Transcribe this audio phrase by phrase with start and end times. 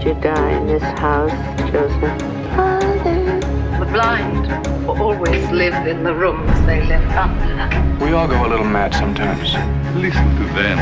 [0.00, 1.30] did you die in this house,
[1.70, 2.20] Joseph?
[2.56, 3.38] Father.
[3.78, 4.46] The blind
[4.86, 8.02] will always live in the rooms they live under.
[8.02, 9.52] We all go a little mad sometimes.
[10.00, 10.78] Listen to them.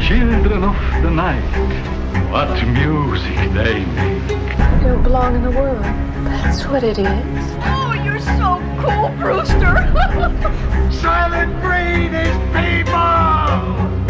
[0.00, 1.42] Children of the night.
[2.30, 4.30] What music they make.
[4.30, 5.84] You don't belong in the world.
[6.24, 7.06] That's what it is.
[7.06, 9.92] Oh, you're so cool, Brewster.
[11.02, 14.01] Silent breed is people!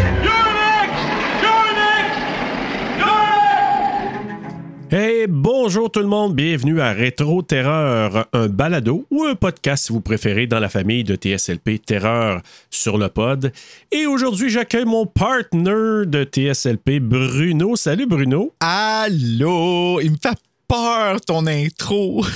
[4.95, 9.91] Hey, bonjour tout le monde, bienvenue à Rétro Terreur, un balado ou un podcast si
[9.91, 13.51] vous préférez dans la famille de TSLP Terreur sur le pod.
[13.91, 17.75] Et aujourd'hui, j'accueille mon partner de TSLP, Bruno.
[17.75, 18.53] Salut Bruno.
[18.59, 20.37] Allô, il me fait
[20.67, 22.23] peur ton intro.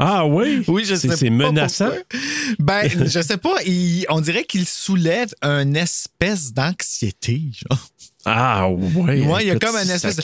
[0.00, 0.62] Ah oui?
[0.68, 1.86] Oui, je sais C'est- menaçant.
[1.86, 2.54] pourquoi.
[2.60, 7.84] Ben, je sais pas, il- on dirait qu'il soulève une espèce d'anxiété, genre.
[8.24, 9.22] Ah oui.
[9.24, 10.22] Ouais, il y a comme un espèce de.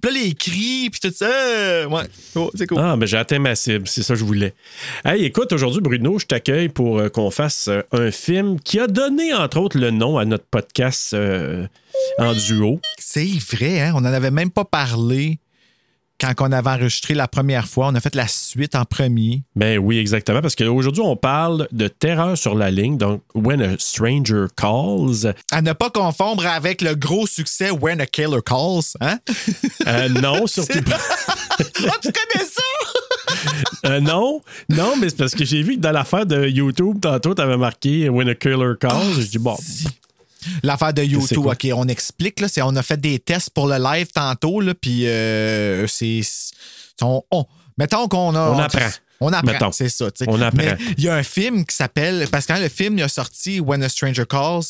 [0.00, 1.88] Puis là, les cris, puis tout ça.
[1.88, 2.02] Ouais,
[2.34, 2.78] Oh, c'est cool.
[2.80, 4.54] Ah, ben j'ai atteint ma cible, c'est ça que je voulais.
[5.04, 8.86] Hey, écoute, aujourd'hui, Bruno, je t'accueille pour euh, qu'on fasse euh, un film qui a
[8.88, 11.66] donné, entre autres, le nom à notre podcast euh,
[12.18, 12.80] en duo.
[12.98, 13.92] C'est vrai, hein?
[13.94, 15.38] On n'en avait même pas parlé
[16.20, 17.88] quand on avait enregistré la première fois.
[17.88, 19.42] On a fait la suite en premier.
[19.56, 23.76] Ben oui, exactement, parce qu'aujourd'hui, on parle de terreur sur la ligne, donc When a
[23.78, 25.34] Stranger Calls.
[25.50, 29.18] À ne pas confondre avec le gros succès When a Killer Calls, hein?
[29.86, 30.98] Euh, non, surtout pas.
[31.86, 32.62] Ah, tu connais ça?
[33.86, 37.34] Euh, non, non, mais c'est parce que j'ai vu que dans l'affaire de YouTube, tantôt,
[37.34, 39.20] t'avais marqué When a Killer Calls.
[39.20, 39.56] je dis, bon,
[40.62, 41.46] L'affaire de YouTube?
[41.52, 42.40] OK, on explique.
[42.40, 46.20] Là, c'est- on a fait des tests pour le live tantôt, là, puis euh, c'est.
[47.02, 47.44] on- on-
[47.78, 48.50] mettons qu'on a.
[48.50, 48.80] On apprend.
[49.20, 50.06] On apprend, c'est ça.
[50.26, 50.58] On apprend.
[50.98, 52.26] Il y a un film qui s'appelle.
[52.30, 54.64] Parce que quand le film il a sorti When a Stranger Calls,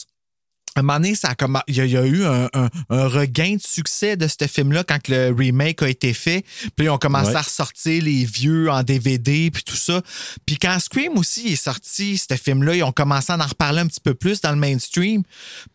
[0.77, 2.49] à un moment donné, ça a comme- il, y a, il y a eu un,
[2.53, 6.45] un- un regain de succès de ce film-là quand le remake a été fait.
[6.77, 7.37] Puis ils ont commencé Ouais.
[7.37, 10.03] à ressortir les vieux en DVD puis tout ça.
[10.47, 13.87] Puis quand Scream aussi est sorti, ce film-là, ils ont commencé à en reparler un
[13.87, 15.23] petit peu plus dans le mainstream.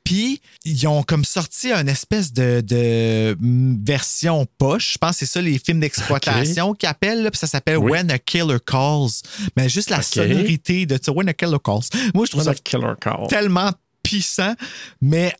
[0.03, 4.93] Puis ils ont comme sorti une espèce de, de mm, version poche.
[4.93, 7.23] Je pense que c'est ça les films d'exploitation qu'ils appellent.
[7.23, 7.91] là, Puis ça s'appelle Oui.
[7.91, 9.09] When a Killer Calls.
[9.55, 10.03] Mais juste la Ok.
[10.03, 11.83] sonorité de ça, When a Killer Calls.
[12.13, 13.27] Moi, je trouve When ça a Killer Calls.
[13.29, 13.71] tellement
[14.09, 14.55] puissant,
[15.01, 15.35] mais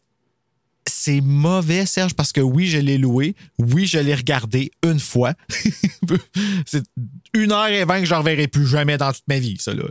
[0.85, 3.35] c'est mauvais, Serge, parce que oui, je l'ai loué.
[3.57, 5.33] Oui, je l'ai regardé une fois.
[6.65, 6.83] c'est
[7.33, 9.73] une heure et vingt que je ne reverrai plus jamais dans toute ma vie, ça,
[9.73, 9.85] là.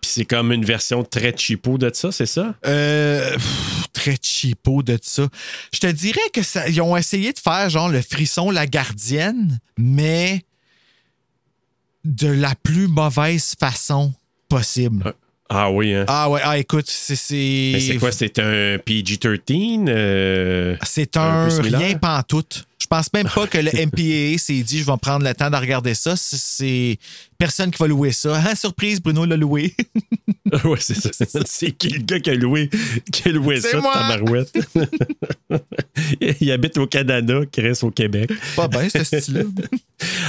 [0.00, 2.54] Puis c'est comme une version très cheapo de ça, c'est ça?
[2.66, 5.28] Euh, pff, très cheapo de ça.
[5.72, 9.58] Je te dirais que ça, ils ont essayé de faire genre le frisson, la gardienne,
[9.78, 10.44] mais
[12.04, 14.12] de la plus mauvaise façon
[14.48, 15.14] possible.
[15.56, 16.04] Ah oui, hein?
[16.08, 17.14] Ah ouais, ah écoute, c'est.
[17.16, 18.10] c'est- Mais c'est quoi?
[18.10, 19.84] C'est un PG-13?
[19.88, 22.66] euh, C'est un un, rien pantoute.
[22.94, 25.56] Je pense même pas que le MPAA s'est dit je vais prendre le temps de
[25.56, 26.14] regarder ça.
[26.16, 26.98] C'est-
[27.38, 28.36] personne qui va louer ça.
[28.36, 29.74] Hein, surprise, Bruno l'a loué.
[30.64, 31.40] ouais, c'est ça.
[31.44, 32.70] C'est qui le gars qui a loué,
[33.12, 33.92] qui a loué ça, moi.
[33.92, 34.52] tabarouette?
[36.40, 38.30] Il habite au Canada, qui reste au Québec.
[38.54, 39.42] Pas bien, ce style-là.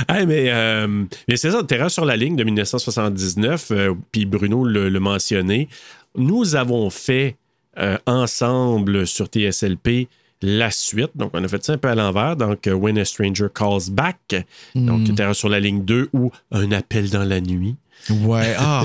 [0.09, 4.65] Hey, mais euh, mais c'est ça, Terreur sur la ligne de 1979, euh, puis Bruno
[4.65, 5.69] le, le mentionné.
[6.17, 7.35] Nous avons fait
[7.77, 10.07] euh, ensemble sur TSLP
[10.45, 11.11] la suite.
[11.15, 12.35] Donc, on a fait ça un peu à l'envers.
[12.35, 14.35] Donc, euh, When a Stranger Calls Back.
[14.75, 17.75] Donc, Terreur sur la ligne 2 ou Un appel dans la nuit.
[18.09, 18.55] Ouais.
[18.59, 18.83] ah.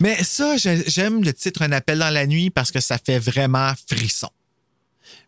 [0.00, 3.18] Mais ça, j'ai- j'aime le titre Un appel dans la nuit parce que ça fait
[3.18, 4.28] vraiment frisson.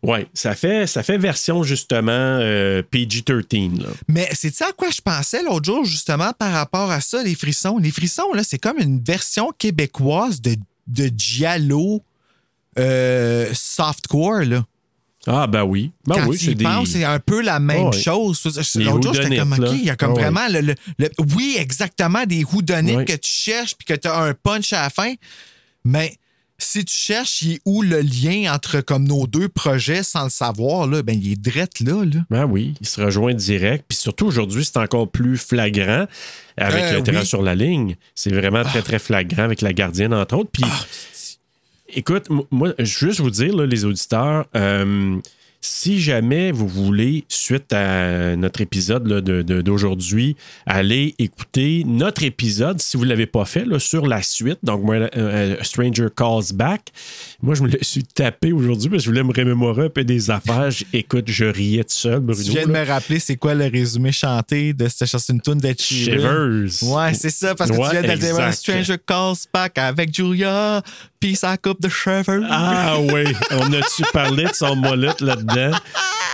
[0.03, 3.81] Ouais, ça fait, ça fait version justement euh, PG-13.
[3.81, 3.89] là.
[4.07, 7.35] Mais c'est ça à quoi je pensais l'autre jour, justement, par rapport à ça, les
[7.35, 7.79] frissons?
[7.79, 10.57] Les frissons, là, c'est comme une version québécoise de,
[10.87, 12.03] de Giallo
[12.79, 14.65] euh, softcore, là.
[15.27, 15.91] Ah, ben oui.
[16.07, 16.65] Ben Quand oui, tu des.
[16.65, 18.43] penses, c'est un peu la même Ah chose.
[18.77, 21.57] L'autre jour, j'étais comme, OK, il y a comme Ah vraiment le, le- le- Oui,
[21.59, 22.45] exactement, des
[22.97, 23.05] Ouais.
[23.05, 25.15] que tu cherches puis que tu as un punch à la fin.
[25.85, 26.15] Mais
[26.59, 30.31] si tu cherches, il est où le lien entre comme nos deux projets sans le
[30.31, 32.21] savoir, là, ben, il est drette là, là.
[32.31, 33.85] Ben oui, il se rejoint direct.
[33.89, 36.07] Puis surtout aujourd'hui, c'est encore plus flagrant
[36.57, 37.27] avec Euh, le terrain oui.
[37.27, 37.97] sur la ligne.
[38.15, 40.51] C'est vraiment très, très flagrant avec la gardienne, entre autres.
[40.53, 40.65] Puis,
[41.89, 45.17] écoute, moi, je veux juste vous dire, là, les auditeurs, euh,
[45.67, 50.37] si jamais vous voulez, suite à notre épisode là, de- de- d'aujourd'hui,
[50.67, 54.83] aller écouter notre épisode, si vous ne l'avez pas fait, là, sur la suite, donc
[54.83, 56.93] moi, euh, euh, Stranger Calls Back,
[57.41, 60.05] moi, je me le suis tapé aujourd'hui parce que je voulais me remémorer un peu
[60.05, 60.69] des affaires.
[60.93, 62.43] Écoute, je riais tout seul, Bruno.
[62.43, 65.55] Tu viens de me rappeler c'est quoi le résumé chanté de cette chanson, une tune
[65.55, 65.75] de.
[65.79, 66.83] Shivers.
[66.83, 68.53] Ouais, c'est ça, parce que Ouais, tu viens de.
[68.53, 70.83] Stranger Calls Back avec Julia,
[71.35, 72.43] sa coupe de Shivers.
[72.51, 75.71] Ah oui, on a-tu parlé de son molette là-dedans?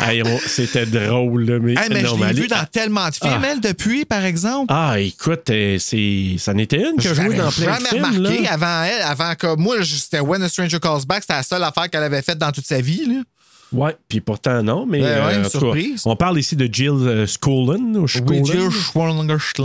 [0.01, 3.43] Hey, C'était drôle, là, mais, Hey, mais non, je l'ai vu dans tellement de films,
[3.45, 3.49] Ah.
[3.53, 4.67] elle, depuis, par exemple.
[4.75, 7.89] Ah, écoute, euh, c'est, ça n'était une que Je jouait l'avais dans plein de jamais
[7.91, 8.05] films.
[8.17, 8.53] remarqué là.
[8.53, 11.89] avant elle, avant que moi, c'était When a Stranger Calls Back, c'était la seule affaire
[11.91, 13.05] qu'elle avait faite dans toute sa vie.
[13.07, 13.21] Là.
[13.73, 16.03] Ouais, puis pourtant non, mais ouais, euh, cas, surprise.
[16.05, 17.27] on parle ici de Jill euh.
[17.97, 18.43] Ou Oui,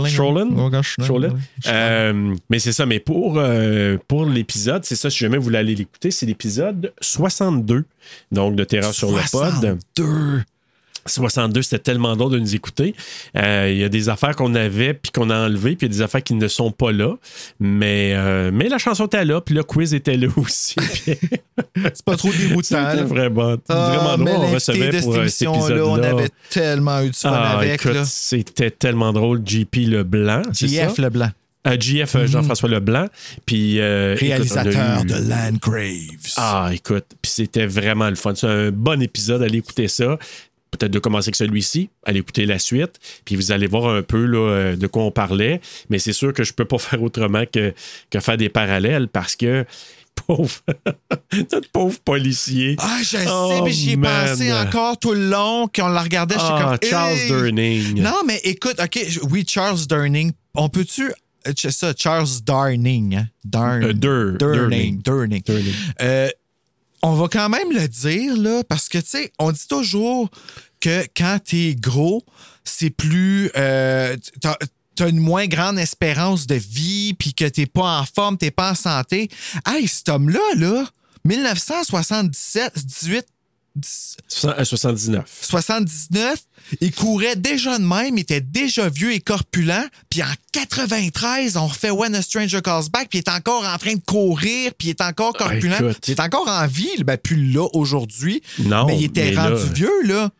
[0.08, 0.48] Scollin.
[0.98, 1.32] Jill.
[1.66, 5.58] Euh, mais c'est ça, mais pour, euh, pour l'épisode, c'est ça, si jamais vous voulez
[5.58, 7.84] aller l'écouter, c'est l'épisode 62,
[8.30, 9.52] donc de Terreur sur le pod.
[9.52, 10.42] 62.
[11.06, 12.94] 62, c'était tellement drôle de nous écouter.
[13.36, 15.94] Euh, Il y a des affaires qu'on avait puis qu'on a enlevées, puis il y
[15.94, 17.14] a des affaires qui ne sont pas là.
[17.60, 20.74] Mais, euh, mais la chanson était là, puis le quiz était là aussi.
[21.04, 22.90] C'est pas trop déroutant.
[22.90, 24.46] C'était vraiment, Ah, vraiment drôle.
[24.48, 26.08] On recevait de pour euh, cet émission-là, on épisode-là.
[26.10, 27.80] avait tellement eu du fun Ah, avec.
[28.04, 29.42] c'était tellement drôle.
[29.44, 30.42] JP Leblanc?
[30.52, 31.30] JF Leblanc,
[31.78, 33.06] JF euh, Jean-François Leblanc.
[33.44, 36.32] Puis, euh, écoute, réalisateur eu- de Landgraves.
[36.36, 38.34] Ah, écoute, puis c'était vraiment le fun.
[38.34, 39.42] C'est un bon épisode.
[39.42, 40.18] Allez écouter ça.
[40.76, 44.24] Peut-être de commencer avec celui-ci, allez écouter la suite, puis vous allez voir un peu
[44.24, 45.60] là, euh, de quoi on parlait.
[45.90, 47.74] Mais c'est sûr que je peux pas faire autrement que,
[48.10, 49.64] que faire des parallèles parce que,
[50.26, 50.50] pauvre,
[51.52, 52.76] notre pauvre policier.
[52.78, 54.28] Ah, je sais, Oh, mais j'y ai man.
[54.28, 56.88] pensé encore tout le long, qu'on la regardait, j'étais Ah, comme...
[56.90, 57.28] Charles Hey!
[57.28, 58.00] Durning.
[58.02, 58.98] Non, mais écoute, OK,
[59.30, 60.32] oui, Charles Durning.
[60.54, 61.04] On peut-tu...
[61.46, 63.16] euh, C'est ça, Charles Darning.
[63.16, 63.28] Hein?
[63.44, 65.02] Darn- Euh, Dur- Durning.
[65.02, 65.42] Durning.
[65.44, 65.72] Durning.
[66.00, 66.28] Euh,
[67.02, 70.30] on va quand même le dire, là, parce que, tu sais, on dit toujours
[70.80, 72.24] que quand t'es gros,
[72.64, 73.50] c'est plus...
[73.56, 74.58] euh, t'as-
[75.08, 78.74] une moins grande espérance de vie, puis que t'es pas en forme, t'es pas en
[78.74, 79.28] santé.
[79.66, 80.86] Hey, cet homme-là, là,
[81.24, 83.26] 1977, 18,
[84.26, 85.24] Soixante- euh, 79.
[85.42, 86.38] 79,
[86.80, 89.90] il courait déjà de même, il était déjà vieux et corpulent.
[90.08, 93.76] Puis en 93, on refait When a Stranger Calls Back, puis il est encore en
[93.76, 95.74] train de courir, puis il est encore corpulent.
[95.74, 96.08] écoute.
[96.08, 98.42] il est encore en vie, ben plus là aujourd'hui.
[98.60, 100.30] Non, mais il était mais là- rendu vieux, là.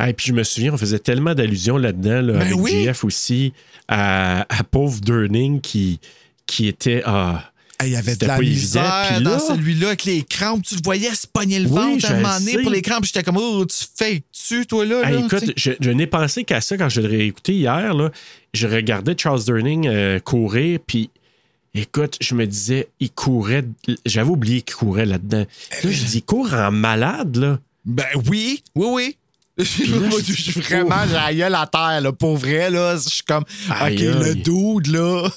[0.00, 2.84] Ah, et puis je me souviens, on faisait tellement d'allusions là-dedans, là, Ben avec oui.
[2.84, 3.52] JF aussi,
[3.88, 6.00] à, à pauvre Durning qui,
[6.46, 7.02] qui était.
[7.04, 7.44] Ah,
[7.82, 10.62] Ah, Il y avait de la pas misère là- dans celui-là avec les crampes.
[10.66, 13.04] Tu le voyais se pogner le Oui, ventre à un moment donné pour les crampes.
[13.06, 15.00] J'étais comme, oh, tu fais tu toi, là.
[15.10, 17.94] Là, écoute, je, je n'ai pensé qu'à ça quand je l'ai réécouté hier.
[17.94, 18.10] Là,
[18.52, 21.08] je regardais Charles Durning euh, courir, puis
[21.74, 23.64] écoute, je me disais, il courait.
[24.04, 25.46] J'avais oublié qu'il courait là-dedans.
[25.84, 27.58] Là, je dis, il court en malade, là.
[27.86, 29.16] Ben oui, oui, oui.
[29.64, 30.96] je suis vraiment,
[31.30, 32.12] j'ai la à terre, là.
[32.12, 32.96] Pour vrai, là.
[32.96, 35.28] Je suis comme, Aïe, OK, le dude, là.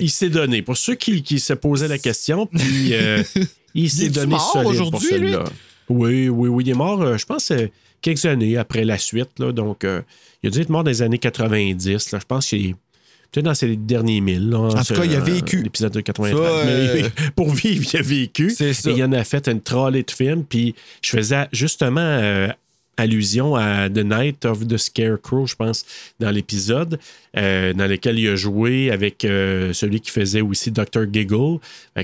[0.00, 0.62] Il s'est donné.
[0.62, 3.22] Pour ceux qui, qui se posaient la question, puis euh,
[3.74, 5.44] il s'est donné mort solide pour aujourd'hui, celle-là.
[5.88, 6.64] Oui, oui, oui.
[6.64, 7.68] Il est mort, euh, je pense, euh,
[8.00, 9.30] quelques années après la suite.
[9.38, 10.02] Là, donc, euh,
[10.42, 12.12] il a dû être mort dans les années 90.
[12.12, 12.74] Là, je pense qu'il est
[13.34, 14.50] peut-être dans ses derniers mille.
[14.50, 15.62] là, En tout cas, il a vécu.
[15.62, 16.36] L'épisode de 93.
[16.36, 18.50] Ça, euh, Mais pour vivre, il a vécu.
[18.50, 18.90] C'est ça.
[18.90, 20.44] Et il en a fait une trolley de films.
[20.44, 22.48] Puis je faisais justement euh,
[22.96, 25.84] allusion à The Night of the Scarecrow, je pense,
[26.20, 26.98] dans l'épisode,
[27.36, 31.12] euh, dans lequel il a joué avec euh, celui qui faisait aussi Dr.
[31.12, 31.58] Giggle.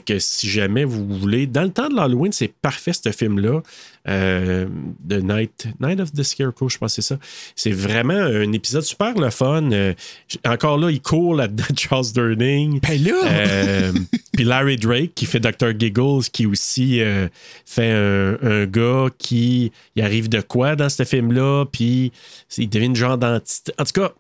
[0.06, 3.62] Que si jamais vous voulez, dans le temps de l'Halloween, c'est parfait ce film-là.
[4.08, 4.66] Euh,
[5.08, 7.18] The Night, Night of the Scarecrow, je pense que c'est ça.
[7.54, 9.70] C'est vraiment un épisode super le fun.
[9.72, 9.94] Euh,
[10.46, 12.80] encore là, il court là-dedans, Charles Durning.
[12.80, 13.22] Ben là.
[13.26, 13.92] Euh,
[14.32, 15.78] Puis Larry Drake, qui fait Dr.
[15.78, 17.28] Giggles, qui aussi euh,
[17.66, 22.12] fait un, un gars qui il arrive de quoi dans ce film-là, puis
[22.56, 23.72] il devient une genre d'entité.
[23.78, 24.12] En tout cas,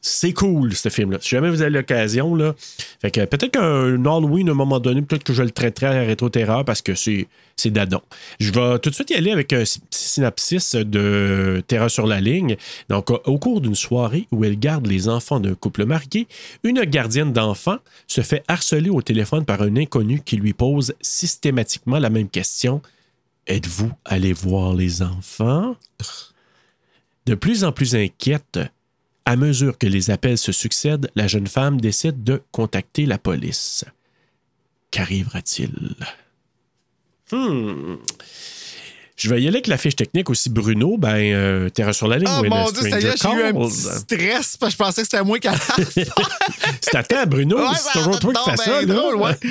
[0.00, 1.18] c'est cool, ce film-là.
[1.20, 2.54] Si jamais vous avez l'occasion, là.
[3.00, 6.02] Fait que peut-être qu'un Halloween, à un moment donné, peut-être que je le traiterai à
[6.02, 7.26] rétro-terreur parce que c'est,
[7.66, 8.00] dadon.
[8.38, 12.20] Je vais tout de suite y aller avec un petit synopsis de Terreur sur la
[12.20, 12.56] ligne.
[12.88, 16.28] Donc, au cours d'une soirée où elle garde les enfants d'un couple marié,
[16.62, 21.98] une gardienne d'enfants se fait harceler au téléphone par un inconnu qui lui pose systématiquement
[21.98, 22.80] la même question.
[23.46, 25.76] Êtes-vous allé voir les enfants?
[27.26, 28.60] De plus en plus inquiète,
[29.26, 33.84] à mesure que les appels se succèdent, la jeune femme décide de contacter la police.
[34.92, 35.96] Qu'arrivera-t-il?
[37.32, 37.96] Hmm.
[39.16, 40.50] Je vais y aller avec la fiche technique aussi.
[40.50, 42.28] Bruno, ben, euh, Terre sur la ligne.
[42.38, 45.02] Oh mon dieu, ça y est, j'ai eu un petit stress parce que je pensais
[45.02, 45.58] que c'était moi qui allais.
[46.82, 47.56] C'est à temps, Bruno.
[47.58, 48.80] Ouais, c'est ça toujours toi qui fais ça.
[48.82, 49.32] ben drôle, ouais.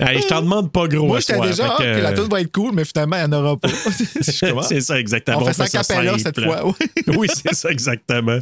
[0.00, 1.06] Je t'en demande pas gros.
[1.06, 3.34] Moi, j'étais déjà, Fait que, que la tune va être cool, mais finalement, il n'y
[3.34, 3.68] en aura pas.
[4.20, 5.38] C'est ça, exactement.
[5.40, 6.20] On fait ça a cappella simple.
[6.22, 6.66] cette fois.
[6.66, 7.16] oui.
[7.16, 8.38] oui, c'est ça, exactement.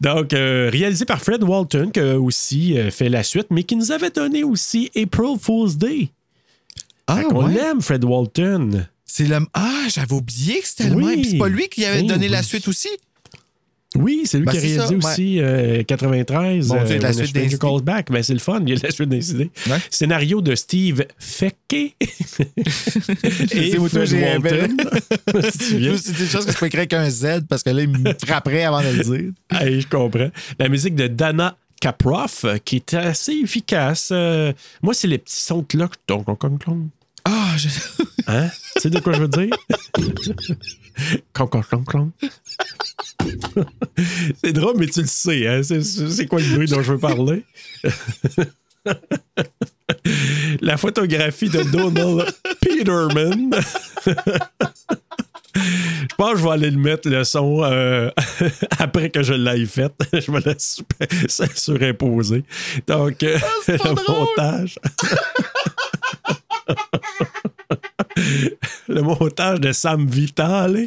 [0.00, 3.76] Donc, euh, réalisé par Fred Walton, qui a aussi euh, fait la suite, mais qui
[3.76, 6.10] nous avait donné aussi April Fool's Day.
[7.06, 7.54] Ah, On ouais.
[7.54, 8.86] l'aime, Fred Walton.
[9.04, 9.38] C'est le.
[9.54, 11.04] Ah, j'avais oublié que c'était le Oui.
[11.04, 11.20] même.
[11.22, 12.88] Puis C'est pas lui qui avait Oui, donné la suite aussi.
[13.94, 16.66] Oui, c'est lui Ben, qui a réalisé ça, aussi euh, 93.
[16.68, 18.10] Bon, tu sais, euh, la suite des- Calls Back.
[18.10, 18.60] Ben, c'est le fun.
[18.66, 19.50] Il y a la suite des idées.
[19.68, 19.76] Ouais.
[19.90, 21.72] Scénario de Steve Fekke.
[21.74, 21.94] et
[23.76, 24.76] Fred Walton.
[25.52, 25.78] C'est
[26.16, 28.64] des choses que je peux écrire avec un Z parce que là, il me frapperait
[28.64, 29.30] avant de le dire.
[29.50, 30.30] Hey, je comprends.
[30.58, 34.08] La musique de Dana Kaproff, euh, qui est assez efficace.
[34.10, 36.88] Euh, moi, c'est les petits sons de clon.
[37.24, 37.68] Ah, je...
[38.26, 38.48] Hein?
[38.76, 39.50] Tu sais de quoi je veux dire?
[41.32, 42.12] Clon, clon, clon, clon.
[44.42, 45.46] C'est drôle, mais tu le sais.
[45.46, 45.62] Hein?
[45.62, 47.44] C'est, c'est quoi le bruit dont je veux parler?
[50.60, 53.50] La photographie de Donald Peterman.
[55.54, 58.10] Je pense que je vais aller le mettre, le son, euh,
[58.78, 59.92] après que je l'aille fait.
[60.12, 61.08] Je vais le super-
[61.56, 62.44] surimposer.
[62.86, 63.38] Donc, euh,
[63.68, 64.78] le montage.
[68.88, 70.86] Le montage de Sam Vitale.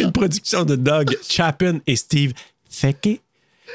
[0.00, 2.32] Une production de Doug Chapin et Steve
[2.68, 3.20] Fekke.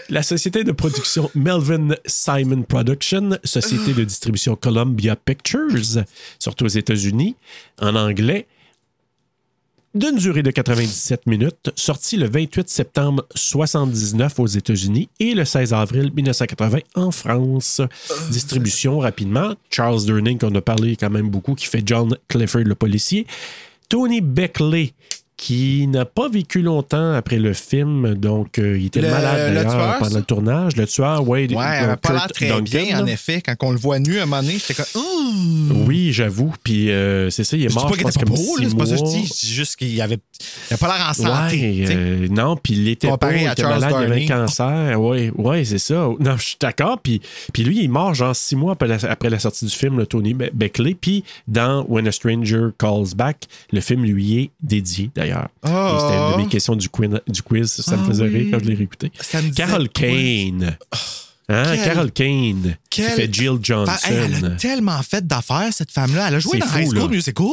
[0.10, 6.04] La société de production Melvin Simon Production, société de distribution Columbia Pictures,
[6.38, 7.38] surtout aux États-Unis,
[7.82, 8.46] en anglais,
[9.96, 15.74] d'une durée de 97 minutes, sorti le 28 septembre 79 aux États-Unis et le 16
[15.74, 17.82] avril 1980 en France.
[18.30, 19.56] Distribution rapidement.
[19.70, 23.26] Charles Durning, qu'on a parlé quand même beaucoup, qui fait John Clifford le policier.
[23.88, 24.94] Tony Beckley,
[25.38, 29.62] qui n'a pas vécu longtemps après le film, donc euh, il était Le- malade le
[29.64, 30.18] tueur, pendant ça?
[30.20, 30.76] le tournage.
[30.78, 33.42] Le tueur, ouais, Ouais, elle avait pas l'air très Duncan, bien, en effet.
[33.42, 35.02] Quand on le voit nu à un moment donné, j'étais comme.
[35.02, 35.84] Ouh!
[35.88, 36.54] Oui, j'avoue.
[36.64, 38.62] Puis euh, c'est ça, il est Je mort, pas je pense, était comme beau, six
[38.64, 39.26] là, c'est pas ça que je dis.
[39.28, 40.20] Je dis juste qu'il avait,
[40.72, 41.58] il a pas l'air en santé.
[41.60, 45.02] Ouais, euh, non, puis il était pas, il était Charles malade, il avait un cancer.
[45.02, 46.08] Oui, ouais, c'est ça.
[46.20, 47.00] Non, je suis d'accord.
[47.02, 47.22] Puis,
[47.54, 49.98] puis lui, il est mort genre six mois après la, après la sortie du film,
[49.98, 50.96] le Tony Be- Beckley.
[51.00, 55.25] Puis dans When a Stranger Calls Back, le film lui est dédié d'ailleurs.
[55.32, 55.50] Ah.
[55.64, 57.10] C'était une de mes questions du quiz.
[57.28, 58.30] Du quiz ça me Ah faisait oui.
[58.30, 59.12] rire quand je l'ai réécouté.
[59.56, 59.90] Carol?
[59.90, 60.78] Kane.
[61.48, 63.92] Hein, Quel- Carol Kane, qui fait Jill Johnson.
[64.04, 66.28] Hey, elle a tellement fait d'affaires, cette femme-là.
[66.30, 67.08] Elle a joué dans fou, High School là.
[67.08, 67.46] Musical.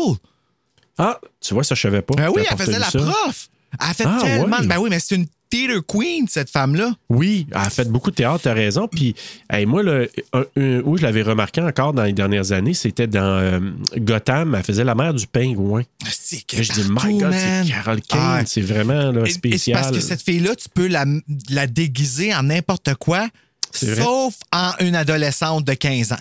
[0.96, 2.14] Ah, tu vois, ça, je savais pas.
[2.14, 2.98] Ben oui, elle faisait la ça.
[2.98, 3.48] prof.
[3.80, 4.56] Elle a fait Ah, tellement.
[4.58, 4.66] ouais.
[4.66, 6.94] Ben oui, mais c'est une theater queen, cette femme-là.
[7.10, 8.88] Oui, elle a fait beaucoup de théâtre, t'as raison.
[8.88, 9.14] Puis,
[9.50, 13.06] hey, moi, là, un- un- où je l'avais remarqué encore dans les dernières années, c'était
[13.06, 13.60] dans euh,
[13.98, 14.54] Gotham.
[14.54, 15.82] Elle faisait la mère du pingouin.
[16.10, 18.20] C'est Là, je dis, my God, c'est Carol Kane.
[18.20, 18.42] Ah.
[18.46, 19.80] C'est vraiment là, c'est spécial.
[19.80, 21.04] parce que cette fille-là, tu peux la,
[21.50, 23.28] la déguiser en n'importe quoi.
[23.72, 26.16] Sauf en une adolescente de 15 ans.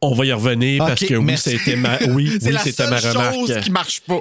[0.00, 2.90] On va y revenir parce que oui, c'était ma, oui, c'est oui, la c'était seule
[2.90, 3.34] ma remarque.
[3.34, 4.20] chose qui marche pas.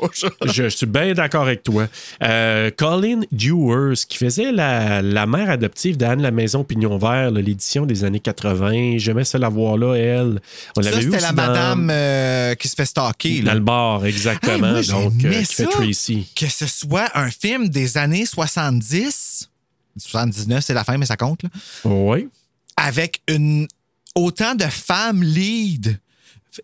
[0.51, 1.88] Je suis bien d'accord avec toi.
[2.24, 7.86] Euh, Colin Dewars, qui faisait la, la mère adoptive d'Anne La Maison Pignon Vert, l'édition
[7.86, 8.98] des années 80.
[8.98, 10.39] J'aimais ça la voir là, elle.
[10.75, 13.43] On l'avait c'était la dans- madame euh, qui se fait stalker.
[13.43, 13.51] là.
[13.51, 14.53] Dans le bar, exactement.
[14.55, 15.65] Hey, moi, donc, euh, qui fait.
[15.65, 16.27] Tracy.
[16.36, 19.48] Que ce soit un film des années 70,
[19.96, 21.50] 79, c'est la fin, mais ça compte, là,
[21.86, 22.29] Oui.
[22.77, 23.67] Avec une,
[24.15, 26.00] autant de femmes lead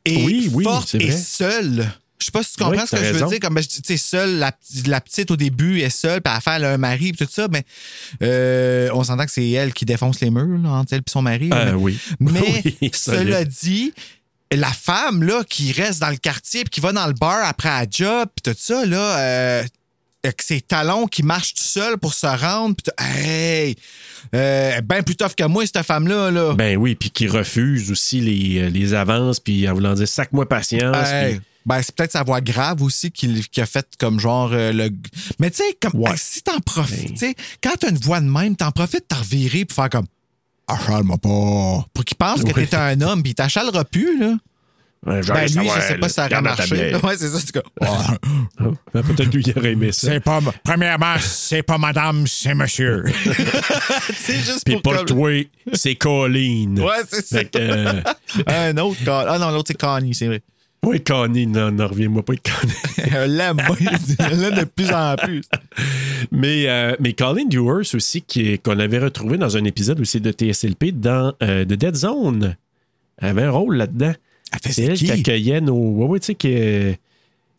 [0.05, 1.91] et Oui, oui, fortes et seules.
[2.19, 3.39] Je sais pas si tu comprends Oui, ce que je veux dire.
[3.41, 4.51] Comme, ben, tu sais, seule, la,
[4.85, 7.31] la petite au début est seule, puis à faire elle a un mari, puis tout
[7.31, 7.63] ça, mais
[8.21, 11.21] euh, on s'entend que c'est elle qui défonce les murs, là, entre elle et son
[11.21, 11.49] mari.
[11.51, 11.99] Euh, mais- oui.
[12.21, 12.39] mais
[12.81, 13.93] Oui, cela dit,
[14.51, 17.69] la femme là, qui reste dans le quartier puis qui va dans le bar après
[17.69, 19.63] la job puis tout ça, là, euh,
[20.23, 22.75] avec ses talons qui marchent tout seul pour se rendre.
[22.75, 23.75] Puis t'as- hey!
[24.33, 26.31] Euh, ben plus tough que moi, cette femme-là.
[26.31, 26.53] Là.
[26.53, 30.47] Ben oui, puis qui refuse aussi les, euh, les avances, puis en voulant dire sac-moi
[30.47, 30.95] patience.
[31.07, 31.41] Hey!
[31.65, 34.89] Ben, c'est peut-être sa voix grave aussi qui, qui a fait comme genre euh, le.
[35.39, 36.11] Mais tu sais, comme Ouais.
[36.17, 37.13] si t'en profites, Ben.
[37.13, 40.05] tu sais, quand t'as une voix de même, t'en profites, t'en revirer pour faire comme
[40.67, 41.85] Achale-moi pas.
[41.93, 44.35] Pour qu'il pense que t'es un homme, puis il t'achalera plus, là.
[45.05, 46.95] Ben, lui, je sais pas si ça aurait marché.
[47.03, 47.63] Ouais, c'est ça, c'est comme.
[48.93, 50.17] Ben, Peut-être lui, il aurait aimé ça.
[50.21, 50.39] pas.
[50.63, 53.03] Premièrement, c'est pas madame, c'est monsieur.
[54.15, 54.93] c'est juste Puis pour.
[54.93, 55.31] pour toi,
[55.73, 56.79] c'est Colleen.
[56.79, 57.39] Ouais, c'est ça.
[57.55, 58.01] Euh,
[58.47, 60.41] Un autre, Ah non, l'autre, c'est Connie, c'est vrai.
[60.83, 62.73] oui, Connie, non, non, reviens-moi pas de Connie.
[63.13, 63.75] Elle l'aime, moi,
[64.19, 65.41] elle l'aime de plus en plus.
[66.31, 70.31] mais, euh, mais Colin Dewars aussi, qui qu'on avait retrouvé dans un épisode aussi de
[70.31, 72.55] TSLP dans euh, The Dead Zone.
[73.19, 74.13] Elle avait un rôle là-dedans.
[74.53, 75.11] Elle faisait C'est elle qui?
[75.11, 75.75] accueillait nos.
[75.75, 76.93] Ouais, ouais, tu sais, que.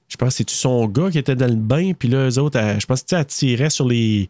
[0.08, 2.58] Je pense que c'est son gars qui était dans le bain, puis là, eux autres,
[2.58, 4.28] elle- je pense que tu sais, elle tirait sur les,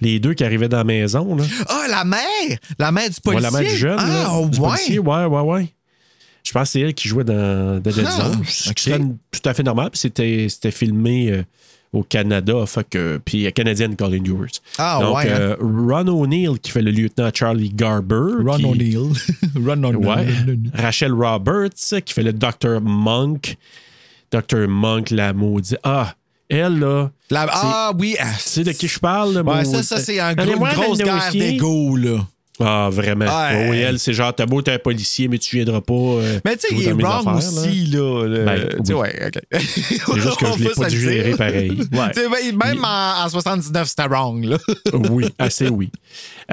[0.00, 1.34] les deux qui arrivaient dans la maison.
[1.34, 1.44] Là.
[1.68, 2.58] Ah, la mère!
[2.78, 3.50] La mère du Ouais, policier.
[3.50, 3.96] la mère du jeune.
[3.98, 4.68] Ah, là, du ouais.
[4.68, 5.68] policier, ouais, ouais, ouais.
[6.44, 8.42] Je pense que c'est elle qui jouait dans Dead Ah, Zone.
[8.46, 9.90] C'était tout à fait normal.
[9.94, 11.42] C'était filmé euh,
[11.94, 12.54] au Canada.
[12.66, 14.48] Fait que, puis euh, canadienne Colin Dewars.
[14.78, 15.38] Ah, Donc, ouais, hein.
[15.40, 18.42] euh, Ron O'Neill qui fait le lieutenant Charlie Garber.
[18.44, 19.12] Ron qui- O'Neill.
[19.66, 20.06] Ron O'Neill.
[20.06, 20.26] Ouais.
[20.74, 22.80] Rachel Roberts qui fait le Dr.
[22.82, 23.56] Monk.
[24.30, 24.66] Dr.
[24.68, 25.78] Monk, la maudite.
[25.84, 26.14] Ah,
[26.48, 27.10] Elle, là.
[27.30, 28.16] La- ah oui.
[28.20, 29.32] ah, Tu sais de qui je parle?
[29.34, 32.26] là, Ouais, mon- ça, ça c'est un gros- une grosse guerre d'ego, là.
[32.60, 33.24] Ah, vraiment.
[33.24, 33.68] Ouais.
[33.70, 35.92] Oui, elle, c'est genre, t'as beau, t'es un policier, mais tu viendras pas.
[35.94, 38.26] euh, Mais tu sais, il est wrong affaires, aussi, là.
[38.28, 39.00] le- Ben, tu sais, oui.
[39.00, 39.42] ouais, OK.
[39.60, 41.72] C'est juste que je l'ai pas digéré pareil.
[41.92, 42.12] Ouais.
[42.14, 44.58] Ben, Même en, en 79, c'était wrong, là.
[45.10, 45.90] oui, assez oui.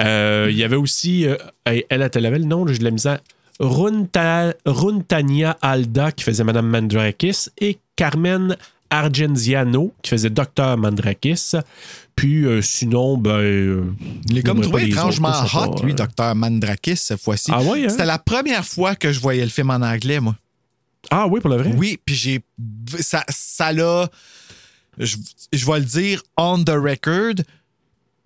[0.00, 2.90] Euh, Il y avait aussi, euh, elle, elle, elle avait le nom, là, je l'ai
[2.90, 3.20] mis à
[3.60, 8.56] Runta- Runtania Alda qui faisait Madame Mandrakis et Carmen
[8.92, 11.52] Argenziano qui faisait Docteur Mandrakis.
[12.14, 13.30] Puis euh, sinon, ben.
[13.30, 13.84] euh,
[14.28, 16.34] Il est comme trouvé étrangement autres, hot, pas, lui, euh, Dr.
[16.34, 17.50] Mandrakis, cette fois-ci.
[17.52, 17.88] Ah ouais, hein?
[17.88, 20.36] C'était la première fois que je voyais le film en anglais, moi.
[21.10, 21.72] Ah oui, pour le vrai?
[21.76, 22.40] Oui, puis j'ai.
[23.00, 24.08] Ça, ça l'a.
[24.98, 25.16] Je,
[25.52, 27.34] je vais le dire on the record.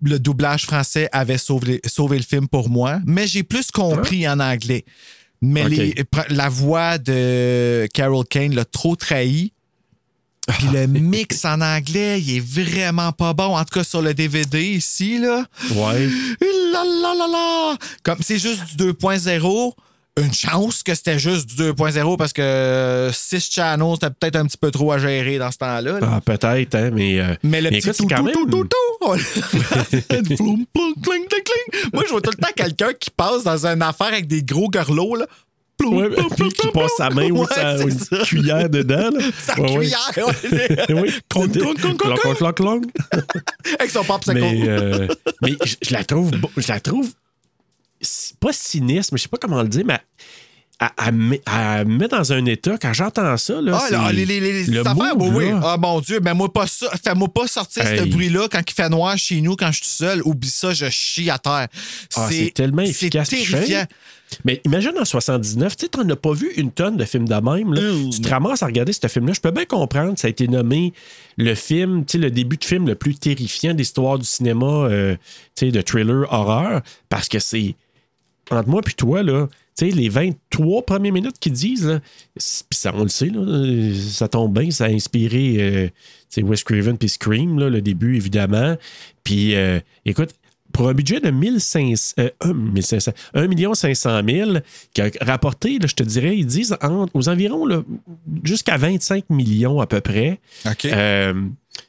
[0.03, 4.39] Le doublage français avait sauvé, sauvé le film pour moi, mais j'ai plus compris en
[4.39, 4.85] anglais.
[5.41, 5.95] Mais les-
[6.29, 9.53] la voix de Carol Kane l'a trop trahi.
[10.47, 13.55] Puis le mix en anglais, il est vraiment pas bon.
[13.57, 15.43] En tout cas, sur le DVD ici, là.
[15.75, 16.07] Ouais.
[16.73, 17.75] La la la la!
[18.03, 19.73] Comme c'est juste du 2.0,
[20.19, 24.57] une chance que c'était juste du 2.0 parce que 6 channels, c'était peut-être un petit
[24.57, 25.99] peu trop à gérer dans ce temps-là.
[25.99, 26.09] là.
[26.15, 27.19] Ah, peut-être, hein, mais.
[27.19, 28.67] euh, Mais le mais petit tout, quand tout, même- tout, tout.
[31.93, 34.69] Moi, je vois tout le temps quelqu'un qui passe dans une affaire avec des gros
[34.69, 35.25] garlots, là.
[35.77, 39.09] Ploum, Ouais, ploum, ploum, qui passe sa main ou sa une cuillère dedans.
[39.11, 39.19] Là.
[39.39, 40.11] Sa cuillère,
[40.89, 41.11] oui.
[41.29, 42.83] Clonk, clonk, Clonk, clonk, clonk.
[43.79, 44.39] Avec son popsicle.
[44.39, 45.07] Mais, euh,
[45.41, 47.11] mais je, je la trouve, je la trouve
[48.39, 49.99] pas sinistre, mais je sais pas comment le dire, mais
[50.79, 53.59] elle, elle me- elle me met dans un état quand j'entends ça.
[53.61, 55.49] Là, Ah, là, c'est- les, les, les, le affaires, oui, oui.
[55.49, 55.61] là.
[55.63, 56.87] Ah, mon Dieu, mais moi, pas ça.
[57.03, 58.09] Fais-moi pas sortir ce Hey.
[58.09, 60.21] bruit-là quand il fait noir chez nous, quand je suis tout seul.
[60.25, 61.67] Oublie ça, je chie à terre.
[62.15, 63.29] Ah, c'est tellement efficace.
[63.29, 63.85] Terrifiant.
[64.45, 67.35] Mais imagine en 79, tu sais, t'en as pas vu une tonne de films de
[67.35, 67.73] même.
[67.73, 67.81] Là.
[67.81, 69.33] Euh, tu te ramasses à regarder ce film-là.
[69.33, 70.93] Je peux bien comprendre, ça a été nommé
[71.37, 74.65] le film, tu sais, le début de film le plus terrifiant de l'histoire du cinéma,
[74.65, 75.15] euh,
[75.55, 77.75] tu sais, de thriller horreur, parce que c'est
[78.51, 81.99] entre moi puis toi, là, tu sais, les 23 premières minutes qu'ils disent,
[82.33, 85.87] puis ça, on le sait, là, euh, ça tombe bien, ça a inspiré euh,
[86.29, 88.75] tu sais, Wes Craven puis Scream, là, le début, évidemment.
[89.23, 90.31] Puis, euh, écoute,
[90.77, 94.51] pour un budget de 1500, euh, 1 1500, 1 500 000,
[94.93, 97.65] qui a rapporté, là, je te dirais, ils disent en- aux environs
[98.43, 100.39] jusqu'à 25 millions à peu près.
[100.65, 100.85] OK.
[100.85, 101.33] Euh,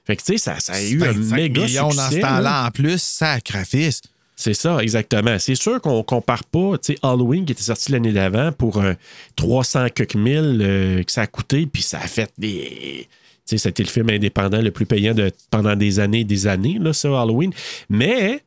[0.07, 2.03] fait que, tu sais, ça, ça a eu un 25 méga millions succès.
[2.05, 2.29] dans ce là.
[2.29, 4.01] temps-là en plus, sacrifice.
[4.37, 5.39] C'est ça, exactement.
[5.39, 8.95] C'est sûr qu'on compare pas, tu sais, Halloween qui était sorti l'année d'avant pour euh,
[9.37, 13.07] 300 quelques mille euh, que ça a coûté, puis ça a fait des...
[13.47, 16.47] Tu sais, c'était le film indépendant le plus payant de, pendant des années et des
[16.47, 17.51] années, là, ça, Halloween.
[17.91, 18.43] Mais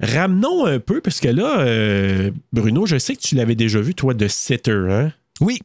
[0.00, 3.94] ramenons un peu, parce que là, euh, Bruno, je sais que tu l'avais déjà vu,
[3.94, 5.12] toi, de Sitter, hein?
[5.40, 5.60] Oui.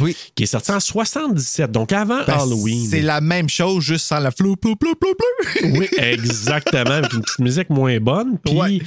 [0.00, 0.16] Oui.
[0.34, 2.86] Qui est sorti en 77, donc avant Ben, Halloween.
[2.88, 5.68] C'est la même chose, juste sans la flou, flou, flou, flou, flou.
[5.78, 8.38] Oui, exactement, avec une petite musique moins bonne.
[8.42, 8.78] Puis, Ouais.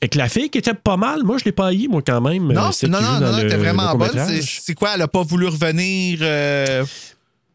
[0.00, 2.50] avec la fille qui était pas mal, moi, je l'ai pas haï, moi, quand même.
[2.52, 4.10] Non, euh, non, non, non, le- elle était vraiment bonne.
[4.40, 6.20] C'est quoi, elle a pas voulu revenir.
[6.22, 6.84] euh,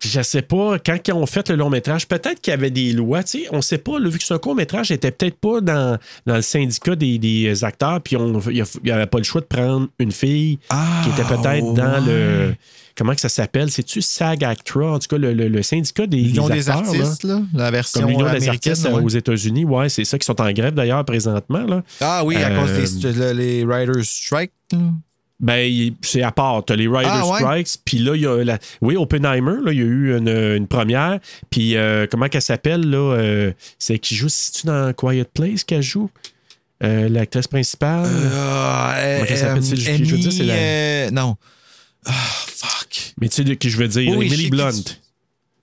[0.04, 2.92] Je sais pas, quand ils ont fait le long métrage, peut-être qu'il y avait des
[2.92, 5.12] lois, tu sais, on sait pas, là, vu que c'est un court métrage, il était
[5.12, 9.20] peut-être pas dans, dans le syndicat des, des acteurs, puis on- il n'y avait pas
[9.20, 12.48] le choix de prendre une fille Ah, qui était peut-être dans ouais.
[12.48, 12.56] le.
[12.98, 13.72] Comment que ça s'appelle?
[13.72, 14.94] C'est-tu SAG-ACTRA?
[14.94, 16.94] En tout cas, le, le- le syndicat des, L'Union des des acteurs.
[16.94, 17.00] là.
[17.02, 18.72] artistes, là, la version Comme l'Union des américaine.
[18.74, 19.04] artistes euh, ouais.
[19.04, 21.64] aux États-Unis, ouais, c'est ça qui sont en grève d'ailleurs présentement.
[21.64, 21.84] Là.
[22.02, 24.52] Ah oui, à Euh, cause des le- les Riders Strike.
[25.42, 26.64] Ben, c'est à part.
[26.64, 27.40] T'as les Rider Ah, ouais?
[27.40, 28.60] Strikes, puis là, il y a la...
[28.82, 31.20] Oui, Oppenheimer, là, il y a eu une, une première.
[31.50, 32.98] Puis, euh, comment qu'elle s'appelle, là?
[33.16, 36.10] euh, c'est qui joue, c'est-tu dans Quiet Place qu'elle joue?
[36.84, 38.08] Euh, L'actrice principale?
[38.08, 39.64] Comment qu'elle s'appelle?
[39.64, 39.76] Je-
[40.06, 41.36] je veux dire, c'est la- non.
[42.06, 42.12] Ah,
[42.48, 43.14] fuck.
[43.20, 44.16] Mais tu sais de qui je veux dire?
[44.18, 44.72] Oui, Emily Blunt.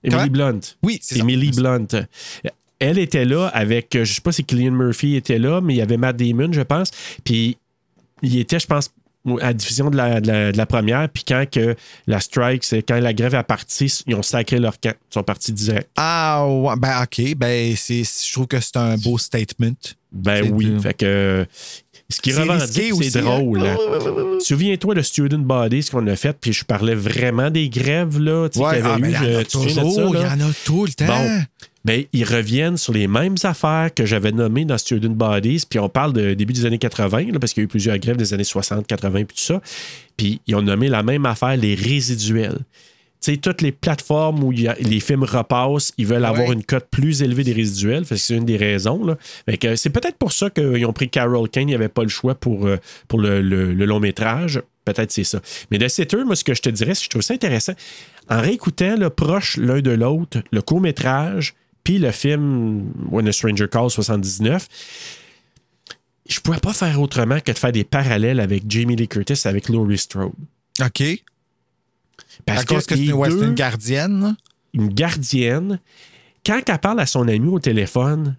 [0.03, 0.29] Emily?
[0.29, 0.59] Blunt.
[0.83, 1.21] Oui, c'est ça.
[1.21, 1.87] Emily Blunt.
[2.79, 5.81] Elle était là avec, je sais pas si Killian Murphy était là, mais il y
[5.81, 6.91] avait Matt Damon, je pense.
[7.25, 7.57] Puis
[8.21, 8.89] il était, je pense,
[9.37, 11.07] à la diffusion de la, de la- de la première.
[11.09, 11.75] Puis quand que
[12.07, 14.93] la strike, c'est quand la grève a parti, ils ont sacré leur camp.
[15.11, 15.89] Ils sont partis direct.
[15.97, 17.35] Ah, ouais, ben, OK.
[17.35, 19.73] Ben, c'est, je trouve que c'est un beau statement.
[20.11, 20.65] Ben oui.
[20.65, 20.81] dur.
[20.81, 21.45] Fait que.
[22.11, 23.59] Ce qui revendique, c'est drôle.
[23.67, 23.77] hein?
[23.77, 24.37] hein.
[24.39, 28.43] Souviens-toi de Student Body, ce qu'on a fait, puis je parlais vraiment des grèves, là.
[28.43, 29.75] Ouais, qu'il y avait ah, ben, eu, il y en je- a tu te souviens
[29.75, 30.15] de toujours.
[30.15, 30.35] Il là?
[30.35, 31.05] y en a tout le temps.
[31.05, 31.41] Bon.
[31.85, 35.87] Ben, ils reviennent sur les mêmes affaires que j'avais nommées dans Student Bodies, puis on
[35.89, 38.33] parle de début des années 80, là, parce qu'il y a eu plusieurs grèves des
[38.33, 39.61] années 60, 80, puis tout ça.
[40.17, 42.59] Puis ils ont nommé la même affaire, les résiduels.
[43.21, 46.87] Tu sais, toutes les plateformes où a- les films repassent, ils veulent avoir une cote
[46.89, 48.05] plus élevée des résiduels.
[48.05, 49.03] C'est une des raisons.
[49.05, 49.17] Là.
[49.75, 51.63] C'est peut-être pour ça qu'ils ont pris Carol Kane.
[51.63, 52.77] Il n'y avait pas le choix pour, euh,
[53.09, 54.61] pour le, le- le long métrage.
[54.85, 55.39] peut-être c'est ça.
[55.69, 57.73] Mais The Sitter, moi, ce que je te dirais, c'est que je trouve ça intéressant.
[58.29, 61.53] En réécoutant le proche l'un de l'autre, le court-métrage,
[61.89, 64.67] puis le film When a Stranger Calls 79,
[66.29, 69.69] je pouvais pas faire autrement que de faire des parallèles avec Jamie Lee Curtis avec
[69.69, 70.31] Laurie Strode.
[70.79, 71.03] OK.
[72.45, 74.35] Parce à cause que c'est une, ouais, gardienne.
[74.75, 75.79] une gardienne,
[76.45, 78.37] quand elle parle à son ami au téléphone,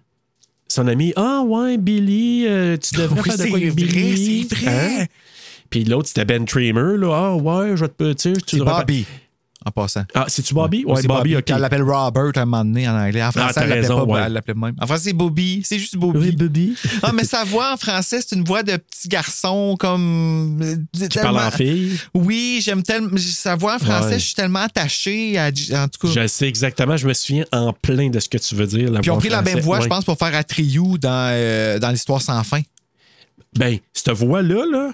[0.69, 3.85] son ami, ah ouais, Billy, euh, tu devrais Oui, faire de quoi c'est avec vrai,
[3.85, 4.47] Billy.
[4.47, 5.01] c'est vrai.
[5.01, 5.05] Hein?
[5.69, 7.11] Puis l'autre, c'était Ben Tramer, là.
[7.13, 8.13] Ah ouais, je vais te.
[8.13, 9.05] Tu sais, Bobby,
[9.65, 10.03] en passant.
[10.15, 10.83] Ah, c'est-tu Bobby?
[10.85, 11.49] Ouais, c'est Bobby, ok.
[11.49, 13.23] Elle l'appelle Robert à un moment donné en anglais.
[13.23, 14.21] En français, t'as elle l'appelait pas, ouais.
[14.25, 14.75] elle l'appelait même.
[14.81, 15.61] En français, c'est Bobby.
[15.63, 16.19] C'est juste Bobby.
[16.19, 16.75] Oui, Bobby.
[17.03, 20.59] Ah, mais sa voix en français, c'est une voix de petit garçon comme.
[20.63, 21.99] euh, Qui parle en fille.
[22.13, 23.09] Oui, j'aime tellement.
[23.17, 24.19] Sa voix en français, Ouais.
[24.19, 25.37] je suis tellement attaché.
[25.37, 25.47] À...
[25.47, 26.13] En tout cas.
[26.21, 28.91] Je sais exactement, je me souviens en plein de ce que tu veux dire.
[28.93, 29.83] Puis ils ont voix pris la même voix, Ouais.
[29.83, 32.61] je pense, pour faire Atriou dans, euh, dans l'histoire sans fin.
[33.57, 34.91] Ben, cette voix-là, là,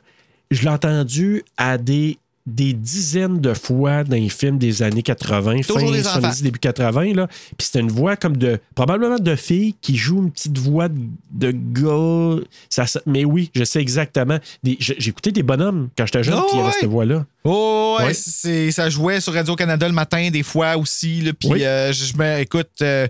[0.51, 5.61] je l'ai entendue à des, des dizaines de fois dans les films des années 80,
[5.63, 6.43] Toujours fin des 70, enfants.
[6.43, 7.13] début 80.
[7.13, 7.27] Là.
[7.27, 8.57] Puis c'était une voix comme de.
[8.73, 10.95] probablement de fille qui joue une petite voix de,
[11.33, 12.43] de gars.
[12.69, 14.39] Ça, mais oui, je sais exactement.
[14.79, 16.75] J'écoutais des bonhommes quand j'étais jeune, Oh, puis il y avait ouais.
[16.79, 17.25] cette voix-là.
[17.43, 18.13] Oh, ouais,
[18.45, 18.71] Ouais.
[18.71, 21.21] ça jouait sur Radio-Canada le matin, des fois aussi.
[21.21, 21.63] Là, puis Oui.
[21.65, 22.39] euh, je, me.
[22.39, 23.07] Écoute, euh,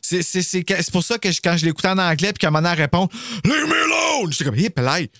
[0.00, 2.78] c'est, pour ça que je- quand je l'écoutais en anglais, puis qu'à un moment elle
[2.80, 3.08] répond
[3.44, 3.74] Leave me
[4.22, 4.32] alone!
[4.32, 5.10] J'étais comme, hé, hey,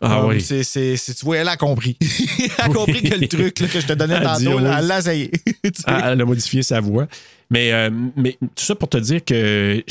[0.00, 0.40] Ah oui.
[0.40, 1.96] c'est, c'est, c'est- tu vois, elle a compris.
[2.58, 4.98] elle a compris que le truc là, que je te donnais tantôt, là, elle l'a
[4.98, 5.30] essayé.
[5.64, 5.70] Sais.
[5.88, 7.06] Elle, a modifié sa voix.
[7.50, 9.82] Mais, euh, mais tout ça pour te dire que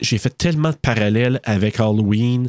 [0.00, 2.48] j'ai fait tellement de parallèles avec Halloween.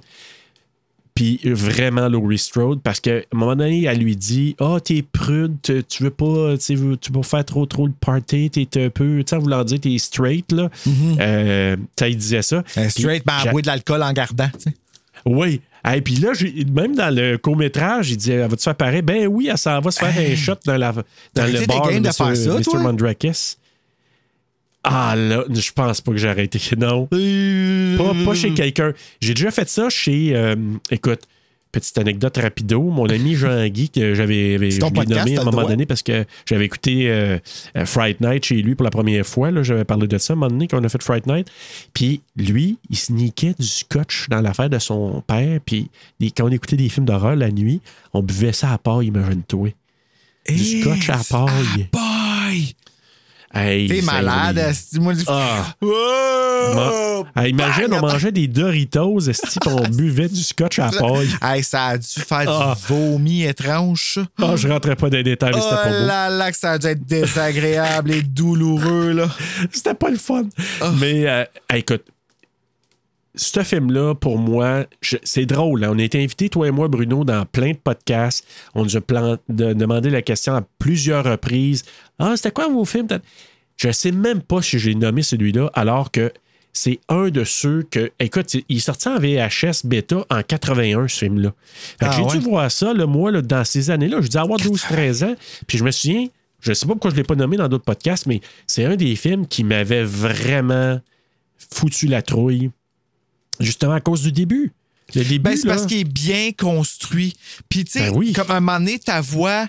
[1.15, 5.58] Puis vraiment Laurie Strode, parce qu'à un moment donné, elle lui dit Ah, t'es prude,
[5.62, 8.49] tu tu veux pas, tu sais, veux- tu veux pas faire trop trop le party,
[8.49, 10.71] t'es un peu, tu sais, voulant dire, t'es straight, là.
[11.19, 12.63] Euh, tu sais, il disait ça.
[12.89, 14.49] Straight, ben, j'a- de l'alcool en gardant.
[14.53, 14.73] tu sais.
[15.27, 15.62] oui.
[15.93, 16.32] Et puis là,
[16.74, 19.02] même dans le court-métrage, il dit Elle va-tu faire pareil?
[19.02, 22.00] Ben oui, elle s'en va se faire un shot dans, la, dans le bar de
[22.00, 22.78] Mr.
[22.82, 23.58] Mandrakis.
[24.86, 26.60] Ah là, je pense pas que j'ai arrêté.
[26.78, 27.08] Non.
[27.08, 28.93] Pas, pas chez quelqu'un.
[29.22, 30.36] J'ai déjà fait ça chez.
[30.36, 30.56] euh,
[30.91, 31.22] écoute,
[31.73, 32.81] petite anecdote rapido.
[32.81, 35.69] Mon ami Jean-Guy, que j'avais je nommé à un moment droit.
[35.71, 37.38] donné parce que j'avais écouté euh,
[37.75, 39.51] euh, Fright Night chez lui pour la première fois.
[39.62, 41.47] J'avais parlé de ça à un moment donné quand on a fait Fright Night.
[41.93, 45.59] Puis lui, il sneakait du scotch dans l'affaire de son père.
[45.65, 45.89] Puis
[46.38, 47.81] quand on écoutait des films d'horreur la nuit,
[48.13, 49.69] on buvait ça à paille, imagine-toi.
[50.47, 51.89] Du scotch à paille.
[51.91, 52.75] Boy!
[53.56, 55.00] Hey, T'es malade, esti.
[55.00, 55.76] Moi, je- Ah.
[55.82, 57.24] Oh!
[57.36, 58.04] Ah, imagine, Bang!
[58.04, 61.30] on mangeait des Doritos, esti, puis on buvait du scotch à paille.
[61.42, 62.76] Hey, ça a dû faire Ah.
[62.76, 64.20] du vomi étrange.
[64.42, 66.06] Ah, je rentrais pas dans les détails, mais Oh c'était pas beau.
[66.08, 69.28] là là, que ça a dû être désagréable et douloureux, là.
[69.72, 70.44] C'était pas le fun.
[70.82, 70.92] Ah.
[71.00, 72.04] Mais euh, écoute,
[73.36, 74.86] ce film-là, pour moi,
[75.24, 75.84] c'est drôle.
[75.84, 75.89] hein.
[75.93, 78.46] On a été invités, toi et moi, Bruno, dans plein de podcasts.
[78.76, 79.00] On nous a
[79.50, 81.84] de- demandé la question à plusieurs reprises.
[82.19, 83.08] Ah, c'était quoi vos films?
[83.78, 86.32] Je sais même pas si j'ai nommé celui-là, alors que
[86.74, 88.12] c'est un de ceux que.
[88.19, 91.54] Écoute, il est sorti en VHS bêta en 81, ce film-là.
[92.02, 92.32] Ah j'ai ouais?
[92.32, 94.22] dû voir ça, moi, là, dans ces années-là.
[94.22, 95.36] Je dis avoir 12-13 ans.
[95.67, 96.28] Puis je me souviens,
[96.60, 99.15] je sais pas pourquoi je l'ai pas nommé dans d'autres podcasts, mais c'est un des
[99.15, 101.00] films qui m'avait vraiment
[101.74, 102.69] foutu la trouille.
[103.60, 104.74] Justement à cause du début.
[105.16, 105.39] Le début.
[105.39, 107.36] Ben, c'est parce qu'il est bien construit.
[107.70, 108.34] Puis, tu sais, Ben oui.
[108.34, 109.68] comme à un moment donné, ta voix,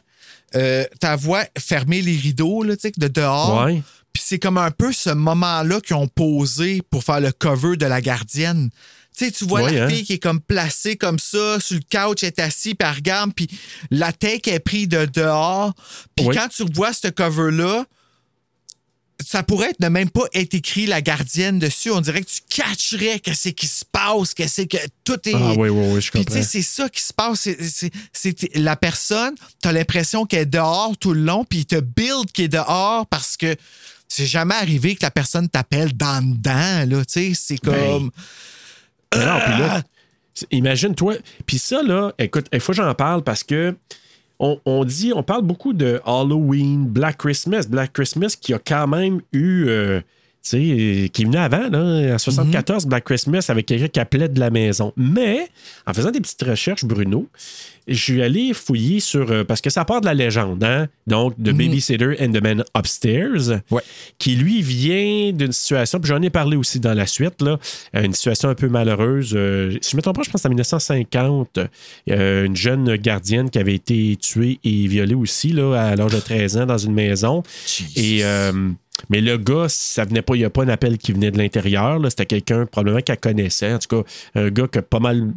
[0.54, 3.64] euh, ta voix fermer les rideaux, là, tu sais, de dehors.
[3.66, 3.82] Ouais.
[4.12, 7.84] Puis c'est comme un peu ce moment-là qu'ils ont posé pour faire le cover de
[7.86, 8.70] la gardienne.
[9.16, 9.88] Tu sais, tu vois la hein.
[9.88, 12.94] fille qui est comme placée comme ça, sur le couch, elle est assise, puis elle
[12.94, 13.48] regarde, puis
[13.90, 15.72] la tête est prise de dehors.
[16.16, 16.36] Puis Oui.
[16.36, 17.84] quand tu vois ce cover-là,
[19.26, 21.90] ça pourrait être, ne même pas être écrit la gardienne dessus.
[21.90, 25.34] On dirait que tu catcherais que c'est qui se passe, que c'est que tout est.
[25.34, 26.34] Ah oui, oui, oui, je Puis tu comprends.
[26.42, 27.48] sais, c'est ça qui se passe.
[28.12, 31.80] C'est- la personne, tu as l'impression qu'elle est dehors tout le long, puis il te
[31.80, 33.56] build qui est dehors parce que
[34.08, 37.32] c'est jamais arrivé que la personne t'appelle dans dedans, là, tu sais.
[37.34, 38.10] C'est comme.
[39.16, 39.82] Mais non, puis là,
[40.34, 41.14] c'est- imagine-toi.
[41.46, 43.76] Puis ça, là, écoute, il faut que j'en parle parce que
[44.38, 47.66] on, dit, on parle beaucoup de Halloween, Black Christmas.
[47.68, 49.68] Black Christmas qui a quand même eu.
[50.50, 54.92] Qui venait avant, là, en 74, Black Christmas, avec quelqu'un qui appelait de la maison.
[54.96, 55.48] Mais,
[55.86, 57.28] en faisant des petites recherches, Bruno,
[57.86, 59.30] je suis allé fouiller sur.
[59.30, 60.86] euh, parce que ça part de la légende, hein?
[61.06, 63.82] Donc, The Babysitter and the Man Upstairs, Ouais.
[64.18, 67.58] qui lui vient d'une situation, puis j'en ai parlé aussi dans la suite, là,
[67.94, 69.32] euh, une situation un peu malheureuse.
[69.36, 71.58] euh, si je ne me trompe pas, je pense en 1950,
[72.10, 76.20] euh, une jeune gardienne qui avait été tuée et violée aussi là, à l'âge de
[76.20, 77.42] 13 ans dans une maison.
[77.96, 78.52] Et, euh,
[79.10, 81.38] mais le gars, ça venait pas, il n'y a pas un appel qui venait de
[81.38, 82.00] l'intérieur.
[82.08, 83.72] C'était quelqu'un probablement qu'elle connaissait.
[83.72, 85.32] En tout cas, un gars qui a pas mal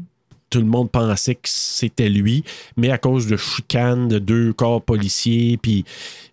[0.50, 2.42] tout le monde pensait que c'était lui,
[2.78, 5.84] mais à cause de chicanes de deux corps policiers, puis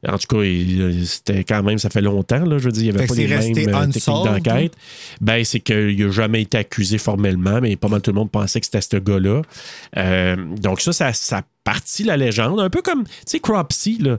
[0.07, 2.85] en tout cas, il- c'était quand même, ça fait longtemps, là, je veux dire, il
[2.85, 4.73] n'y avait Fait pas que les mêmes euh, techniques unsolved, d'enquête.
[5.21, 8.61] Ben, c'est qu'il n'a jamais été accusé formellement, mais pas mal tout le monde pensait
[8.61, 9.43] que c'était ce gars-là.
[9.97, 14.19] Euh, donc ça, ça, ça partit la légende, un peu comme, tu sais, Cropsy, là.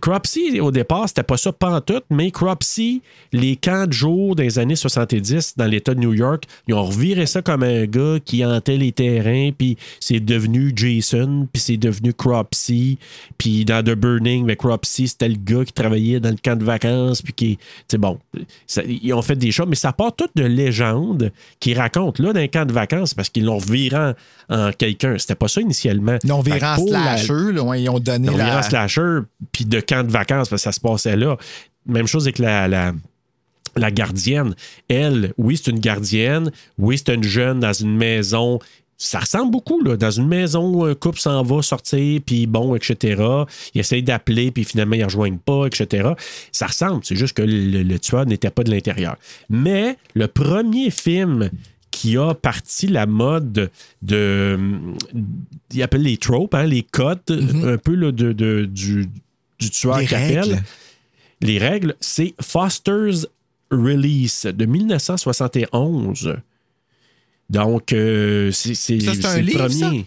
[0.00, 3.02] Cropsy, au départ, c'était pas ça pantoute, mais Cropsy,
[3.32, 7.26] les camps de jour des années 70 dans l'État de New York, ils ont reviré
[7.26, 12.14] ça comme un gars qui hantait les terrains, puis c'est devenu Jason, puis c'est devenu
[12.14, 12.98] Cropsy,
[13.38, 16.64] puis dans The Burning, mais Cropsy, c'était le gars qui travaillait dans le camp de
[16.64, 18.18] vacances, puis qui, c'est bon,
[18.66, 22.32] ça- ils ont fait des choses, mais ça part tout de légendes qui racontent, là,
[22.32, 24.14] dans un camp de vacances, parce qu'ils l'ont reviré en,
[24.48, 25.16] en quelqu'un.
[25.18, 26.16] C'était pas ça initialement.
[26.24, 28.58] Ils ont Fait viré en la- slasher, là, ils ont donné on la...
[28.58, 29.18] en slasher,
[29.52, 31.36] puis de camp de vacances, parce que ça se passait là.
[31.86, 32.92] Même chose avec la, la,
[33.76, 34.54] la gardienne.
[34.88, 36.50] Elle, oui, c'est une gardienne.
[36.78, 38.58] Oui, c'est une jeune dans une maison.
[38.98, 39.96] Ça ressemble beaucoup, là.
[39.96, 43.20] Dans une maison où un couple s'en va sortir, puis bon, etc.
[43.74, 46.10] Ils essayent d'appeler, puis finalement, ils ne rejoignent pas, etc.
[46.52, 47.00] Ça ressemble.
[47.04, 49.16] C'est juste que le, le tueur n'était pas de l'intérieur.
[49.50, 51.50] Mais le premier film
[51.90, 53.70] qui a parti la mode
[54.02, 54.56] de.
[55.74, 57.18] Il appelle les tropes, hein, les codes,
[57.64, 59.08] un peu là, de, de- du,
[59.62, 60.62] du tueur Les règles.
[61.40, 63.26] Les règles, c'est Foster's
[63.70, 66.36] Release de 1971.
[67.50, 70.06] Donc, euh, c'est c'est- Ça, c'est un c'est le livre, premier.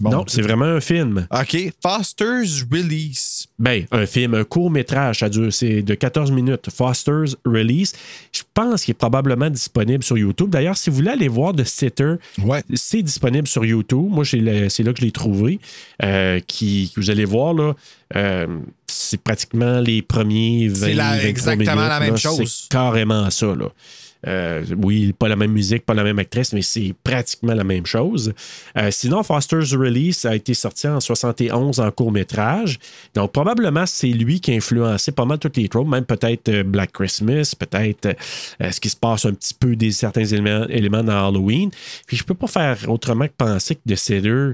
[0.00, 1.26] Bon, non, c'est vraiment un film.
[1.30, 1.72] OK.
[1.82, 3.46] Foster's Release.
[3.58, 6.70] Ben, un film, un court métrage, ça dure, c'est de 14 minutes.
[6.74, 7.92] Foster's Release.
[8.32, 10.48] Je pense qu'il est probablement disponible sur YouTube.
[10.50, 12.62] D'ailleurs, si vous voulez aller voir The Sitter, Ouais.
[12.74, 14.06] c'est disponible sur YouTube.
[14.08, 15.60] Moi, c'est là que je l'ai trouvé.
[16.02, 17.74] Euh, qui, vous allez voir, là,
[18.16, 18.46] euh,
[18.86, 22.16] c'est pratiquement les premiers 20 C'est la- 23 exactement minutes, la même là.
[22.16, 22.60] chose.
[22.62, 23.66] C'est carrément ça, là.
[24.26, 27.86] Euh, oui, pas la même musique, pas la même actrice, mais c'est pratiquement la même
[27.86, 28.32] chose.
[28.76, 32.78] Euh, sinon, Foster's Release a été sorti en 71 en court-métrage.
[33.14, 36.62] Donc, probablement, c'est lui qui a influencé pas mal toutes les tropes, même peut-être euh,
[36.62, 38.16] Black Christmas, peut-être
[38.60, 41.70] ce qui se passe un petit peu des certains éléments, dans Halloween.
[42.06, 44.52] Puis, je peux pas faire autrement que penser que The Sitter,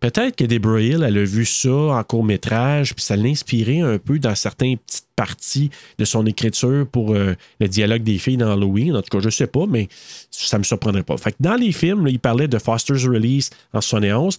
[0.00, 3.98] Peut-être que Deborah Hill, elle a vu ça en court-métrage, puis ça l'a inspiré un
[3.98, 8.52] peu dans certaines petites parties de son écriture pour euh, le dialogue des filles dans
[8.52, 8.94] Halloween.
[8.96, 9.88] En tout cas, je sais pas, mais
[10.30, 11.16] ça me surprendrait pas.
[11.16, 14.38] Fait que dans les films, là, il parlait de Foster's Release en 71.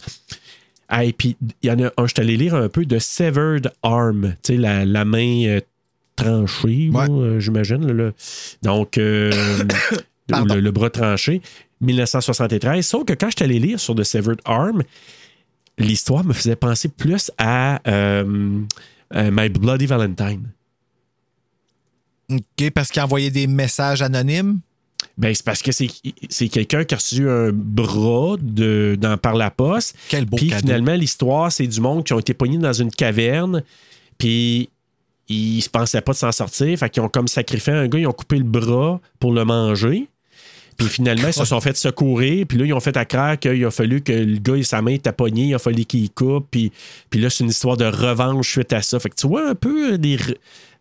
[0.88, 3.72] Ah, et puis, il y en a un, je t'allais lire un peu de Severed
[3.84, 5.60] Arm, tu sais, la, la main euh,
[6.16, 7.06] tranchée, Ouais.
[7.10, 8.14] euh, j'imagine.
[8.64, 9.32] Donc, euh,
[10.30, 11.42] le, le bras tranché,
[11.82, 12.86] 1973.
[12.86, 14.82] Sauf que quand je t'allais lire sur The Severed Arm,
[15.80, 18.62] l'histoire me faisait penser plus à euh,
[19.16, 20.50] euh, My Bloody Valentine.
[22.30, 24.60] OK, parce qu'il envoyait des messages anonymes?
[25.18, 25.90] Ben, c'est parce que c'est
[26.30, 29.96] c'est quelqu'un qui a reçu un bras de, dans, par la poste.
[30.10, 33.64] Quel beau Puis finalement, l'histoire, c'est du monde qui ont été pognés dans une caverne.
[34.18, 34.70] Puis
[35.28, 36.78] ils se pensaient pas de s'en sortir.
[36.78, 40.08] Fait qu'ils ont comme sacrifié un gars, ils ont coupé le bras pour le manger.
[40.80, 42.46] Puis finalement, ils se sont fait secourir.
[42.48, 44.94] Puis là, ils ont fait à croire qu'il a fallu que le gars, sa main
[44.94, 46.48] était il a fallu qu'il coupe.
[46.50, 46.72] Puis,
[47.10, 48.98] puis là, c'est une histoire de revanche suite à ça.
[48.98, 50.18] Fait que tu vois un peu des,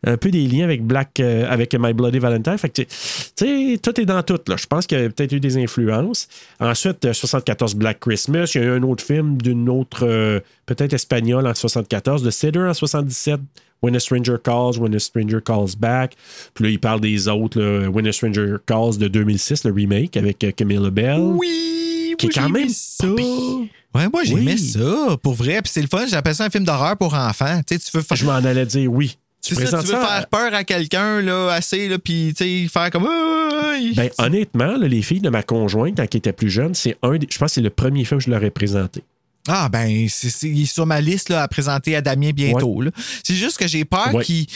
[0.06, 2.56] un peu des liens avec Black, euh, avec My Bloody Valentine.
[2.58, 2.92] Fait que tu tu
[3.34, 4.38] sais, tout est dans tout.
[4.46, 4.56] Là.
[4.56, 6.28] Je pense qu'il y a peut-être eu des influences.
[6.60, 8.52] Ensuite, euh, 74 Black Christmas.
[8.54, 12.30] Il y a eu un autre film d'une autre, euh, peut-être espagnole en 74, The
[12.30, 13.40] Sitter en 77.
[13.80, 16.14] When a Stranger Calls, When a Stranger Calls Back.
[16.54, 20.16] Puis là, il parle des autres, là, When a Stranger Calls de 2006, le remake
[20.16, 21.20] avec euh, Camilla Bell.
[21.20, 23.06] Oui, Qui est quand j'aimais même ça.
[23.06, 24.58] Ouais, moi, j'aimais Oui.
[24.58, 25.62] ça, pour vrai.
[25.62, 27.60] Puis c'est le fun, j'appelle ça un film d'horreur pour enfants.
[27.66, 28.16] Tu sais, tu veux faire.
[28.16, 29.16] Je m'en allais dire oui.
[29.42, 32.68] Tu ça, tu veux ça faire peur à quelqu'un, là, assez, là, puis, tu sais,
[32.68, 33.04] faire comme.
[33.04, 37.16] Ben, honnêtement, là, les filles de ma conjointe, quand elle était plus jeune, c'est un
[37.16, 39.02] des- Je pense que c'est le premier film que je leur ai présenté.
[39.46, 42.82] Ah, ben, c'est, il est sur ma liste, là, à présenter à Damien bientôt.
[43.22, 44.24] C'est juste que j'ai peur Ouais.
[44.24, 44.46] qu'il.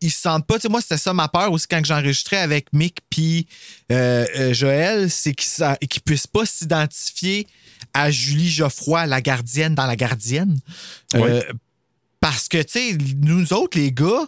[0.00, 0.54] ils se sentent pas.
[0.56, 3.46] Tu sais, moi, c'était ça ma peur aussi quand j'enregistrais avec Mick puis
[3.92, 7.46] euh, euh, Joël, c'est qu'ils qu'ils puissent pas s'identifier
[7.94, 10.56] à Julie Geoffroy, la gardienne dans la gardienne.
[11.14, 11.42] Euh.
[12.20, 14.26] Parce que, tu sais, nous autres, les gars,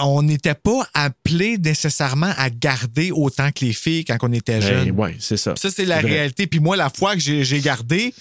[0.00, 4.90] on n'était pas appelés nécessairement à garder autant que les filles quand on était jeunes.
[4.92, 5.54] Ben, ouais, c'est ça.
[5.56, 6.10] Ça, c'est la vrai.
[6.10, 6.46] réalité.
[6.46, 8.14] Puis moi, la fois que j'ai gardé,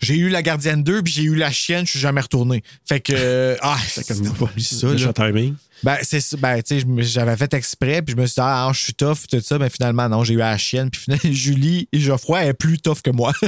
[0.00, 2.62] j'ai eu la gardienne 2 puis j'ai eu la chienne, je suis jamais retourné.
[2.86, 3.12] Fait que.
[3.14, 4.24] euh, ah, C'est comme
[4.58, 5.54] ça, le timing.
[5.82, 6.36] Ben, c'est ça.
[6.36, 9.26] Ben, tu sais, j'avais fait exprès, puis je me suis dit, ah, je suis tough,
[9.30, 9.58] tout ça.
[9.58, 10.90] Ben, finalement, non, j'ai eu la chienne.
[10.90, 13.32] Puis finalement, Julie et Geoffroy est plus tough que moi.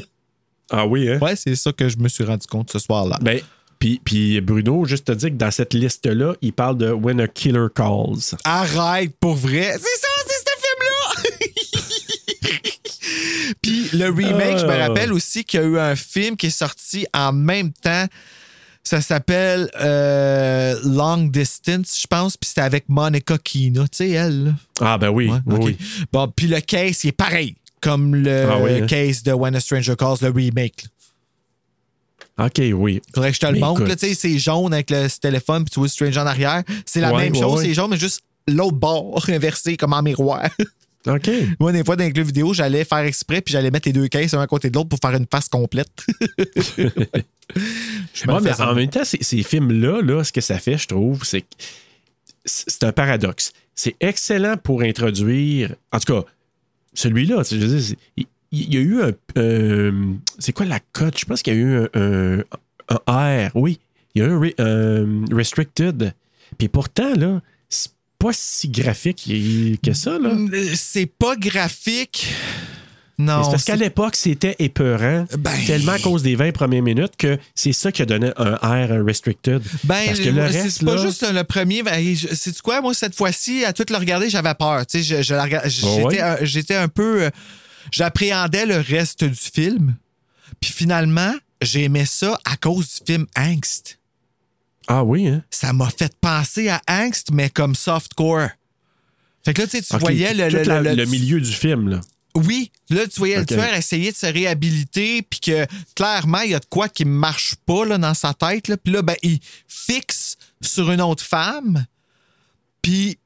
[0.75, 1.19] Ah oui, hein?
[1.21, 3.19] ouais, c'est ça que je me suis rendu compte ce soir-là.
[3.21, 3.43] Ben,
[3.83, 7.27] puis, puis Bruno, juste te dire que dans cette liste-là, il parle de When a
[7.27, 8.37] Killer Calls.
[8.45, 9.73] Arrête, pour vrai.
[9.73, 12.63] C'est ça, c'est ce film-là!
[13.61, 14.87] Puis le remake, je me Ah.
[14.87, 18.07] rappelle aussi qu'il y a eu un film qui est sorti en même temps.
[18.85, 22.37] Ça s'appelle euh, Long Distance, je pense.
[22.37, 24.45] Puis c'était avec Monica Kina, tu sais, elle.
[24.45, 24.53] là.
[24.81, 25.29] Ah, ben oui.
[25.29, 25.77] Ouais, oui.
[26.13, 27.57] Bon, puis le case, il est pareil.
[27.81, 28.87] Comme le Ah oui, hein?
[28.87, 30.85] case de When a Stranger Calls, le remake.
[30.85, 30.89] là.
[32.39, 33.01] OK, oui.
[33.15, 33.85] Faudrait que je te le montre.
[33.85, 36.63] là, Tu sais, c'est jaune avec le téléphone, puis tu vois Stranger en arrière.
[36.87, 37.67] C'est la Ouais, même ouais, chose, ouais.
[37.67, 40.49] c'est jaune, mais juste l'autre bord, inversé, comme en miroir.
[41.07, 41.29] OK.
[41.59, 44.07] Moi, des fois, dans les clubs vidéo, j'allais faire exprès, puis j'allais mettre les deux
[44.09, 45.91] cases un à côté de l'autre pour faire une face complète.
[48.15, 50.87] Je me mais en même temps, ces, ces films-là, là, ce que ça fait, je
[50.87, 51.47] trouve, c'est que
[52.45, 53.53] c'est un paradoxe.
[53.75, 55.75] C'est excellent pour introduire.
[55.93, 56.25] En tout cas,
[56.95, 59.11] celui-là, tu sais, je veux dire, c'est- il, y a eu un.
[59.39, 59.93] euh,
[60.39, 61.19] c'est quoi la cote?
[61.19, 61.89] Je pense qu'il y a eu un,
[62.89, 63.51] un- un R.
[63.55, 63.79] Oui.
[64.15, 66.13] Il y a eu un, un restricted.
[66.59, 69.31] Puis pourtant, là, c'est pas si graphique
[69.83, 70.31] que ça, là.
[70.31, 72.29] Euh, C'est pas graphique.
[73.19, 73.45] Non.
[73.45, 77.13] c'est parce qu'à c'est- l'époque, c'était épeurant, Ben- tellement à cause des 20 premières minutes
[77.17, 79.63] que c'est ça qui a donné un R un restricted.
[79.85, 81.83] Ben, parce que le c'est- reste, c'est pas là- juste le premier.
[81.83, 82.81] Ben, je- sais-tu quoi?
[82.81, 84.85] Moi, cette fois-ci, à tout le regarder, j'avais peur.
[84.87, 86.21] Tu sais, je, je Oh ouais?
[86.21, 87.31] un- j'étais un peu.
[87.91, 89.97] J'appréhendais le reste du film.
[90.61, 93.99] Puis finalement, j'ai aimé ça à cause du film Angst.
[94.89, 95.43] Ah oui, hein?
[95.51, 98.49] Ça m'a fait penser à Angst, mais comme softcore.
[99.45, 101.89] Fait que là, tu sais, tu voyais le, le- la- le- le milieu du film,
[101.89, 102.01] là.
[102.35, 106.55] Oui, là, tu voyais le tueur essayer de se réhabiliter, puis que clairement, il y
[106.55, 108.69] a de quoi qui marche pas là, dans sa tête.
[108.69, 108.77] Là.
[108.79, 111.85] Puis là, ben, il fixe sur une autre femme.
[112.81, 113.19] Puis,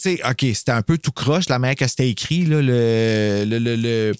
[0.00, 3.44] tu sais, OK, c'était un peu tout croche, la manière que c'était écrit, là, le.
[3.46, 4.12] le, le, le-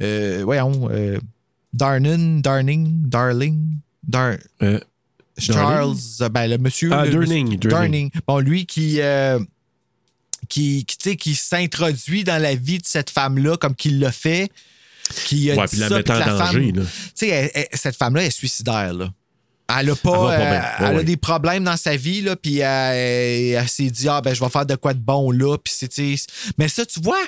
[0.00, 1.18] euh, voyons, euh,
[1.72, 3.68] Darnin, Darning, Darling,
[4.06, 4.36] Dar.
[4.62, 4.78] Euh,
[5.38, 5.96] Charles,
[6.30, 6.90] ben, le monsieur.
[6.92, 8.10] Ah, le- Durning, monsieur- Durning.
[8.26, 9.00] Bon, lui qui.
[9.00, 9.38] euh,
[10.48, 14.50] qui, qui, qui s'introduit dans la vie de cette femme-là comme qu'il l'a fait.
[15.26, 16.82] Qui a ouais, dit puis la ça, mettre en danger, femme- là.
[17.22, 19.12] Elle- elle- cette femme-là est suicidaire, là.
[19.80, 22.58] Elle a pas, Elle pas euh, elle a des problèmes dans sa vie, là, puis
[22.58, 25.72] elle, elle s'est dit, ah, ben, je vais faire de quoi de bon, là, puis
[25.76, 26.16] c'est,
[26.58, 27.22] Mais ça, tu vois,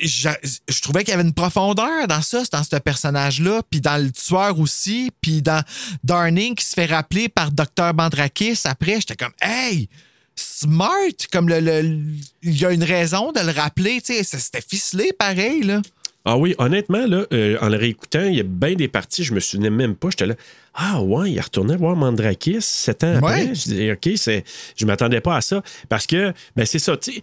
[0.00, 0.28] je,
[0.68, 4.10] je trouvais qu'il y avait une profondeur dans ça, dans ce personnage-là, puis dans le
[4.12, 5.62] tueur aussi, puis dans
[6.04, 7.92] Darning qui se fait rappeler par Dr.
[7.94, 9.88] Bandrakis après, j'étais comme, hey!
[10.36, 10.90] Smart,
[11.30, 12.00] comme le, le-
[12.42, 15.80] il y a une raison de le rappeler, tu sais, c'était ficelé pareil, là.
[16.26, 19.34] Ah oui, honnêtement, là, euh, en le réécoutant, il y a bien des parties, je
[19.34, 20.08] me souvenais même pas.
[20.10, 20.34] J'étais là,
[20.74, 23.44] ah ouais, il retournait voir Mandrakis sept ans après.
[23.48, 23.54] Ouais.
[23.54, 24.42] Je dis, OK, c'est,
[24.74, 25.62] je m'attendais pas à ça.
[25.90, 27.22] Parce que, ben c'est ça, tu sais.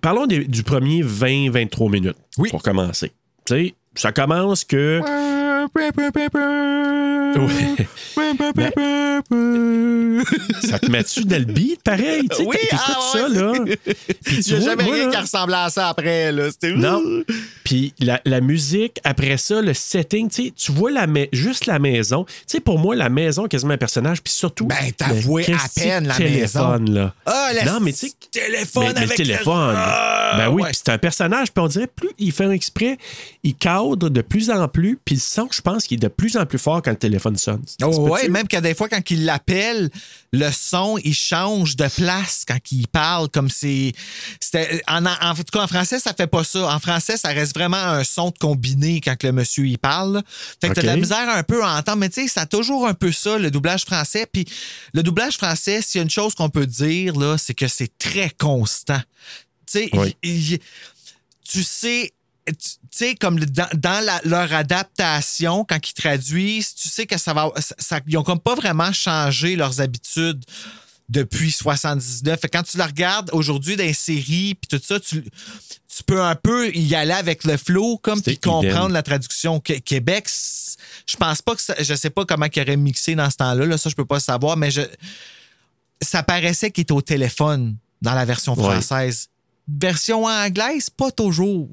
[0.00, 2.16] Parlons des- du premier 20-23 minutes.
[2.38, 2.48] Oui.
[2.50, 3.12] Pour commencer.
[3.46, 5.00] Tu sais, ça commence que.
[7.40, 7.86] Ouais.
[10.68, 12.28] ça te met-tu dans le beat, pareil?
[12.28, 13.52] Tu sais, Oui, t'écoutes ah ça, là.
[14.24, 16.50] Puis tu vois, jamais moi, rien là, qui ressemblait à ça après, là.
[16.50, 17.02] C'était non.
[17.64, 21.78] Puis la, la musique, après ça, le setting, tu sais, tu vois la juste la
[21.78, 22.24] maison.
[22.24, 24.22] Tu sais, pour moi, la maison, quasiment un personnage.
[24.22, 24.66] Puis surtout.
[24.66, 27.14] Ben, t'avouais à peine la téléphone, là?
[27.26, 28.12] Ah, le non, mais tu sais.
[28.30, 29.74] téléphone mais- avec le téléphone.
[29.76, 30.70] Ah, ben oui, ouais.
[30.70, 31.52] puis c'est un personnage.
[31.52, 32.98] Puis on dirait, plus il fait un exprès,
[33.42, 34.98] il cadre de plus en plus.
[35.04, 37.36] Puis le son, je pense qu'il est de plus en plus fort quand le téléphone
[37.36, 37.62] sonne.
[37.82, 39.90] Oh, ouais, même que des fois, quand il l'appelle,
[40.32, 43.92] le son, il change de place quand il parle, comme c'est.
[44.40, 46.74] c'était- En, en, en tout cas, en français, ça fait pas ça.
[46.74, 50.14] En français, ça reste vraiment un son de combiné quand le monsieur il parle.
[50.14, 50.22] là.
[50.60, 52.46] Fait que t'as de la misère un peu à entendre, mais tu sais, ça a
[52.46, 54.26] toujours un peu ça, le doublage français.
[54.30, 54.44] Puis
[54.92, 57.96] le doublage français, s'il y a une chose qu'on peut dire, là, c'est que c'est
[57.98, 59.00] très constant.
[59.66, 60.16] Tu sais, Oui.
[61.48, 62.12] tu sais,
[62.46, 62.54] tu
[62.96, 67.18] tu sais, comme le- dans, dans la- leur adaptation, quand ils traduisent, tu sais que
[67.18, 67.50] ça va.
[67.58, 70.44] Ça, ça- ils ont comme pas vraiment changé leurs habitudes
[71.08, 72.40] depuis 79.
[72.40, 76.02] Fait que quand tu la regardes aujourd'hui dans les séries puis tout ça, tu, tu
[76.06, 79.60] peux un peu y aller avec le flow comme puis comprendre la traduction.
[79.60, 80.28] Qué- Québec,
[81.06, 83.66] je pense pas que ça, je sais pas comment ils auraient mixé dans ce temps-là,
[83.66, 84.80] là, ça je peux pas savoir, mais je
[86.00, 88.62] ça paraissait qu'il était au téléphone dans la version Ouais.
[88.62, 89.28] française.
[89.68, 91.68] Version anglaise, pas toujours.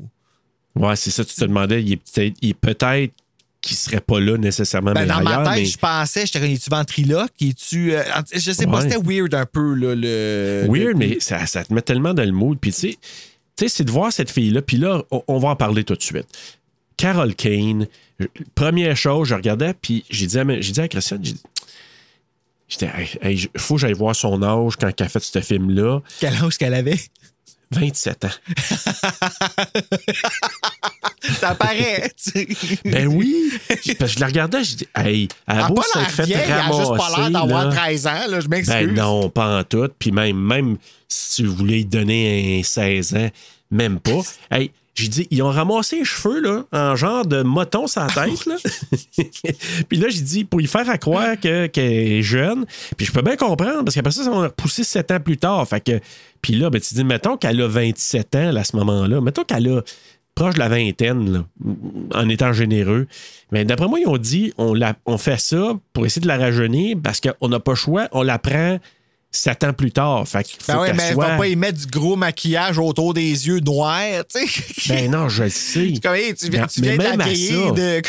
[0.76, 1.26] Ouais, c'est ça.
[1.26, 3.14] Tu te demandais, il est peut-être, peut-être
[3.62, 4.94] qu'il serait pas là nécessairement.
[4.94, 7.32] Ben, mais dans ailleurs, ma tête, mais- je pensais, j'étais comme, es-tu ventriloque?
[7.42, 7.94] Es-tu.
[7.94, 8.04] euh,
[8.34, 9.94] je sais pas, c'était weird un peu, là.
[9.96, 12.58] Le, Weird, le- mais ça, ça te met tellement dans le mood.
[12.60, 12.98] Puis tu sais,
[13.56, 14.62] tu sais, c'est de voir cette fille-là.
[14.64, 16.28] Puis là, on, on va en parler tout de suite.
[16.98, 17.88] Carol Kane,
[18.56, 20.38] première chose, je regardais, puis j'ai dit,
[20.72, 21.42] dit à Christiane, j'ai dit,
[22.68, 25.42] j'étais, hey, hey, il faut que j'aille voir son âge quand elle a fait ce
[25.42, 26.02] film-là.
[26.20, 27.00] Quel âge qu'elle avait?
[27.72, 28.30] 27 ans.
[31.40, 32.48] Ça paraît, tu sais.
[32.86, 33.52] Ben oui!
[33.84, 35.96] J'ai- Parce que je la regardais, je dis, hey, elle a a beau pas s'être
[36.00, 37.76] l'air fait vieille, elle a juste pas ramasser, l'air d'avoir là.
[37.76, 38.74] 13 ans, là, je m'excuse.
[38.76, 39.90] Ben non, pas en tout.
[40.00, 43.30] Puis même, même si tu voulais lui donner un 16 ans,
[43.70, 44.22] même pas.
[44.50, 48.08] Hey, j'ai dit, ils ont ramassé les cheveux, là, en genre de moton sur la
[48.08, 48.56] tête, là.
[49.90, 52.66] puis là, j'ai dit, pour y faire à croire que- qu'elle est jeune.
[52.98, 55.66] Puis je peux bien comprendre, parce qu'après ça, ça va repousser sept ans plus tard.
[55.68, 56.00] Fait que,
[56.42, 59.22] puis là, ben, tu dis, mettons qu'elle a 27 ans, là, à ce moment-là.
[59.22, 59.82] Mettons qu'elle a
[60.36, 61.46] proche de la vingtaine, là,
[62.14, 63.08] en étant généreux.
[63.52, 66.38] Mais d'après moi, ils ont dit, on, la, on fait ça pour essayer de la
[66.38, 68.78] rajeunir, parce qu'on n'a pas le choix, on la prend
[69.32, 70.28] sept ans plus tard.
[70.28, 71.28] Fait qu'il faut Ben ouais, mais soit...
[71.28, 74.90] va pas y mettre du gros maquillage autour des yeux noirs, tu sais.
[74.90, 75.92] Ben non, je le sais.
[75.96, 77.72] C'est comme, hey, tu viens, Mais- tu viens mais même à griller ça.
[77.72, 78.02] de...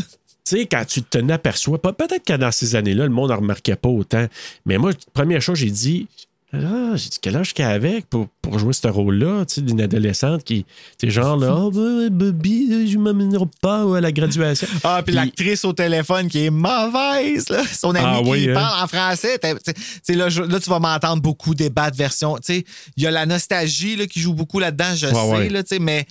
[0.42, 3.36] Tu sais, quand tu te n'aperçois pas, peut-être que dans ces années-là, le monde ne
[3.36, 4.26] remarquait pas autant.
[4.66, 6.08] Mais moi, première chose, j'ai dit,
[6.52, 9.80] ah, j'ai dit, quel âge qu'elle avait pour, pour jouer ce rôle-là, tu sais, d'une
[9.80, 10.66] adolescente qui,
[10.98, 11.70] tu genre, là, oh,
[12.10, 14.66] Bobby, je ne m'amènerai pas à la graduation.
[14.82, 17.62] Ah, puis l'actrice au téléphone qui est mauvaise, là.
[17.66, 18.54] Son ami Ah qui oui, hein.
[18.54, 19.38] parle en français.
[19.38, 22.36] t'as- t'sais, t'sais, là, je- là, tu vas m'entendre beaucoup débattre version.
[22.36, 22.64] Tu sais,
[22.96, 25.48] il y a la nostalgie là, qui joue beaucoup là-dedans, je Ouais, sais, ouais.
[25.50, 26.06] là, tu sais, mais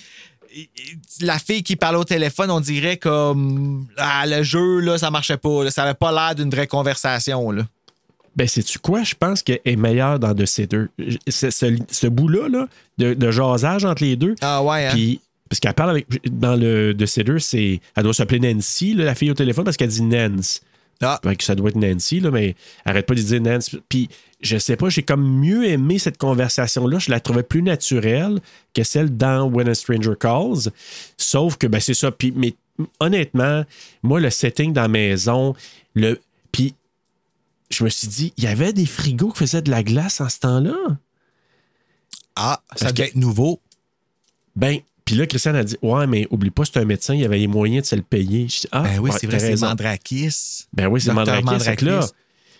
[1.21, 5.37] la fille qui parle au téléphone, on dirait comme ah, le jeu, là, ça marchait
[5.37, 5.63] pas.
[5.63, 5.69] là.
[5.71, 7.51] ça avait pas l'air d'une vraie conversation.
[7.51, 7.63] Là.
[8.35, 9.03] Ben, sais-tu quoi?
[9.03, 10.89] Je pense qu'elle est meilleure dans de ces deux.
[11.27, 12.67] Ce, ce- bout-là, là,
[12.97, 14.35] de, de jasage entre les deux.
[14.41, 14.91] Ah ouais, hein?
[14.93, 16.07] Puis, parce qu'elle parle avec.
[16.31, 17.79] Dans le de ces deux, c'est.
[17.95, 20.61] Elle doit s'appeler Nancy, là, la fille au téléphone, parce qu'elle dit Nance.
[21.01, 21.19] Ah.
[21.23, 23.73] Que ça doit être Nancy, là, mais arrête pas de dire Nance.
[23.87, 24.09] Puis,
[24.41, 26.99] je sais pas, j'ai comme mieux aimé cette conversation-là.
[26.99, 28.41] Je la trouvais plus naturelle
[28.73, 30.71] que celle dans When a Stranger Calls.
[31.17, 32.11] Sauf que, ben, c'est ça.
[32.11, 32.53] Puis, mais
[32.99, 33.63] honnêtement,
[34.03, 35.55] moi, le setting dans la maison,
[35.95, 36.19] le.
[36.51, 36.75] Puis,
[37.69, 40.29] je me suis dit, il y avait des frigos qui faisaient de la glace en
[40.29, 40.75] ce temps-là.
[42.35, 43.59] Ah, ça que- être nouveau.
[44.55, 47.25] Ben, puis là, Christiane a dit Ouais, mais oublie pas, c'est un médecin, il y
[47.25, 48.47] avait les moyens de se le payer.
[48.47, 49.65] Je dis, ah, Ben oui, c'est vrai, c'est.
[49.65, 50.67] Mandrakis.
[50.73, 51.41] Ben oui, c'est Mandrakis.
[51.75, 52.13] Que là, Mandrakis.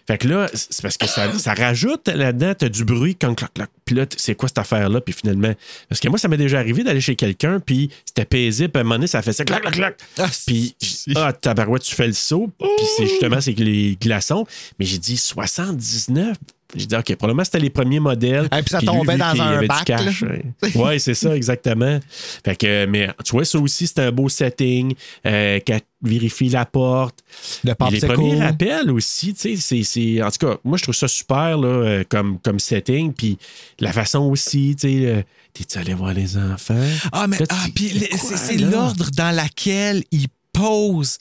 [0.10, 3.54] Fait que là, c'est parce que ça, ça rajoute là-dedans, t'as du bruit quand clac,
[3.54, 3.70] clac.
[3.86, 5.02] Puis là, c'est quoi cette affaire-là?
[5.02, 5.54] Puis finalement,
[5.88, 8.82] parce que moi, ça m'est déjà arrivé d'aller chez quelqu'un, puis c'était paisible, puis à
[8.82, 10.00] un moment donné, ça fait ça, clac, clac, clac.
[10.18, 10.76] Ah, Puis,
[11.16, 14.48] ah, tabarouette, tu fais le saut, puis c'est justement, c'est les glaçons.
[14.80, 16.38] Mais j'ai dit 79.
[16.76, 18.46] J'ai dit, OK, probablement c'était les premiers modèles.
[18.46, 20.36] Et puis ça lui, tombait vu dans un avait du bac, cash, là.
[20.76, 21.00] ouais.
[21.00, 22.00] C'est ça, exactement.
[22.46, 24.94] Fait que, mais tu vois, ça aussi, c'est un beau setting.
[25.26, 27.20] Euh, qu'elle vérifie la porte.
[27.64, 30.22] Le les premiers rappels aussi, tu sais, c'est-.
[30.22, 33.14] En tout cas, moi, je trouve ça super, là, euh, comme, comme setting.
[33.14, 33.38] Puis
[33.80, 35.22] la façon aussi, tu sais, euh,
[35.54, 36.76] t'es-tu allé voir les enfants?
[37.12, 41.18] Ah, mais ah, puis c'est l'ordre dans lequel il pose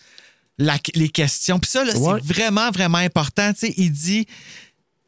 [0.58, 1.58] la- les questions.
[1.58, 1.92] Puis ça, Ouais.
[2.20, 3.52] c'est vraiment, vraiment important.
[3.54, 4.26] Tu sais, il dit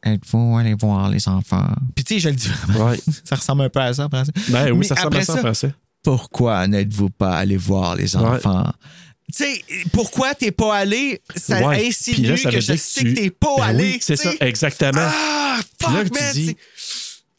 [0.03, 1.67] Êtes-vous allé voir les enfants?
[1.95, 2.89] Puis tu sais, je le dis vraiment.
[2.89, 2.99] Ouais.
[3.23, 4.31] ça ressemble un peu à ça en français.
[4.49, 5.73] Ben oui, Mais ça ressemble à ça en français.
[6.03, 8.71] Pourquoi n'êtes-vous pas allé voir les enfants?
[9.33, 11.21] Tu sais, pourquoi t'es pas allé?
[11.35, 11.87] Ça Ouais.
[11.87, 13.83] Insinue là, ça que je sais tu- que t'es pas Ben allé.
[13.93, 14.99] oui, c'est ça, exactement.
[15.05, 16.57] Ah, Puis là, fuck, tu dis,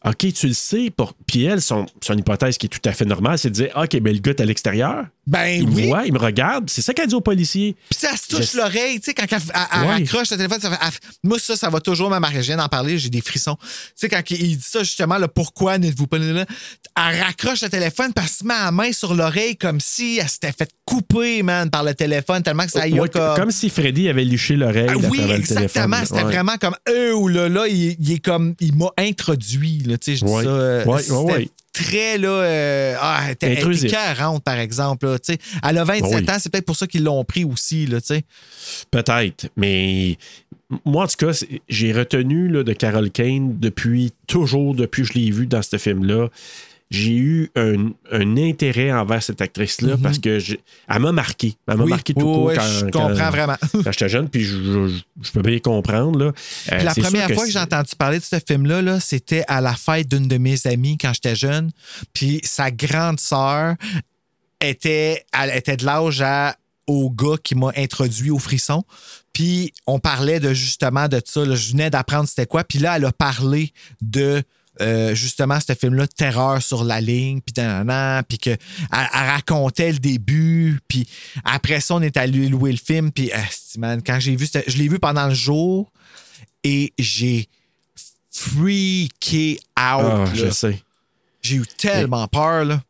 [0.05, 0.91] OK, tu le sais.
[0.91, 1.15] Pour...
[1.27, 3.97] Puis elle, son, son hypothèse qui est tout à fait normale, c'est de dire OK,
[4.01, 5.07] ben le gars est à l'extérieur.
[5.25, 5.87] Ben Il me oui.
[5.87, 6.69] voit, il me regarde.
[6.69, 7.77] C'est ça qu'elle dit au policier.
[7.91, 9.87] Puis ça se touche Je- l'oreille, tu sais, quand elle, elle- elle Ouais.
[9.95, 12.39] raccroche le téléphone, ça fait, elle- moi, ça, ça va toujours me marquer.
[12.43, 13.57] Je viens d'en parler, j'ai des frissons.
[13.63, 16.45] Tu sais, quand il dit ça, justement, le pourquoi n'êtes-vous pas là,
[16.97, 20.29] elle raccroche le téléphone, puis elle se met la main sur l'oreille comme si elle
[20.29, 23.37] s'était fait couper, man, par le téléphone, tellement que ça y a Ouais, comme.
[23.37, 25.99] comme si Freddy avait liché l'oreille Ah oui, exactement.
[26.03, 26.23] C'était Ouais.
[26.25, 28.57] vraiment comme eux ou là, là, il, il est comme.
[28.59, 30.33] Il m'a introduit, là, tu sais, je dis
[31.07, 31.53] ça.
[31.73, 32.29] Très, là.
[32.29, 33.91] euh, ah, elle était, elle était Intrusif.
[33.91, 35.39] 40, par exemple, là, tu sais.
[35.67, 36.31] Elle a 27 Oui.
[36.31, 38.25] ans, c'est peut-être pour ça qu'ils l'ont pris aussi, là, tu sais.
[38.91, 40.19] Peut-être, mais
[40.85, 41.33] moi, en tout cas,
[41.69, 45.77] j'ai retenu là, de Carol Kane depuis toujours, depuis que je l'ai vu dans ce
[45.79, 46.29] film-là.
[46.93, 51.57] J'ai eu un, un intérêt envers cette actrice-là parce que j'ai- elle m'a marqué.
[51.67, 51.83] Elle m'a Mhm.
[51.85, 53.57] Oui, marqué tout oui, court oui, quand, je quand- comprends vraiment.
[53.73, 56.19] quand j'étais jeune, puis je, je- je peux bien comprendre.
[56.19, 56.33] Là.
[56.73, 59.75] Euh, la première fois que j'ai entendu parler de ce film-là, là, c'était à la
[59.75, 61.71] fête d'une de mes amies quand j'étais jeune.
[62.13, 63.75] Puis sa grande sœur
[64.61, 66.23] était, elle était de l'âge
[66.87, 68.85] au gars qui m'a introduit au frisson.
[69.33, 71.45] Puis on parlait de justement de ça.
[71.45, 71.55] là.
[71.55, 72.65] Je venais d'apprendre c'était quoi.
[72.65, 73.73] Puis là, elle a parlé
[74.03, 74.43] de
[74.81, 77.53] euh, justement ce film-là, Terreur sur la ligne, puis
[78.29, 78.59] puis que elle,
[78.93, 81.07] elle racontait le début, puis
[81.45, 83.31] après ça, on est allé louer le film, puis
[83.79, 85.93] man, quand j'ai vu, je l'ai vu pendant le jour,
[86.65, 87.49] et j'ai
[88.31, 90.31] freaké Ah, out.
[90.35, 90.51] je là.
[90.53, 90.83] sais.
[91.43, 92.83] J'ai eu tellement peur, là.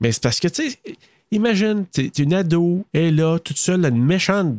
[0.00, 0.78] Mais c'est parce que, tu sais,
[1.32, 4.56] imagine, t'es une ado, elle est là, toute seule, dans une méchante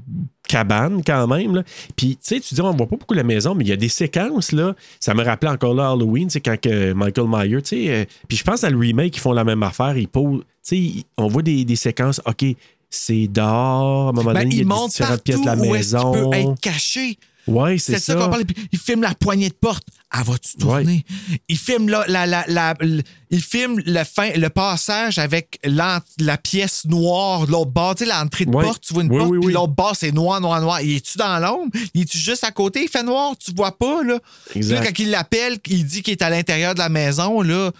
[0.47, 1.55] cabane quand même.
[1.55, 1.63] Là.
[1.95, 3.77] Puis, tu sais, tu dis, on voit pas beaucoup la maison, mais il y a
[3.77, 4.75] des séquences, là.
[4.99, 7.89] Ça me rappelait encore là Halloween, c'est quand que Michael Myers, tu sais.
[7.89, 9.97] euh, puis je pense à le remake, ils font la même affaire.
[9.97, 12.45] Ils posent, tu sais, on voit des, des séquences, OK,
[12.89, 15.57] c'est dehors, à un moment Ben, donné, il y a des différentes pièces de la
[15.57, 16.29] où est-ce qu'il maison.
[16.31, 17.17] peut être caché.
[17.47, 18.27] Ouais, c'est C'est ça, ça.
[18.27, 18.43] qu'on.
[18.43, 19.87] Puis il filme la poignée de porte.
[20.17, 21.05] Elle va-tu tourner?
[21.49, 26.01] Il filme la, la, la, la- l- il filme le, fin, le passage avec la
[26.41, 27.95] pièce noire, de l'autre bord.
[27.95, 28.63] Tu sais, l'entrée de Ouais.
[28.63, 29.53] porte, tu vois une Oui, porte, oui, puis oui.
[29.53, 30.81] l'autre bord, c'est noir, noir, noir.
[30.81, 31.71] Il est-tu dans l'ombre?
[31.93, 32.83] Il est-tu juste à côté?
[32.83, 34.19] Il fait noir, tu vois pas, là.
[34.55, 34.75] Exact.
[34.77, 37.71] Puis Là, quand il l'appelle, il dit qu'il est à l'intérieur de la maison, là.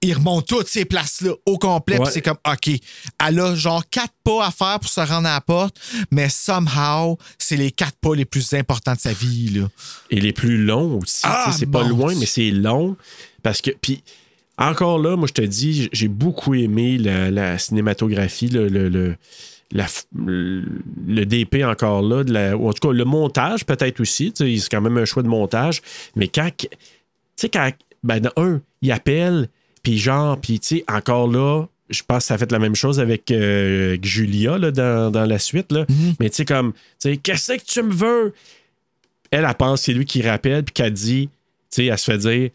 [0.00, 1.98] Il remonte toutes ces places-là au complet.
[1.98, 2.08] Ouais.
[2.10, 2.70] c'est comme, OK,
[3.26, 5.76] elle a genre quatre pas à faire pour se rendre à la porte,
[6.12, 9.68] mais somehow, c'est les quatre pas les plus importants de sa vie, là.
[10.10, 11.22] Et les plus longs aussi.
[11.24, 12.20] Ah, c'est pas loin, Dieu.
[12.20, 12.96] mais c'est long.
[13.42, 13.70] Parce que.
[13.72, 14.04] Puis,
[14.56, 19.16] encore là, moi, je te dis, j'ai beaucoup aimé la, la cinématographie, le, le, le-
[19.72, 19.86] la
[20.16, 24.32] le DP encore là, de la- ou en tout cas le montage peut-être aussi.
[24.34, 25.82] C'est quand même un choix de montage.
[26.16, 26.50] Mais quand.
[26.56, 26.68] Tu
[27.36, 27.70] sais, quand.
[28.04, 29.48] Ben, dans un, il appelle,
[29.88, 31.64] puis genre, puis tu sais, encore là.
[31.88, 35.24] Je pense que ça a fait la même chose avec, euh, Julia là, dans, dans
[35.24, 35.72] la suite.
[35.72, 35.86] Là.
[36.20, 38.34] Mais tu sais, comme, tu sais, qu'est-ce que tu me veux?
[39.30, 42.18] elle, elle pense c'est lui qui rappelle, puis qu'elle dit, tu sais, elle se fait
[42.18, 42.50] dire,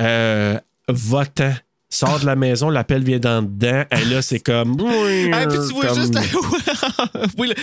[0.00, 0.58] euh,
[0.88, 1.52] va-t'en,
[1.90, 3.84] sors de la maison, l'appel vient dans dedans.
[3.90, 4.74] Et là, c'est comme.
[5.34, 6.22] Ah, puis tu vois comme- juste la.
[7.38, 7.54] oui, le-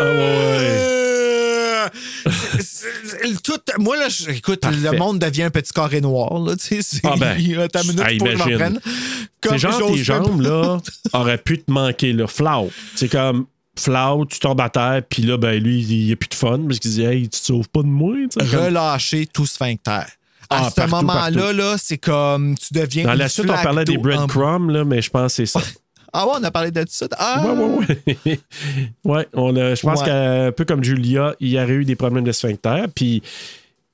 [0.00, 1.55] Ah, ouais,
[3.42, 4.78] Tout- moi, là, écoute, Parfait.
[4.92, 6.38] le monde devient un petit carré noir.
[6.40, 8.28] Là, tu sais, c'est- Ah ben, Attends une minute pour
[9.40, 10.78] que genre, j'ose tes jambes, là,
[11.12, 12.26] auraient pu te manquer, là.
[12.26, 12.70] Flau.
[12.94, 13.46] C'est comme.
[13.78, 16.60] Flau, tu tombes à terre, puis là, ben lui, il n'y a plus de fun
[16.66, 18.14] parce qu'il dit, hey, tu te sauves pas de moi.
[18.40, 19.90] Relâcher tout sphincter.
[20.48, 23.04] À Ah, ce moment-là, là, c'est comme tu deviens.
[23.04, 25.60] Dans la suite, on parlait des en- breadcrumbs, là, mais je pense que c'est ça.
[26.18, 27.06] Ah ouais, on a parlé de ça.
[27.18, 27.86] Ah, Ouais, ouais,
[28.26, 28.40] ouais.
[29.04, 30.06] ouais, on a, je pense Ouais.
[30.06, 32.84] qu'un peu comme Julia, il y aurait eu des problèmes de sphincter.
[32.94, 33.22] Puis,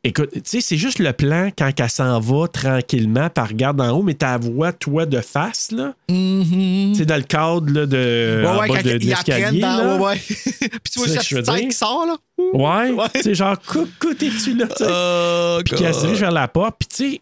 [0.05, 3.91] écoute, tu sais, c'est juste le plan quand elle s'en va tranquillement, par regarde en
[3.91, 5.95] haut, mais ta voix, toi, de face, là.
[6.09, 8.45] C'est dans le cadre là, de, Mm-hmm.
[8.47, 9.45] Ouais, ouais, bas quand de, de il l'escalier.
[9.45, 9.77] apprenne dans.
[9.77, 9.97] là.
[9.97, 10.16] Ouais, ouais.
[10.27, 11.68] Puis tu vois C'est petite tête dire?
[11.68, 12.16] qui sort, là.
[12.39, 13.07] Ouais, Ouais.
[13.14, 14.66] tu sais, genre, coucou, t'es-tu là?
[14.68, 14.91] tu sais?
[14.91, 17.20] Oh, Puis qu'elle se dirige vers la porte, puis tu sais, Mais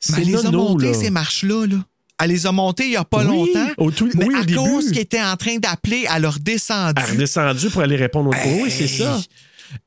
[0.00, 0.94] c'est elle les a là.
[0.94, 1.66] ces marches-là.
[1.66, 1.76] Là.
[2.20, 3.68] Elle les a montées il n'y a pas Oui, longtemps.
[3.78, 4.54] au tout- mais oui, à début.
[4.56, 6.94] cause qu'elle était en train d'appeler, elle a redescendu.
[7.02, 8.62] Elle est redescendue pour aller répondre au Hey.
[8.62, 9.20] Oui, c'est ça.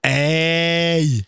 [0.04, 1.24] Hey!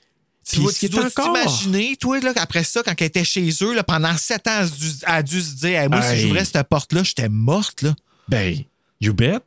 [0.48, 3.84] Tu, vois, tu dois t'imaginer, toi, là, après ça, quand elle était chez eux, là,
[3.84, 4.68] pendant sept ans, elle
[5.06, 7.82] a dû, a se dire, Hey, moi, si j'ouvrais cette porte-là, j'étais morte.
[7.82, 7.96] Là.
[8.30, 8.56] Ben,
[9.02, 9.40] you bet.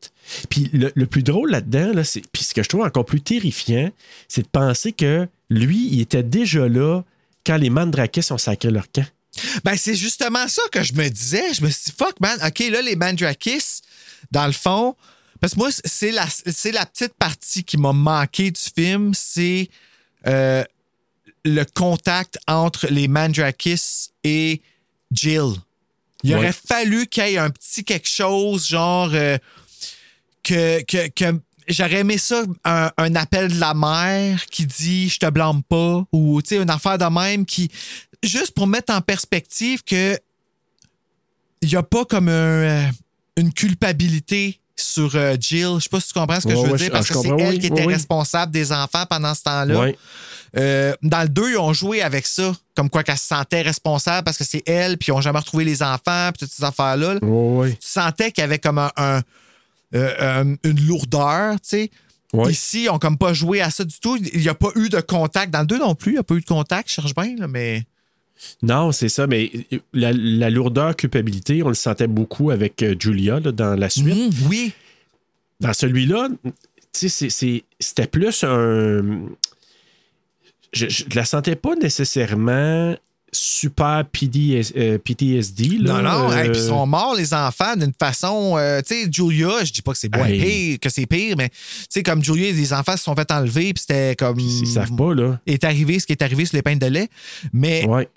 [0.51, 3.21] Puis le, le plus drôle là-dedans, là, c'est, puis ce que je trouve encore plus
[3.21, 3.91] terrifiant,
[4.27, 7.03] c'est de penser que lui, il était déjà là
[7.47, 9.07] quand les Mandrakis ont sacré leur camp.
[9.65, 11.55] Ben, c'est justement ça que je me disais.
[11.55, 13.81] Je me suis dit, fuck, man, OK, là, les Mandrakis,
[14.31, 14.97] dans le fond,
[15.41, 19.69] parce que moi, c'est la, c'est la petite partie qui m'a manqué du film, c'est
[20.27, 20.65] euh,
[21.45, 24.61] le contact entre les Mandrakis et
[25.13, 25.53] Jill.
[26.25, 26.39] Il Ouais.
[26.39, 29.39] aurait fallu qu'il y ait un petit quelque chose, genre, euh,
[30.43, 35.19] que, que, que j'aurais aimé ça, un, un appel de la mère qui dit je
[35.19, 37.71] te blâme pas, ou tu sais, une affaire de même qui.
[38.23, 40.19] Juste pour mettre en perspective que
[41.63, 42.83] il n'y a pas comme un, euh,
[43.37, 45.75] une culpabilité sur euh, Jill.
[45.79, 47.13] Je sais pas si tu comprends ce que Ouais, je veux ouais, dire, parce je
[47.15, 49.93] que c'est elle oui, qui était oui, responsable des enfants pendant ce temps-là.
[50.57, 54.25] Euh, dans le 2, ils ont joué avec ça, comme quoi qu'elle se sentait responsable
[54.25, 57.19] parce que c'est elle, puis ils n'ont jamais retrouvé les enfants, puis toutes ces affaires-là.
[57.21, 59.21] Tu sentais qu'il y avait comme un, un-
[59.95, 61.91] euh, euh, une lourdeur, tu sais.
[62.33, 62.53] Ouais.
[62.53, 64.19] Ici, ils n'ont comme pas joué à ça du tout.
[64.35, 65.51] Il n'y a pas eu de contact.
[65.51, 67.37] Dans le 2 non plus, il n'y a pas eu de contact, je cherche bien,
[67.39, 67.87] là, mais.
[68.63, 69.51] Non, c'est ça, mais
[69.93, 74.07] la, la lourdeur culpabilité, on le sentait beaucoup avec euh, Julia là, dans la suite.
[74.07, 74.73] Mhm, oui.
[75.61, 76.29] Dans celui-là,
[76.93, 77.29] tu sais,
[77.81, 79.27] c'était plus un.
[80.73, 82.95] Je, je la sentais pas nécessairement
[83.33, 85.79] super PDS, euh, PTSD.
[85.79, 88.55] Là, Non, non, euh, hey, puis ils sont morts, les enfants, d'une façon.
[88.57, 90.41] euh, tu sais, Julia, je dis pas que c'est Hey.
[90.41, 91.57] pire, que c'est pire, mais tu
[91.91, 94.39] sais, comme Julia, les enfants se sont fait enlever, puis c'était comme.
[94.39, 95.39] Ils savent pas, là.
[95.47, 97.09] Est arrivé ce qui est arrivé sur les pains de lait.
[97.53, 98.09] Mais Ouais.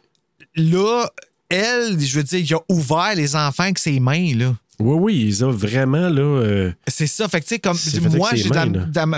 [0.55, 1.05] là,
[1.49, 4.55] elle, je veux dire, il a ouvert les enfants avec ses mains, là.
[4.81, 6.21] Oui, oui, ils ont vraiment, là.
[6.21, 7.27] euh, C'est ça.
[7.27, 7.77] Fait que, tu sais, comme
[8.17, 8.49] moi, j'ai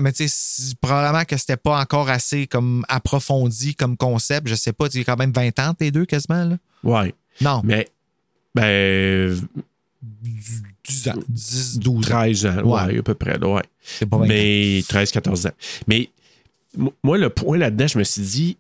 [0.01, 4.47] mais tu sais, probablement que c'était pas encore assez comme approfondi comme concept.
[4.47, 6.57] Je sais pas, tu as quand même 20 ans, tes deux, quasiment, là.
[6.84, 7.14] ouais.
[7.41, 7.88] Non, Mais,
[8.53, 9.36] ben,
[10.84, 12.01] 10 ans, 10, 12 ans.
[12.01, 12.99] 13 ans, ouais, Ouais.
[12.99, 13.64] à peu près, là, ouais.
[13.82, 14.28] C'est pas 20 ans.
[14.28, 15.51] Mais 13-14 ans.
[15.88, 16.09] Mais
[17.03, 18.57] moi, le point là-dedans, je me suis dit,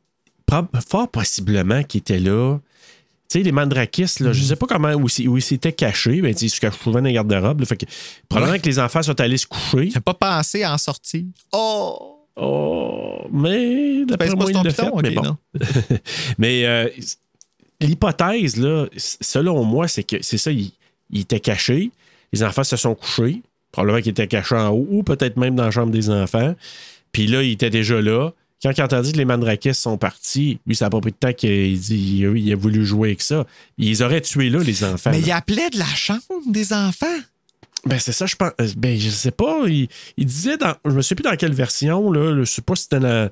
[0.89, 2.57] fort possiblement qu'il était là.
[3.33, 4.33] Tu sais, les mandrakis, là, Mhm.
[4.33, 7.13] je sais pas comment, où, ils s'étaient cachés, mais ils se cachent souvent dans les
[7.13, 7.65] garde-robes.
[7.65, 7.85] Fait que,
[8.29, 8.59] probablement Ouais.
[8.59, 9.89] que les enfants sont allés se coucher.
[9.91, 11.23] J'ai pas pensé à en sortir.
[11.51, 12.09] Oh!
[12.35, 15.37] Oh, mais d'après moi, pas il sur ton l'a piton, fait, mais ok, bon.
[16.37, 16.89] mais euh,
[17.79, 20.71] l'hypothèse, là, selon moi, c'est que c'est ça, il,
[21.11, 21.91] il était caché.
[22.31, 23.41] Les enfants se sont couchés.
[23.71, 26.55] Probablement qu'il était caché en haut ou peut-être même dans la chambre des enfants.
[27.11, 28.31] Puis là, il était déjà là.
[28.63, 31.17] Quand il a entendu que les Mandrakis sont partis, lui, ça n'a pas pris de
[31.17, 33.45] temps qu'il dit, il a voulu jouer avec ça.
[33.77, 35.11] Ils auraient tué là, les enfants.
[35.11, 35.27] Mais là.
[35.27, 37.05] il appelait de la chambre des enfants.
[37.85, 38.51] Ben, c'est ça, je pense.
[38.61, 39.63] euh, Ben, je sais pas.
[39.67, 40.73] Il, il disait dans.
[40.85, 42.33] Je me souviens plus dans quelle version, là.
[42.39, 43.29] Je sais pas si c'était dans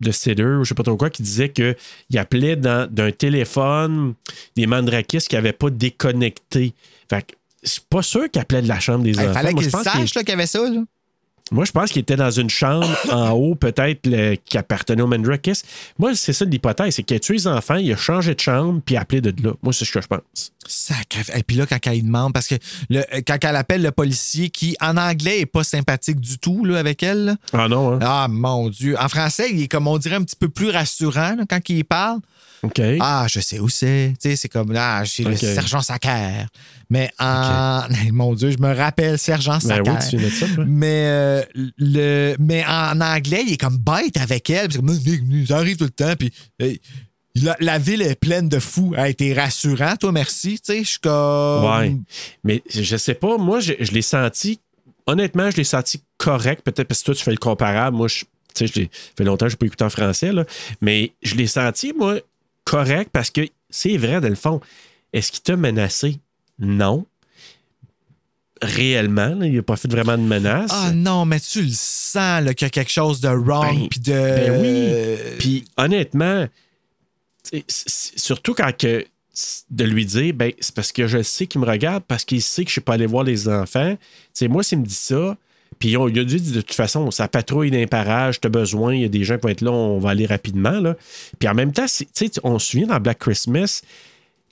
[0.00, 1.74] de Cedar ou je sais pas trop quoi, qui disait qu'il
[2.18, 4.14] appelait dans- d'un téléphone
[4.54, 6.74] des mandrakis qui n'avaient pas déconnecté.
[7.08, 9.32] Fait que c'est pas sûr qu'il appelait de la chambre des Il enfants.
[9.32, 10.60] fallait Moi, qu'il je pense sache là, qu'il y avait ça.
[10.68, 10.82] Là.
[11.52, 14.08] Moi, je pense qu'il était dans une chambre en haut, peut-être,
[14.44, 15.62] qui appartenait au Mandrakis.
[15.98, 18.80] Moi, c'est ça l'hypothèse, c'est qu'il a tué les enfants, il a changé de chambre,
[18.84, 19.52] puis appelé de là.
[19.62, 20.52] Moi, c'est ce que je pense.
[20.66, 21.22] Sacré.
[21.38, 22.56] Et puis là, quand elle demande, parce que
[22.90, 26.78] le, quand elle appelle le policier qui, en anglais, est pas sympathique du tout là,
[26.78, 27.24] avec elle.
[27.26, 27.36] là.
[27.52, 27.98] Ah non, hein?
[28.02, 28.96] Ah, mon Dieu.
[28.98, 31.84] En français, il est comme on dirait un petit peu plus rassurant là, quand il
[31.84, 32.18] parle.
[32.62, 32.80] OK.
[33.00, 34.14] Ah, je sais où c'est.
[34.20, 36.46] Tu sais, c'est comme là, je suis le sergent Sacker.
[36.90, 37.82] Mais en.
[38.12, 39.98] Mon Dieu, je me rappelle sergent Ben Sacker.
[40.14, 40.64] oui, ça, toi.
[40.66, 41.35] Mais, euh,
[41.78, 44.68] le, mais en anglais, il est comme bête avec elle.
[44.68, 46.14] Puis c'est comme, ça arrive tout le temps.
[46.18, 46.32] Puis
[47.60, 48.92] la, ville est pleine de fous.
[48.94, 50.60] Elle a été rassurant, toi, merci.
[50.60, 51.64] Tu sais, je suis comme.
[51.64, 51.96] Ouais.
[52.44, 54.60] Mais je sais pas, moi, je, l'ai senti.
[55.06, 56.62] Honnêtement, je l'ai senti correct.
[56.62, 57.96] Peut-être parce que toi, tu fais le comparable.
[57.96, 58.24] Moi, je,
[58.54, 60.44] tu sais, je fait longtemps que je pas écouté en français, là.
[60.80, 62.18] Mais je l'ai senti, moi,
[62.64, 64.60] correct parce que c'est vrai, dans le fond.
[65.12, 66.18] Est-ce qu'il t'a menacé?
[66.58, 67.06] Non.
[68.62, 70.70] Réellement, là, il n'a pas fait vraiment de menace.
[70.72, 73.80] Ah non, mais tu le sens qu'il y a quelque chose de wrong.
[73.80, 74.12] Ben, puis de.
[74.12, 75.36] Ben oui.
[75.38, 76.46] Puis honnêtement,
[77.68, 79.04] surtout quand que
[79.70, 82.64] de lui dire, ben c'est parce que je sais qu'il me regarde, parce qu'il sait
[82.64, 83.96] que je ne suis pas allé voir les enfants.
[84.32, 85.36] Sais, moi, s'il me dit ça,
[85.78, 88.94] puis on- il a dit de toute façon, ça patrouille d'un parage, tu as besoin,
[88.94, 90.80] il y a des gens qui vont être là, on va aller rapidement.
[90.80, 90.96] Là.
[91.38, 91.84] Puis en même temps,
[92.44, 93.82] on se souvient dans Black Christmas,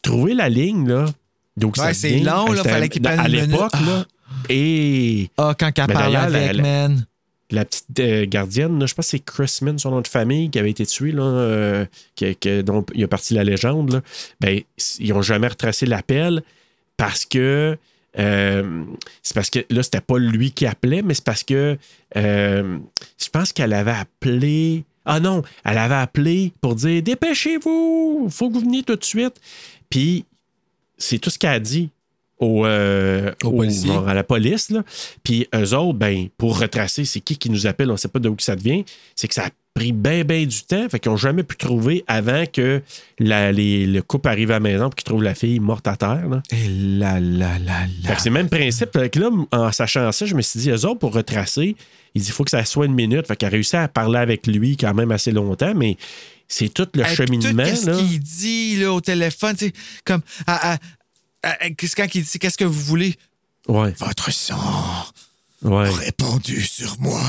[0.03, 1.07] trouver la ligne, là.
[1.57, 3.87] Donc, Ouais, c'est long, là, fallait qu'il prenne À l'époque, minute.
[3.89, 4.07] là.
[4.49, 7.07] Et Ah, quand elle Mais parle avec, la- man.
[7.51, 10.59] la petite euh, gardienne, là, je pense que c'est Chrisman, son nom de famille, qui
[10.59, 11.87] avait été tué, là, euh,
[12.17, 13.93] qui- qui- dont il a parti la légende.
[13.93, 14.01] là.
[14.41, 14.61] Ben,
[14.99, 16.43] ils n'ont jamais retracé l'appel
[16.97, 17.77] parce que.
[18.19, 18.85] euh,
[19.23, 21.77] c'est parce que là, c'était pas lui qui appelait, mais c'est parce que
[22.15, 24.85] je pense qu'elle avait appelé.
[25.05, 29.35] Ah non, elle avait appelé pour dire Dépêchez-vous, faut que vous veniez tout de suite.
[29.91, 30.25] Puis
[30.99, 31.91] c'est tout ce qu'elle a dit
[32.39, 33.63] au, euh, Au
[34.07, 34.71] à la police.
[34.71, 34.83] Là.
[35.23, 38.19] Puis eux autres, ben, pour retracer, c'est qui qui nous appelle, on ne sait pas
[38.19, 38.85] d'où que ça devient.
[39.15, 40.89] C'est que ça a pris bien, bien du temps.
[40.89, 42.83] Fait qu'ils n'ont jamais pu trouver avant que
[43.19, 45.97] la- les- le couple arrive à la maison et qu'ils trouvent la fille morte à
[45.97, 46.29] terre.
[46.29, 46.43] Là.
[46.51, 48.15] Et là, là, là, Fait là.
[48.17, 48.91] que c'est le même principe.
[48.93, 51.77] Fait que là, en sachant ça, je me suis dit, eux autres, pour retracer,
[52.15, 53.27] il dit, il faut que ça soit une minute.
[53.27, 55.97] Fait qu'elle a réussi à parler avec lui quand même assez longtemps, mais
[56.49, 57.63] c'est tout le puis cheminement.
[57.65, 57.97] Tout qu'est-ce là.
[57.97, 59.73] qu'il dit là, au téléphone, tu sais,
[60.05, 60.21] comme.
[60.47, 60.79] à- à-
[61.97, 63.17] quand il dit qu'est-ce que vous voulez?
[63.69, 65.07] Ouais, Votre sang
[65.63, 67.21] ouais, répandu sur moi.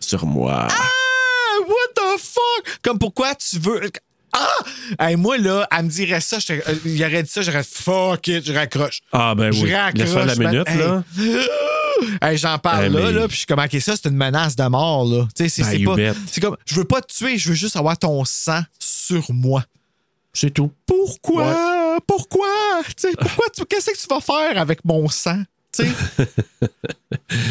[0.00, 0.68] sur moi.
[0.70, 2.78] Ah, what the fuck?
[2.82, 3.80] Comme pourquoi tu veux.
[4.32, 4.46] Ah!
[5.00, 8.46] Hey, moi, là, elle me dirait ça, euh, il aurait dit ça, j'aurais fuck it,
[8.46, 9.00] je raccroche.
[9.12, 9.74] Ah, ben Je oui.
[9.74, 10.04] raccroche.
[10.04, 10.52] Laisse faire la man.
[10.52, 11.02] minute, là.
[11.18, 11.48] Hey,
[12.36, 14.56] j'en parle Hey, là, mais- là, puis je suis comme, ok, ça, c'est une menace
[14.56, 15.26] de mort, là.
[15.36, 16.18] Tu sais, c'est Ben, pas.
[16.30, 19.64] C'est comme, je veux pas te tuer, je veux juste avoir ton sang sur moi.
[20.32, 20.70] C'est tout.
[20.86, 22.00] Pourquoi?
[22.06, 22.46] Pourquoi?
[23.20, 23.64] Pourquoi tu.
[23.66, 25.42] Qu'est-ce que tu vas faire avec mon sang?
[25.72, 25.88] Tu sais?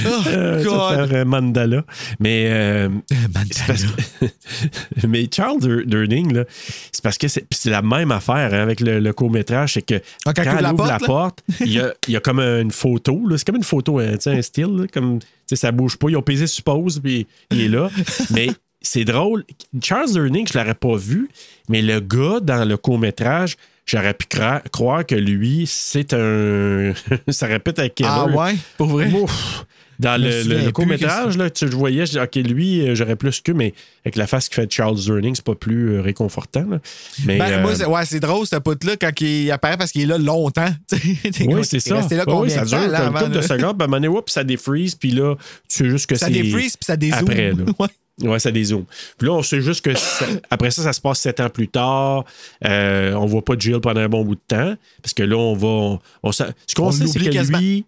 [0.05, 1.09] oh, Euh, God.
[1.09, 1.85] faire, euh, mandala.
[2.19, 3.45] Mais, euh, Mandala.
[3.51, 6.43] c'est parce que- mais Charles Dur- Durning, là,
[6.91, 9.73] c'est parce que c'est la même affaire hein, avec le, le court-métrage.
[9.75, 9.95] C'est que
[10.25, 12.19] Ah, quand quand elle elle ouvre la la porte, il y a, il y a
[12.19, 13.25] comme une photo.
[13.27, 13.37] là.
[13.37, 14.75] C'est comme une photo, hein, sais, un style.
[14.75, 16.09] là, comme, tu sais, ça bouge pas.
[16.09, 17.89] Ils ont pesé sur pause, puis il est là.
[18.31, 18.49] mais
[18.81, 19.43] c'est drôle.
[19.83, 21.29] Charles Durning, je l'aurais pas vu,
[21.69, 23.55] mais le gars dans le court-métrage,
[23.89, 24.25] j'aurais pu
[24.71, 26.93] croire que lui, c'est un.
[27.29, 28.37] ça répète avec Ah Keller.
[28.37, 28.55] ouais?
[28.77, 29.09] Pour vrai?
[29.11, 29.65] Ouf.
[29.99, 33.17] Dans le, le- le court-métrage, là, tu le voyais, je dis, OK, lui, euh, j'aurais
[33.17, 33.73] plus que, mais
[34.05, 36.65] avec la face qui fait de Charles Durning, c'est pas plus euh, réconfortant.
[36.69, 36.79] là.
[37.25, 40.03] Mais, Ben, euh, moi, c'est, ouais, c'est drôle, ce pote-là, quand il apparaît parce qu'il
[40.03, 40.69] est là longtemps.
[41.41, 41.95] Oui, c'est ça.
[41.95, 43.87] là Oui, combien ça dure là, une avant couple de de- secondes, ben, à un
[43.87, 45.43] moment donné, oups, ça défreeze, puis là, tu
[45.83, 46.31] sais juste que Ça c'est.
[46.31, 47.19] défreeze puis ça dézoome.
[47.23, 47.55] Après, là.
[47.79, 47.87] Ouais.
[48.21, 48.85] Ouais, ça dézoome.
[49.17, 51.67] Puis là, on sait juste que ça- après ça, ça se passe sept ans plus
[51.69, 52.25] tard.
[52.65, 54.75] Euh, on voit pas Jill pendant un bon bout de temps.
[55.01, 55.99] Parce que là, on va.
[56.23, 56.43] On, ce
[56.75, 57.59] qu'on On sait, c'est que quasiment.
[57.59, 57.85] lui,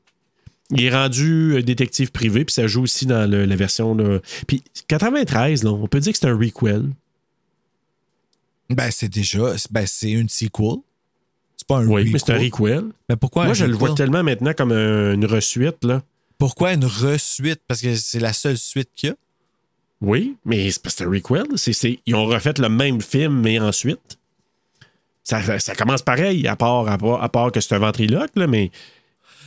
[0.71, 3.93] il est rendu détective privé, puis ça joue aussi dans le- la version.
[3.93, 4.19] Là.
[4.47, 6.89] Puis 93, là, on peut dire que c'est un requel.
[8.69, 9.53] Ben, c'est déjà.
[9.69, 10.77] Ben, c'est une sequel.
[11.57, 12.11] C'est pas un Oui, requel.
[12.13, 12.84] mais c'est un requel.
[13.09, 15.84] Mais pourquoi Moi, je le vois tellement maintenant comme un- une resuite.
[15.84, 16.01] Là.
[16.38, 17.59] Pourquoi une resuite?
[17.67, 19.15] Parce que c'est la seule suite qu'il y a.
[20.02, 21.45] Oui, mais c'est parce que c'est un requel.
[21.58, 24.18] C'est, c'est- ils ont refait le même film, mais ensuite.
[25.24, 28.47] Ça, ça- commence pareil, à part, à part, à part que c'est un ventriloque, là,
[28.47, 28.72] mais.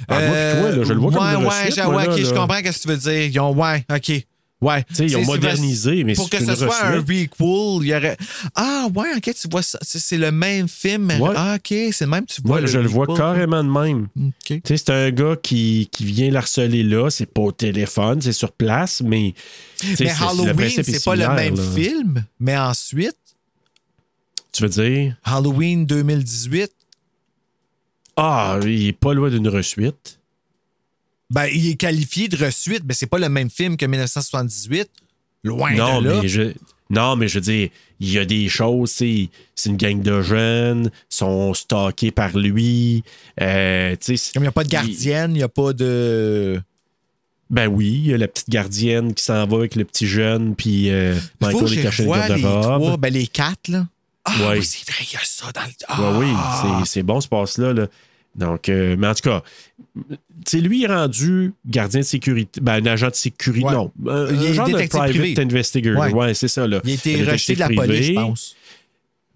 [0.09, 2.07] Ah, moi, puis toi, là, je le vois ouais, comme une ouais, j'ai- moi, ouais,
[2.07, 3.25] là, ok, je comprends ce que tu veux dire.
[3.33, 4.27] Ils ont, ouais, ok.
[4.61, 4.83] Ouais.
[4.89, 7.27] Tu sais, ils ont C'est- modernisé, mais Pour que ce soit un requel,
[7.83, 8.17] il y aurait.
[8.55, 9.79] Ah, ouais, ok, tu vois ça.
[9.83, 11.05] C'est le même film.
[11.07, 11.35] mais- Ouais.
[11.37, 12.61] Ah, ok, c'est le même, tu vois.
[12.61, 14.09] Moi, je le vois carrément de même.
[14.17, 14.33] Ok.
[14.47, 17.11] Tu sais, c'est un gars qui, qui vient l'harceler là.
[17.11, 19.35] C'est pas au téléphone, c'est sur place, mais.
[20.01, 21.63] Mais Halloween, c'est pas le même là.
[21.75, 23.17] film, mais ensuite,
[24.53, 25.17] Tu veux dire?
[25.25, 26.71] Halloween 2018,
[28.17, 30.21] Ah, il est pas loin d'une resuite.
[31.31, 34.89] Ben, il est qualifié de resuite, mais c'est pas le même film que 1978.
[35.45, 36.21] Loin non, de là.
[36.23, 36.43] mais je.
[36.91, 37.69] Non, mais je veux dire,
[38.01, 43.03] il y a des choses, c'est c'est une gang de jeunes, sont stockés par lui.
[43.41, 46.61] Euh, Comme il n'y a pas de gardienne, il n'y a pas de.
[47.51, 50.55] Ben oui, il y a la petite gardienne qui s'en va avec le petit jeune,
[50.55, 53.87] puis euh, Michael est je caché dans revoie le les trois, ben les quatre, là.
[54.25, 54.59] Ah, Ouais.
[54.59, 56.19] oui, c'est vrai, il y a ça dans le.
[56.21, 56.81] Ouais, oui, Ah!
[56.85, 57.73] c'est- c'est bon ce passe-là.
[57.75, 57.87] là.
[58.37, 59.43] Donc, euh, mais en tout cas,
[59.97, 60.03] tu
[60.47, 63.73] sais, lui, est rendu gardien de sécurité, ben, un agent de sécurité, Ouais.
[63.73, 65.35] non, un, Il un est genre de private privé.
[65.39, 66.01] investigator.
[66.03, 66.13] Ouais.
[66.13, 66.67] Ouais, c'est ça.
[66.67, 66.81] Là.
[66.85, 68.57] Il a été rejeté de la police, je pense.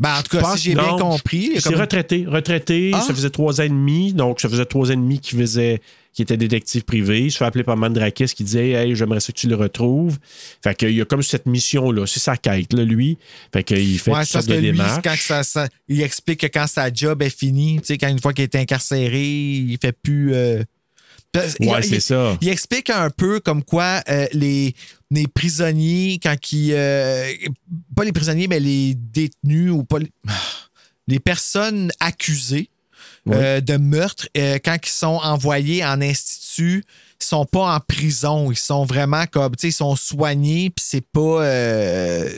[0.01, 1.51] Ben, en tout cas, pense- si j'ai bien compris.
[1.55, 2.25] il s'est comme- retraité.
[2.27, 3.01] Retraité, Ah.
[3.01, 4.13] ça faisait trois ans et demi.
[4.13, 5.81] Donc, ça faisait trois ans et demi qu'il faisait,
[6.19, 7.23] qu'il était détective privé.
[7.27, 10.19] Il se fait appeler par Mandrakis qui disait Hey, j'aimerais ça que tu le retrouves.
[10.63, 12.07] Fait qu'il y a comme cette mission-là.
[12.07, 13.19] C'est sa quête, là, lui.
[13.53, 15.03] Fait qu'il fait Ouais, toutes c'est parce sortes que de lui, démarches.
[15.05, 18.19] quand ça, ça- il explique que quand sa job est finie, tu sais, quand une
[18.19, 20.35] fois qu'il est incarcéré, il fait plus.
[20.35, 20.63] euh,
[21.61, 22.37] il- Ouais, c'est ça.
[22.41, 24.75] Il explique un peu comme quoi euh, les,
[25.11, 26.73] les prisonniers, quand ils.
[26.73, 27.31] euh,
[27.95, 29.99] pas les prisonniers, mais les détenus ou pas.
[30.01, 30.11] Les,
[31.07, 32.69] les personnes accusées
[33.31, 36.85] euh, de meurtre, euh, quand ils sont envoyés en institut,
[37.29, 38.51] sont pas en prison.
[38.51, 39.55] Ils sont vraiment comme.
[39.57, 41.43] Tu sais, ils sont soignés, puis c'est pas.
[41.43, 42.29] euh,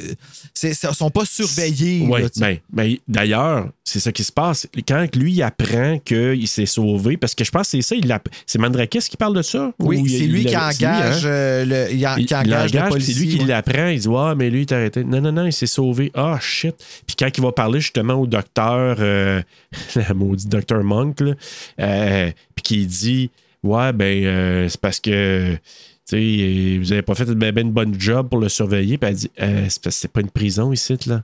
[0.63, 2.07] ils sont pas surveillés.
[2.09, 2.41] Oui, sais.
[2.41, 4.67] ben, ben, d'ailleurs, c'est ça qui se passe.
[4.87, 8.21] Quand lui, il apprend qu'il s'est sauvé, parce que je pense que c'est ça, il
[8.47, 9.73] c'est Mandrakis qui parle de ça?
[9.79, 11.87] Oui, c'est lui qui engage, le,
[12.19, 12.35] qui
[13.05, 13.87] c'est lui qui l'apprend.
[13.89, 15.05] Il dit Ah, mais lui, il est arrêté.
[15.05, 16.11] Non, non, non, il s'est sauvé.
[16.15, 16.75] Ah, shit.
[17.07, 19.43] Puis quand il va parler justement au docteur, euh,
[19.97, 21.33] la maudite docteur Monk, là,
[21.81, 23.31] euh, puis qu'il dit
[23.63, 25.55] Ouais, ben, euh, c'est parce que.
[26.09, 28.99] tu sais, vous avez pas fait une, ben, ben une bonne job pour le surveiller.
[28.99, 31.23] Puis elle dit Euh, C'est parce que c'est pas une prison ici, là.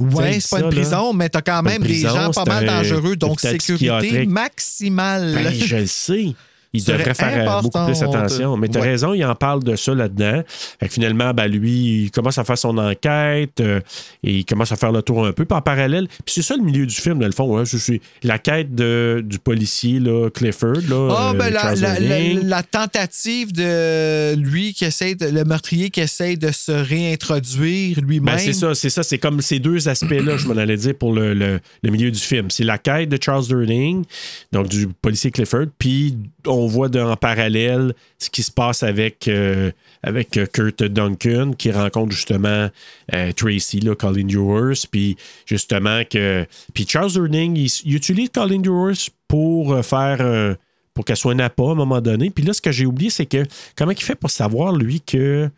[0.00, 0.70] Ouais, c'est pas ça, une là.
[0.70, 5.34] prison, mais t'as quand même des gens pas mal un dangereux, donc sécurité maximale.
[5.34, 6.34] Ben, je le sais.
[6.74, 8.56] Il devrait faire euh, beaucoup plus attention.
[8.58, 8.88] Mais tu as Ouais.
[8.90, 10.42] raison, il en parle de ça là-dedans.
[10.90, 13.80] Finalement, ben, lui, il commence à faire son enquête euh,
[14.22, 15.44] et il commence à faire le tour un peu.
[15.46, 17.56] Puis en parallèle, puis c'est ça le milieu du film, dans le fond.
[17.58, 20.82] Hein, je suis la quête de, du policier là, Clifford.
[20.88, 22.46] Là, Ah, euh, ben, la, Charles la- la- Irving.
[22.48, 28.34] la tentative de lui qui essaie, de, le meurtrier qui essaie de se réintroduire lui-même.
[28.36, 29.02] Ben, c'est ça, c'est ça.
[29.02, 32.18] C'est comme ces deux aspects-là, je m'en allais dire, pour le, le- le milieu du
[32.18, 32.50] film.
[32.50, 34.04] C'est la quête de Charles Durning,
[34.52, 36.16] donc du policier Clifford, puis
[36.46, 39.70] on voit de- en parallèle ce qui se passe avec, euh,
[40.02, 42.68] avec euh, Kurt Duncan, qui rencontre justement
[43.14, 46.46] euh, Tracy, là, Colin Dewars, puis justement que...
[46.74, 48.96] Puis Charles Durning, il, il utilise Colin Dewars
[49.28, 50.56] pour faire...
[50.94, 52.30] pour qu'elle soit napa à un moment donné.
[52.30, 53.44] Puis là, ce que j'ai oublié, c'est que
[53.76, 55.48] comment il fait pour savoir, lui, que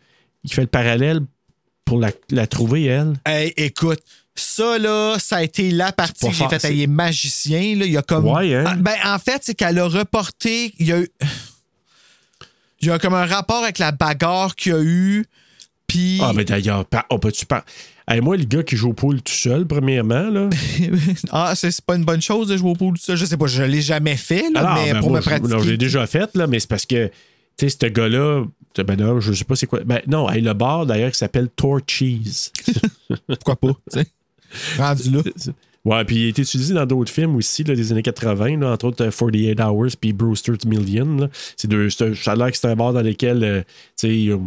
[0.43, 1.21] il fait le parallèle
[1.83, 3.13] pour la, la trouver, elle?
[3.25, 3.99] Hey, écoute,
[4.35, 6.65] ça, là, ça a été la partie que j'ai faite.
[6.71, 7.85] Il est magicien, là.
[7.85, 8.27] Il y a comme.
[8.27, 8.63] Ouais, hein?
[8.67, 10.73] Ah, Ben, en fait, c'est qu'elle a reporté.
[10.79, 11.09] Il y a eu.
[12.81, 15.25] Il y a comme un rapport avec la bagarre qu'il y a eu.
[15.87, 16.19] Puis.
[16.21, 17.63] Ah, mais d'ailleurs, on peut-tu par...
[18.07, 20.49] Hey, moi, le gars qui joue au pool tout seul, premièrement, là.
[21.31, 23.15] Ah, c'est c'est pas une bonne chose de jouer au pool, tout ça.
[23.15, 25.47] Je sais pas, je l'ai jamais fait, là, Alors, mais ben, pour moi, me pratiquer.
[25.47, 27.07] Non, je l'ai déjà fait, là, mais c'est parce que,
[27.57, 28.45] tu sais, ce gars-là,
[28.83, 29.81] ben non, je sais pas c'est quoi.
[29.85, 32.51] Ben non, hey, le bar, d'ailleurs, qui s'appelle Torchies.
[33.27, 34.07] Pourquoi pas, tu sais.
[34.77, 35.21] Rendu là.
[35.83, 38.71] Ouais, puis il a été utilisé dans d'autres films aussi, là, des années 80, là,
[38.71, 41.29] entre autres euh, 48 Hours puis Brewster's Million.
[41.57, 43.61] C'est deux, ça a l'air que c'est un bar dans lequel, euh,
[43.97, 44.37] tu sais, euh,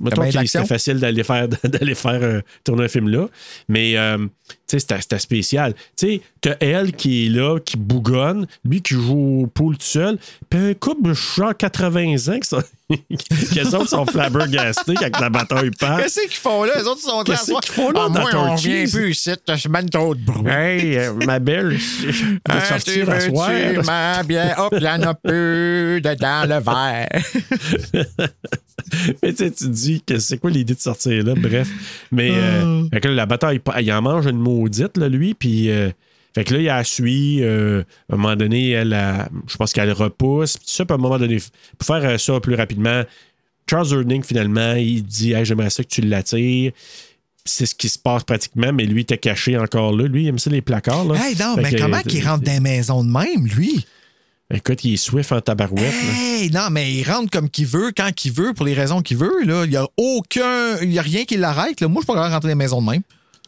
[0.00, 3.28] mettons que c'était facile d'aller faire, d'aller faire euh, tourner un film là.
[3.68, 4.26] Mais, euh,
[4.78, 5.74] c'était spécial.
[5.96, 9.84] Tu sais, t'as elle qui est là, qui bougonne, lui qui joue au pool tout
[9.86, 10.18] seul,
[10.50, 12.62] puis un couple, genre 80 ans, qui sont,
[12.92, 15.98] eux autres sont flabbergastés quand la bataille part.
[15.98, 16.72] Qu'est-ce qu'ils font là?
[16.78, 17.60] Les autres sont Qu'est-ce là.
[17.60, 18.02] qu'ils font là?
[18.06, 18.68] Ah, dans moi, on Torchies?
[18.84, 19.30] vient plus ici.
[19.90, 20.50] Trop de bruit.
[20.52, 23.50] Hey, euh, ma belle, je vais Hein, sortir à soir.
[23.84, 24.58] ma bière?
[24.58, 27.08] Hop, il y en a plus dedans le verre.
[29.22, 31.68] Mais tu te dis que c'est quoi l'idée de sortir là, bref.
[32.10, 35.70] Mais euh, là, la bataille, il en mange une maudite, là, lui, puis.
[35.70, 35.90] euh,
[36.34, 37.42] fait que là, il a suit.
[37.42, 40.56] euh, à un moment donné, elle a- je pense qu'elle repousse.
[40.56, 41.36] Puis ça, puis à un moment donné,
[41.76, 43.02] pour faire euh, ça plus rapidement,
[43.68, 46.72] Charles Erning, finalement, il dit hey, J'aimerais ça que tu l'attires.
[47.44, 50.04] C'est ce qui se passe pratiquement, mais lui, il était caché encore là.
[50.06, 51.04] Lui, il aime ça les placards.
[51.04, 51.16] Là.
[51.22, 53.84] Hey, non, Fait mais que, comment qu'il rentre dans les maisons de même, lui?
[54.54, 55.92] Écoute, il est swift en tabarouette.
[56.14, 59.16] Hey, non, mais il rentre comme qu'il veut, quand qu'il veut, pour les raisons qu'il
[59.18, 59.44] veut.
[59.44, 59.64] Là.
[59.64, 60.78] Il n'y a aucun.
[60.82, 61.80] Il n'y a rien qui l'arrête.
[61.80, 61.88] là.
[61.88, 63.02] Moi, je de rentrer dans les maisons de même.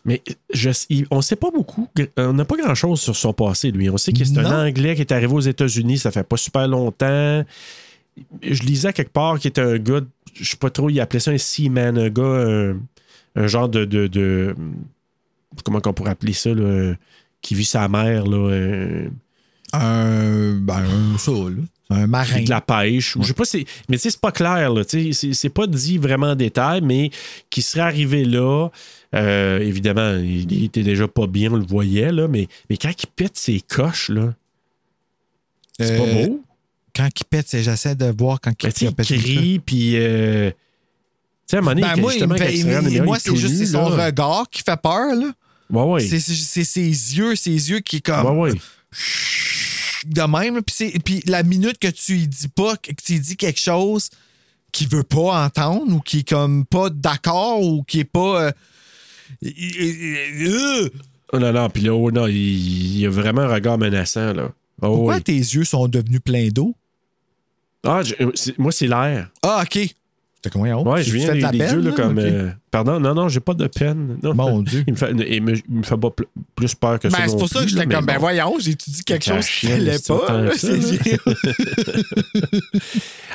[0.05, 1.89] Mais je, il- on ne sait pas beaucoup.
[2.19, 3.89] On n'a pas grand-chose sur son passé, lui.
[3.89, 6.69] On sait que c'est un Anglais qui est arrivé aux États-Unis, ça fait pas super
[6.69, 7.43] longtemps.
[8.43, 10.01] Je lisais quelque part qu'il était un gars,
[10.35, 12.77] je sais pas trop, il appelait ça un seaman, un gars, un,
[13.37, 14.55] un genre de, de, de-
[15.65, 16.95] Comment qu'on pourrait appeler ça, là,
[17.41, 19.11] qui vit sa mère, là, un-
[19.73, 20.53] Un.
[20.61, 20.85] Ben,
[21.15, 21.63] un ça, là.
[21.91, 22.43] Un marin.
[22.43, 23.15] de la pêche.
[23.17, 24.83] ou Je sais pas, c'est- mais c'est pas clair, là.
[24.87, 27.11] C'est c'est pas dit vraiment en détail, mais
[27.51, 28.69] qui serait arrivé là.
[29.15, 32.91] Euh, évidemment, il, il était déjà pas bien, on le voyait, là, mais, mais quand
[32.91, 34.35] il pète ses coches, là,
[35.79, 36.43] c'est Euh, pas beau.
[36.97, 39.97] Quand il pète, c'est- j'essaie de voir quand Ben, il, a il crie, puis.
[39.97, 40.57] euh, tu
[41.47, 42.61] sais, à un moment donné, Ben, moi, justement, fait- il
[42.93, 44.07] il- moi, c'est juste nu, son là.
[44.07, 45.15] regard qui fait peur.
[45.15, 45.33] Là.
[45.71, 46.01] Ouais, ouais.
[46.07, 46.81] C'est ses
[47.17, 48.25] yeux, ses yeux qui comme.
[48.39, 48.59] Ouais, ouais.
[50.07, 50.61] de même.
[51.05, 54.11] Puis, la minute que tu lui dis pas, que tu lui dis quelque chose
[54.73, 58.43] qu'il veut pas entendre ou qui est comme pas d'accord ou qui est pas.
[58.43, 58.53] euh, euh,
[61.33, 64.51] Oh non, non, puis là, oh, non, il, il a vraiment un regard menaçant, là.
[64.83, 65.23] Oh, Pourquoi oui.
[65.23, 66.75] tes yeux sont devenus pleins d'eau?
[67.85, 69.31] Ah, je- c'est- moi, c'est l'air.
[69.43, 69.95] Ah, OK.
[70.43, 71.97] T'as combien Ouais, je viens de des, peine, yeux, là, là?
[71.97, 72.19] comme.
[72.19, 74.19] Euh, pardon, non, non, j'ai pas de peine.
[74.23, 74.35] Non.
[74.35, 74.85] Mon Dieu.
[74.87, 77.17] Il me fait, il me, il me fait pas pl- plus peur que ça.
[77.17, 79.47] Ben, c'est non pour ça que j'étais là, comme, ben voyons, j'ai-tu dit quelque chose
[79.47, 80.53] qui c'est autant pas?
[80.59, 81.19] ça, C'est-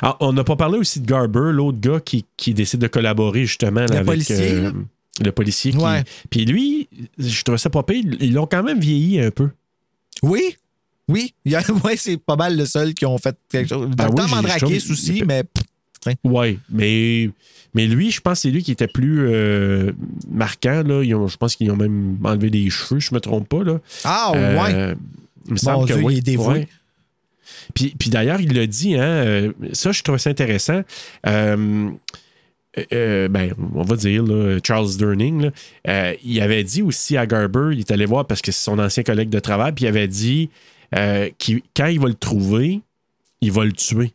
[0.02, 3.44] Ah, on n'a pas parlé aussi de Garber, l'autre gars qui, qui décide de collaborer
[3.44, 4.72] justement là, avec policier, euh, là?
[5.22, 5.72] Le policier.
[5.72, 6.02] qui- Ouais.
[6.30, 6.88] Puis lui,
[7.18, 8.04] je trouvais ça pas pire.
[8.20, 9.50] Ils l'ont quand même vieilli un peu.
[10.22, 10.56] oui,
[11.08, 11.34] oui.
[11.84, 13.88] Ouais, c'est pas mal le seul qui ont fait quelque chose.
[13.90, 15.44] Dans Ben le oui, temps, Mandrakis trouve- aussi, mais.
[15.44, 15.64] pff,
[16.24, 17.28] Ouais, mais,
[17.74, 19.92] mais lui, je pense que c'est lui qui était plus euh,
[20.30, 20.82] marquant.
[20.82, 21.02] Là.
[21.04, 23.62] Ils ont- je pense qu'ils ont même enlevé des cheveux, je me trompe pas.
[23.62, 23.80] Là.
[24.04, 24.58] Ah, Euh,
[24.90, 24.96] ouais.
[25.46, 26.14] Il me semble que Dieu, oui.
[26.14, 26.46] il est dévoué.
[26.54, 26.68] Ouais.
[27.74, 30.82] Puis, puis d'ailleurs, il l'a dit, hein, euh, ça, je trouvais ça intéressant.
[32.78, 35.50] Euh, euh, ben, on va dire, là, Charles Durning, là,
[35.88, 38.78] euh, il avait dit aussi à Garber, il est allé voir parce que c'est son
[38.78, 40.50] ancien collègue de travail, puis il avait dit
[40.96, 42.80] euh, qu'il- quand il va le trouver,
[43.40, 44.12] il va le tuer.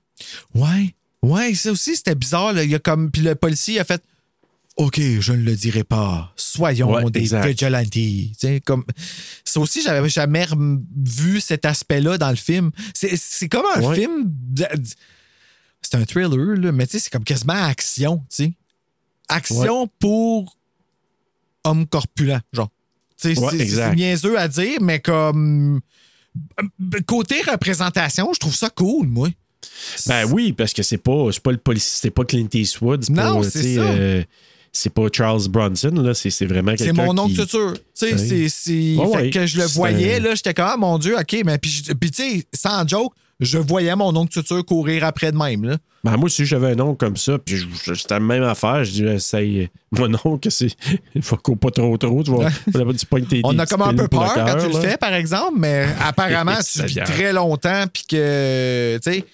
[0.53, 0.93] Ouais.
[1.21, 2.53] Ouais, ça aussi, c'était bizarre.
[2.53, 2.63] là.
[2.63, 3.09] Il y a comme.
[3.11, 4.01] Puis le policier a fait.
[4.77, 6.33] OK, je ne le dirai pas.
[6.35, 7.47] Soyons Ouais, des exact.
[7.47, 7.89] vigilantes.
[7.91, 8.83] Tu sais, comme...
[9.45, 10.45] Ça aussi, j'avais jamais
[10.97, 12.71] vu cet aspect-là dans le film.
[12.93, 13.95] C'est c'est comme un Ouais.
[13.95, 14.29] film.
[15.91, 18.53] C'est un thriller, là, mais tu sais, c'est comme quasiment action, tu sais.
[19.29, 20.55] Action pour
[21.63, 22.69] homme corpulent, genre.
[23.21, 25.79] Tu sais, Ouais, c'est- c'est niaiseux à dire, mais comme.
[26.59, 29.29] euh, Côté représentation, je trouve ça cool, moi.
[30.07, 33.13] Ben oui, parce que c'est pas, c'est pas le policier, c'est pas Clint Eastwood, c'est
[33.13, 33.81] Non, pas, c'est ça.
[33.81, 34.23] euh,
[34.71, 37.41] c'est pas Charles Bronson, là, c'est, c'est vraiment C'est quelqu'un mon oncle qui...
[37.41, 37.73] futur.
[37.73, 38.49] Tu sais, c'est.
[38.49, 41.57] c'est- que je le C'est voyais, un- là, j'étais comme, ah, mon Dieu, OK, mais
[41.57, 45.77] puis tu sais, sans joke, je voyais mon oncle futur courir après de même, là.
[46.03, 49.03] Ben, moi, si j'avais un oncle comme ça, puis c'était la même affaire, je dis,
[49.05, 50.67] essaye, mon oncle, c'est,
[51.15, 52.49] il faut qu'on pas trop trop, tu vas,
[53.27, 56.57] tes- On a comme un peu peur quand tu le fais, par exemple, mais apparemment,
[56.57, 59.25] tu Ça vis très longtemps, puis que, tu sais.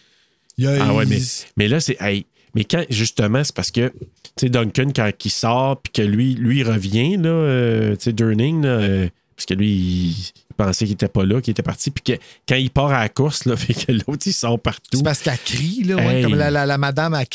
[0.80, 1.20] Ah ouais, mais,
[1.58, 1.98] mais là, c'est.
[2.00, 2.26] hey,
[2.56, 6.36] mais quand, justement, c'est parce que, tu sais, Duncan, quand il sort, puis que lui,
[6.36, 10.86] lui, revient, là, euh, tu sais, Durning, là, euh, parce que lui, il, il pensait
[10.86, 13.46] qu'il était pas là, qu'il était parti, puis que quand il part à la course,
[13.46, 14.82] là, fait que l'autre, il sort partout.
[14.98, 16.24] C'est parce qu'elle crie, là, ouais, Hey.
[16.24, 17.14] comme la, la, la madame.
[17.14, 17.26] Ouais,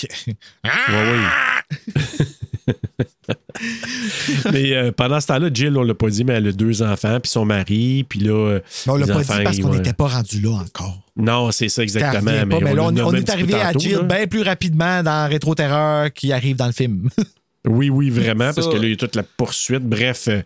[0.89, 1.95] oui.
[4.53, 7.19] mais euh, pendant ce temps-là, Jill, on l'a pas dit, mais elle a deux enfants,
[7.21, 8.33] puis son mari, puis là.
[8.33, 11.01] euh, Mais on l'a pas enfants, dit parce qu'on n'était pas rendu là encore.
[11.17, 12.31] Non, c'est ça exactement.
[12.31, 14.03] revient pas, mais là, l'a on, est arrivé à tantôt, Jill là.
[14.03, 17.09] bien plus rapidement dans Rétro Terreur qui arrive dans le film.
[17.67, 19.83] Oui, oui, vraiment, parce que là, il y a toute la poursuite.
[19.83, 20.43] Bref, euh,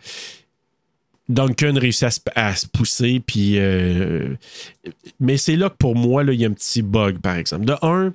[1.31, 3.55] Duncan réussit à se, à se pousser, puis.
[3.59, 4.35] euh,
[5.19, 7.65] mais c'est là que pour moi, là, il y a un petit bug, par exemple.
[7.65, 8.13] De un,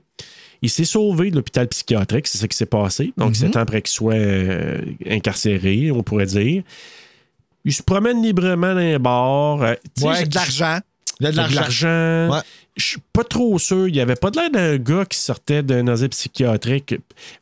[0.61, 3.13] il s'est sauvé de l'hôpital psychiatrique, c'est ça qui s'est passé.
[3.17, 3.35] Donc, Mhm.
[3.35, 6.63] c'est temps après qu'il soit euh, incarcéré, on pourrait dire.
[7.63, 9.61] Il se promène librement dans les bars.
[9.63, 10.79] euh, Ouais, avec de l'argent.
[11.19, 12.29] Il a de l'argent.
[12.31, 12.39] Ouais.
[12.75, 13.87] Je suis pas trop sûr.
[13.87, 16.95] Il avait pas de l'air d'un gars qui sortait d'un asile psychiatrique.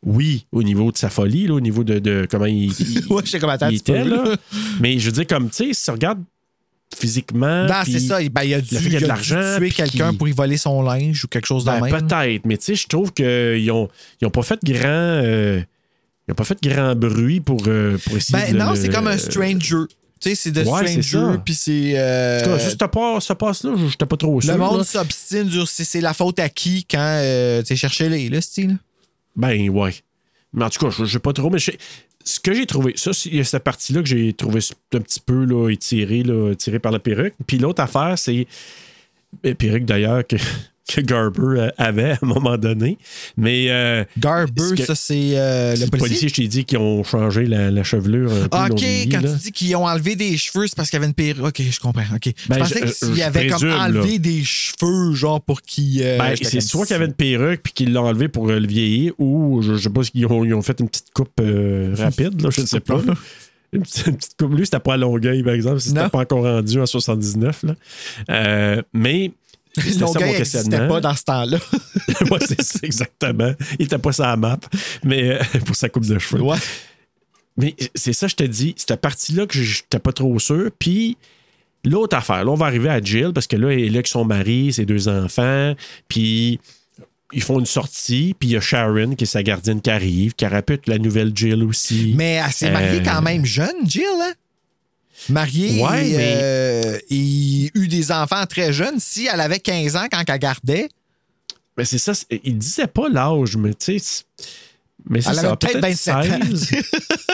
[0.04, 3.24] Oui, au niveau de sa folie, là, au niveau de, de comment il, il- Ouais,
[3.26, 4.04] je sais comment il était.
[4.04, 4.24] là.
[4.26, 4.36] Là.
[4.80, 6.22] Mais je veux dire, comme, tu sais, si tu regardes
[6.96, 7.66] physiquement.
[7.66, 8.20] Non, c'est ça.
[8.30, 10.58] Ben, il a dû, a il de a dû l'argent, tuer quelqu'un pour y voler
[10.58, 12.08] son linge ou quelque chose de Ben, même.
[12.08, 13.90] peut-être, mais tu sais, je trouve qu'ils ont,
[14.22, 14.88] ils ont pas fait grand.
[14.88, 15.62] euh,
[16.28, 18.58] ils ont pas fait grand bruit pour, euh, pour essayer Ben de.
[18.60, 19.86] non, le- c'est comme un stranger.
[20.24, 21.94] Tu sais, c'est de Ouais, stranger, puis c'est.
[21.98, 24.52] euh, En tout cas, juste part ce passe-là, je j'étais pas trop sûr.
[24.54, 28.30] le monde s'obstine sur c'est c'est la faute à qui quand euh, tu chercher les,
[28.30, 28.78] là, style.
[29.36, 29.94] Ben ouais.
[30.54, 33.28] Mais en tout cas, je sais pas trop, mais ce que j'ai trouvé, ça, c'est-
[33.30, 34.60] il y a cette partie-là que j'ai trouvé
[34.94, 37.34] un petit peu là, étirée, là, tirée par la perruque.
[37.46, 38.48] Puis l'autre affaire, c'est.
[39.58, 40.36] Perruque d'ailleurs, que
[40.88, 42.98] que Garber euh, avait à un moment donné.
[43.38, 43.68] Mais.
[43.70, 46.28] euh, Garber, que- ça, c'est euh, le policier?
[46.30, 48.48] je t'ai dit qu'ils ont changé la, la chevelure un peu.
[48.52, 49.32] Ah, OK, quand là.
[49.34, 51.46] tu dis qu'ils ont enlevé des cheveux, c'est parce qu'il y avait une perruque.
[51.60, 52.04] OK, je comprends.
[52.16, 52.34] OK.
[52.50, 54.18] Ben, je pensais je- qu'il je avait comme enlevé là.
[54.20, 56.02] des cheveux, genre, pour qu'ils.
[56.04, 58.66] euh, Ben, c'est soit qu'il y avait une perruque puis qu'ils l'ont enlevé pour le
[58.68, 61.40] vieillir ou je, je sais pas s'ils ont, ils ont fait une petite coupe
[61.94, 63.00] rapide, là, je ne sais pas.
[63.76, 64.54] Une petite, coupe.
[64.56, 67.64] Lui, c'était pas à Longueuil, par exemple, si c'était pas encore rendu en 79.
[67.64, 67.76] Là.
[68.30, 69.32] Euh, mais
[70.00, 71.58] Longueuil n'existait pas dans ce temps-là.
[72.32, 73.54] ouais, c'est ça, exactement.
[73.80, 74.60] Il était pas sur la map,
[75.04, 76.42] mais euh, pour sa coupe de cheveux.
[76.42, 76.58] ouais.
[77.58, 80.72] Mais c'est ça, je te dis, cette partie-là que j'étais pas trop sûr.
[80.80, 81.18] Puis
[81.86, 84.08] l'autre affaire, là, on va arriver à Jill parce que là, elle est là avec
[84.08, 85.76] son mari, ses deux enfants.
[86.08, 86.60] Puis
[87.32, 88.36] ils font une sortie.
[88.40, 91.32] Puis il y a Sharon, qui est sa gardienne, qui arrive, qui être la nouvelle
[91.36, 92.14] Jill aussi.
[92.16, 94.34] Mais elle s'est mariée Euh, quand même jeune, Jill, hein?
[95.30, 99.00] Mariée Ouais, et, mais- euh, et eu des enfants très jeunes.
[99.00, 100.90] Si elle avait 15 ans quand elle gardait,
[101.78, 104.00] Mais c'est ça, il disait pas l'âge, mais tu sais.
[104.00, 104.24] c'est-
[105.10, 106.22] Mais c'est elle ça, avait peut-être 27 ans.
[106.56, 106.72] 16,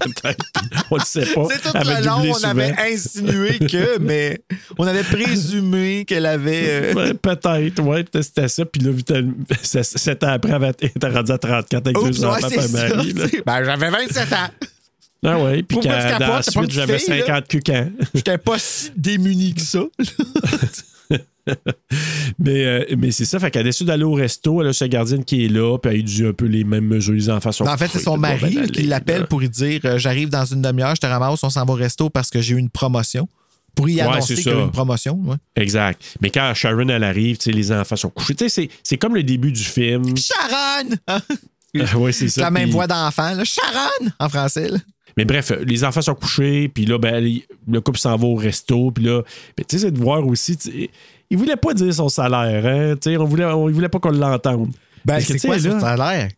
[0.00, 0.44] peut-être.
[0.90, 1.46] On ne sait pas.
[1.50, 2.48] C'est tout le long, on souvent.
[2.48, 4.40] avait insinué que, mais
[4.78, 6.92] on avait présumé qu'elle avait.
[6.96, 8.64] euh, peut-être, ouais, peut-être c'était ça.
[8.64, 12.18] Puis là, vu que t'as- sept ans après, elle était rendue à 34 avec Oups,
[12.18, 13.14] deux ouais, enfants par mari.
[13.46, 14.48] Ben, j'avais 27 ans.
[15.24, 17.26] Ah ouais, puis dans la suite, j'avais fille, là?
[17.26, 17.90] 50 cucans.
[18.14, 19.84] J'étais pas si démuni que ça.
[22.38, 24.62] mais euh, mais c'est ça, fait qu'elle a décidé d'aller au resto.
[24.62, 26.86] Elle a sa gardienne qui est là, puis elle a dû un peu les mêmes
[26.86, 27.14] mesures.
[27.14, 29.98] Les enfants sont en fait, c'est son mari qui aller, l'appelle pour lui dire euh,
[29.98, 32.54] J'arrive dans une demi-heure, je te ramasse, on s'en va au resto parce que j'ai
[32.54, 33.28] eu une promotion.
[33.74, 35.14] Pour y Ouais, annoncer qu'il y a une promotion.
[35.24, 35.36] ouais.
[35.56, 36.02] Exact.
[36.20, 38.34] Mais quand Sharon, elle arrive, les enfants sont couchés.
[38.48, 40.04] C'est- c'est comme le début du film.
[40.16, 40.90] Sharon
[42.00, 42.40] ouais, c'est C'est ça.
[42.42, 43.32] la même voix d'enfant.
[43.34, 43.44] là.
[43.44, 44.68] Sharon en français.
[44.68, 44.78] là.
[45.16, 47.24] Mais bref, les enfants sont couchés, puis là, ben,
[47.68, 49.22] le couple s'en va au resto, puis là,
[49.56, 50.58] ben, tu sais, c'est de voir aussi,
[51.30, 53.98] il voulait pas dire son salaire, hein, tu sais, on voulait, on, il voulait pas
[53.98, 54.72] qu'on l'entende.
[55.04, 56.28] Ben, c'est quoi ce salaire?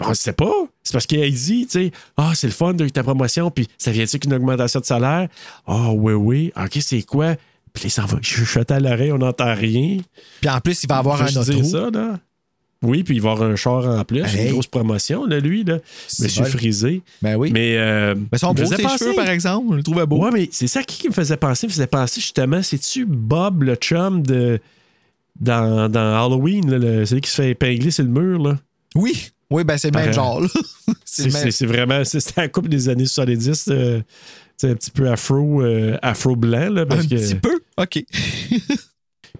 [0.00, 0.52] On ne sait pas.
[0.84, 3.90] C'est parce qu'elle dit, tu sais, ah, c'est le fun de ta promotion, puis ça
[3.90, 5.28] vient-tu qu'une augmentation de salaire?
[5.66, 6.52] Ah, oui, oui.
[6.56, 7.34] OK, c'est quoi?
[7.72, 9.98] Puis les enfants chuchotent à l'oreille, on n'entend rien.
[10.40, 12.18] Puis en plus, il va avoir un dire ça, là?
[12.82, 14.20] Oui, puis il va avoir un char en plus.
[14.24, 14.46] Hey.
[14.46, 15.78] Une grosse promotion, là, lui, là.
[16.20, 16.48] Monsieur bon.
[16.50, 17.02] Frisé.
[17.22, 17.50] Ben oui.
[17.52, 17.76] Mais, Mais.
[17.78, 18.20] Euh, me
[18.54, 19.66] beaux faisait ses penser- cheveux, par exemple.
[19.70, 20.24] On le trouvait beau.
[20.24, 21.66] Ouais, mais c'est ça qui qui me faisait penser.
[21.66, 24.60] me faisait penser justement, c'est-tu Bob, le chum de.
[25.40, 28.58] Dans, dans Halloween, là, le- celui qui se fait épingler sur le mur, là?
[28.96, 29.30] Oui.
[29.50, 30.40] Oui, ben c'est le même genre.
[30.40, 30.48] là.
[31.04, 31.72] C'est même.
[31.72, 32.04] vraiment.
[32.04, 33.68] C'était la couple des années 70.
[33.70, 34.00] euh,
[34.56, 36.84] c'est un petit peu afro, euh, afro-blanc, là.
[36.86, 37.60] Parce Un que, petit peu?
[37.76, 38.04] OK.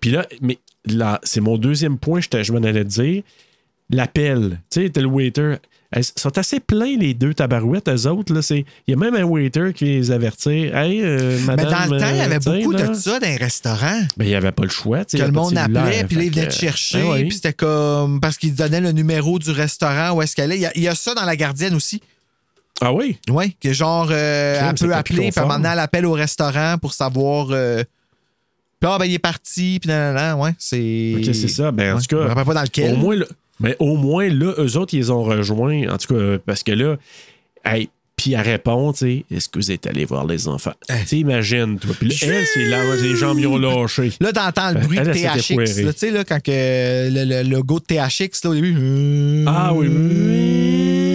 [0.00, 0.58] Puis là, mais
[1.22, 3.22] c'est mon deuxième point, je, je m'en allais dire.
[3.90, 4.60] L'appel.
[4.70, 5.54] Tu sais, t'as le waiter.
[5.90, 8.34] Elles sont assez pleins, les deux tabarouettes, eux autres.
[8.34, 8.42] là?
[8.42, 10.66] C'est- Il y a même un waiter qui les avertit.
[10.74, 12.88] Hey, euh, Mais dans le temps, il y euh, avait beaucoup là.
[12.88, 14.00] de ça dans les restaurants.
[14.18, 15.06] Ben, il n'y avait pas le choix.
[15.06, 17.20] Que le monde appelait, puis là, il fait venait que- te chercher, Ben oui.
[17.28, 18.20] puis c'était comme.
[18.20, 20.56] Parce qu'il donnait le numéro du restaurant où est-ce qu'elle est.
[20.56, 22.02] Il y, a, il y a ça dans la gardienne aussi.
[22.82, 23.16] Ah oui?
[23.30, 25.46] Oui, que genre, euh, elle peut appeler, puis à un conforme.
[25.48, 27.48] moment donné, elle appelle au restaurant pour savoir.
[27.52, 27.82] euh,
[28.80, 31.14] puis ah, ben, il est parti, puis nan, nan, nan, ouais, c'est.
[31.16, 31.70] Ok, c'est ça.
[31.72, 32.94] Ben, en Ouais, tout cas, Je me rappelle pas dans lequel.
[32.94, 33.26] Au moins, là,
[33.60, 35.88] mais au moins, là, eux autres, ils les ont rejoints.
[35.92, 36.96] En tout cas, parce que là,
[37.64, 40.72] hey, puis elle répond, tu sais, est-ce que vous êtes allé voir les enfants?
[40.88, 41.02] Hey.
[41.02, 41.94] Tu sais, imagine, toi.
[41.98, 44.12] Puis là, elle, c'est là, les jambes, ils ont lâché.
[44.20, 45.92] Là, t'entends le bruit Elle, de THX.
[45.94, 46.50] Tu sais, là, quand que
[47.10, 48.76] le, le, logo de THX, là, au début.
[48.78, 51.07] euh, Ah oui, oui.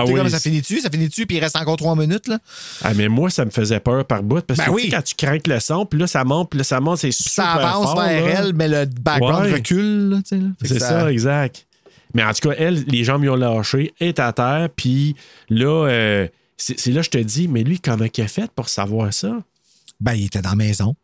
[0.00, 0.14] Ah oui.
[0.14, 2.38] comme, ça finit-tu, ça finit-tu, puis il reste encore trois minutes, là.
[2.82, 4.40] Ah, mais moi, ça me faisait peur par bout.
[4.42, 4.82] Parce Ben que tu oui.
[4.84, 7.10] sais, quand tu crains le son, puis là, ça monte, puis là, ça monte, c'est
[7.12, 8.32] super ça avance fort, vers là.
[8.44, 9.52] elle, mais le background Ouais.
[9.54, 10.20] recule,
[10.62, 11.66] C'est ça, exact.
[12.14, 15.16] Mais en tout cas, elle, les jambes lui ont lâché, elle est à terre, puis
[15.50, 18.68] là, euh, c'est là que je te dis, mais lui, comment il a fait pour
[18.70, 19.36] savoir ça?
[20.00, 20.94] Ben, il était dans la maison.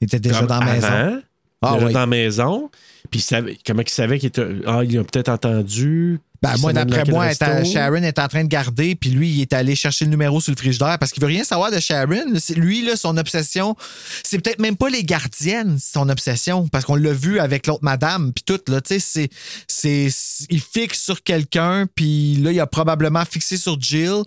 [0.00, 0.86] Il était déjà Comme dans la maison.
[0.86, 1.18] avant,
[1.62, 1.92] Ah déjà oui.
[1.92, 2.70] dans la maison,
[3.10, 3.26] puis
[3.66, 4.46] comment il savait qu'il était...
[4.66, 6.20] Ah, il a peut-être entendu...
[6.42, 7.32] Ben, moi, d'après moi.
[7.34, 10.52] Sharon est en train de garder, puis lui, il est allé chercher le numéro sur
[10.52, 12.24] le frigidaire parce qu'il veut rien savoir de Sharon.
[12.56, 13.76] Lui, là, son obsession,
[14.24, 18.32] c'est peut-être même pas les gardiennes, son obsession, parce qu'on l'a vu avec l'autre madame,
[18.32, 19.28] puis tout, là, tu sais,
[19.68, 24.22] c'est, c'est, il fixe sur quelqu'un, puis là, il a probablement fixé sur Jill,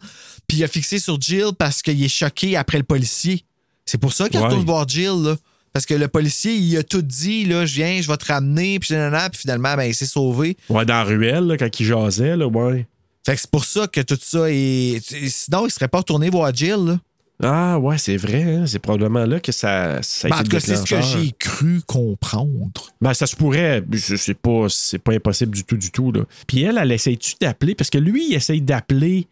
[0.47, 3.43] puis il a fixé sur Jill parce qu'il est choqué après le policier.
[3.85, 4.45] C'est pour ça qu'il Ouais.
[4.45, 5.35] retourne voir Jill, là.
[5.73, 8.77] Parce que le policier, il a tout dit, là, je viens, je vais te ramener,
[8.79, 10.55] puis nanana, puis finalement, ben, il s'est sauvé.
[10.69, 12.85] Ouais, dans la ruelle, là, quand il jasait, là, ouais.
[13.25, 14.99] Fait que c'est pour ça que tout ça est.
[15.29, 16.75] Sinon, il serait pas retourné voir Jill.
[16.85, 16.99] Là.
[17.41, 18.43] Ah, ouais, c'est vrai.
[18.43, 21.01] hein, C'est probablement là que ça, ça a Ben, en tout cas, c'est ce que
[21.01, 22.71] j'ai cru comprendre.
[23.01, 23.83] Ben, ça se pourrait.
[23.97, 26.11] C'est pas, c'est pas impossible du tout, du tout.
[26.11, 26.21] Là.
[26.47, 27.75] Puis elle, elle essaye-tu d'appeler?
[27.75, 29.27] Parce que lui, il essaye d'appeler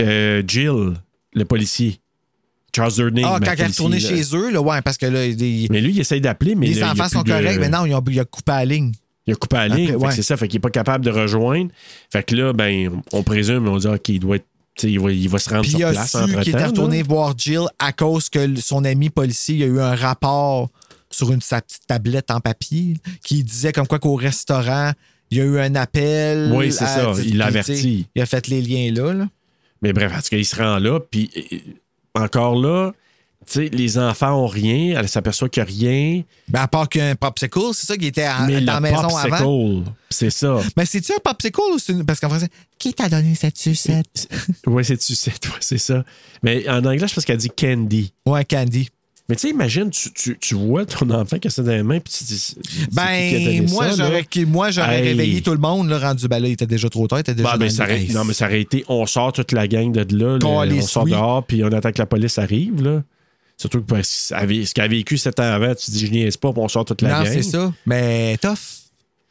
[0.00, 0.94] euh, Jill,
[1.32, 2.00] le policier.
[2.76, 3.24] Charles Durning.
[3.26, 5.92] Ah, quand il est retourné chez eux, là, ouais, parce que là, les, Mais lui,
[5.92, 6.66] il essaye d'appeler, mais.
[6.66, 8.92] les là, il enfants sont de- corrects, mais non, il a coupé la ligne.
[9.26, 9.96] Il a coupé la ligne.
[9.96, 10.12] Ouais.
[10.12, 11.70] C'est ça, fait qu'il n'est pas capable de rejoindre.
[12.12, 14.46] Fait que là, ben, on présume, on dit, OK, il doit être.
[14.82, 17.02] Il va, il va se rendre Puis sur il a place su qu'il était retourné
[17.02, 20.68] voir Jill à cause que son ami policier il a eu un rapport
[21.10, 24.92] sur une, sa petite tablette en papier qui disait comme quoi qu'au restaurant,
[25.30, 26.52] il y a eu un appel.
[26.54, 28.06] Oui, c'est à- ça, il l'a averti.
[28.14, 29.14] Il a fait les liens là.
[29.14, 29.28] là.
[29.80, 31.30] Mais bref, parce qu'il se rend là, puis
[32.16, 32.92] encore là,
[33.46, 36.22] tu sais, les enfants ont rien, elle s'aperçoit qu'il n'y a rien.
[36.48, 39.34] Ben, à part qu'un popsicle, c'est ça qui était à- mais dans la maison popsicle,
[39.34, 39.84] avant.
[40.10, 40.58] c'est ça.
[40.76, 42.04] Mais c'est-tu un popsicle ou c'est une...
[42.04, 42.48] Parce qu'en français,
[42.78, 44.28] qui t'a donné cette sucette?
[44.66, 46.04] Oui, c'est tu sais, ouais, c'est ça.
[46.42, 48.12] Mais en anglais, je pense qu'elle dit candy.
[48.26, 48.88] Ouais, Candy.
[49.28, 51.82] Mais tu sais, imagine, tu, tu, tu vois ton enfant qui a ça dans les
[51.82, 52.24] mains, puis tu
[52.92, 55.08] Ben, moi, ça, j'aurais, moi, j'aurais Hey.
[55.08, 56.28] réveillé tout le monde, là, rendu.
[56.28, 57.56] Ben là, il était déjà trop tard, il était déjà.
[57.56, 59.90] Ben, dans ça aurait, Hey, non, mais ça aurait été on sort toute la gang
[59.90, 61.10] de là, on sort oui.
[61.10, 62.82] dehors, puis on attend que la police arrive.
[62.82, 63.02] Là.
[63.56, 63.94] Surtout que
[64.34, 66.68] avait- ce qu'elle a vécu sept ans avant, tu dis je niaise pas, puis on
[66.68, 67.32] sort toute la Non, gang.
[67.32, 67.72] c'est ça.
[67.86, 68.52] Mais tough.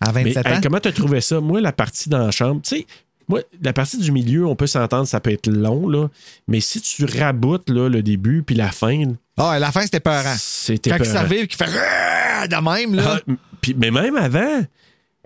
[0.01, 0.59] À Mais 27 hey, ans.
[0.61, 1.39] comment tu as trouvé ça?
[1.39, 2.85] Moi, la partie dans la chambre, tu sais,
[3.29, 6.09] moi, la partie du milieu, on peut s'entendre, ça peut être long, là.
[6.49, 9.01] Mais si tu raboutes là, le début puis la fin,
[9.37, 10.35] Ah, à la fin, c'était peurant.
[10.39, 11.13] c'était Quand il peurant.
[11.13, 13.03] s'arrive, qui fait de même, là.
[13.27, 14.63] Ah, puis- mais même avant,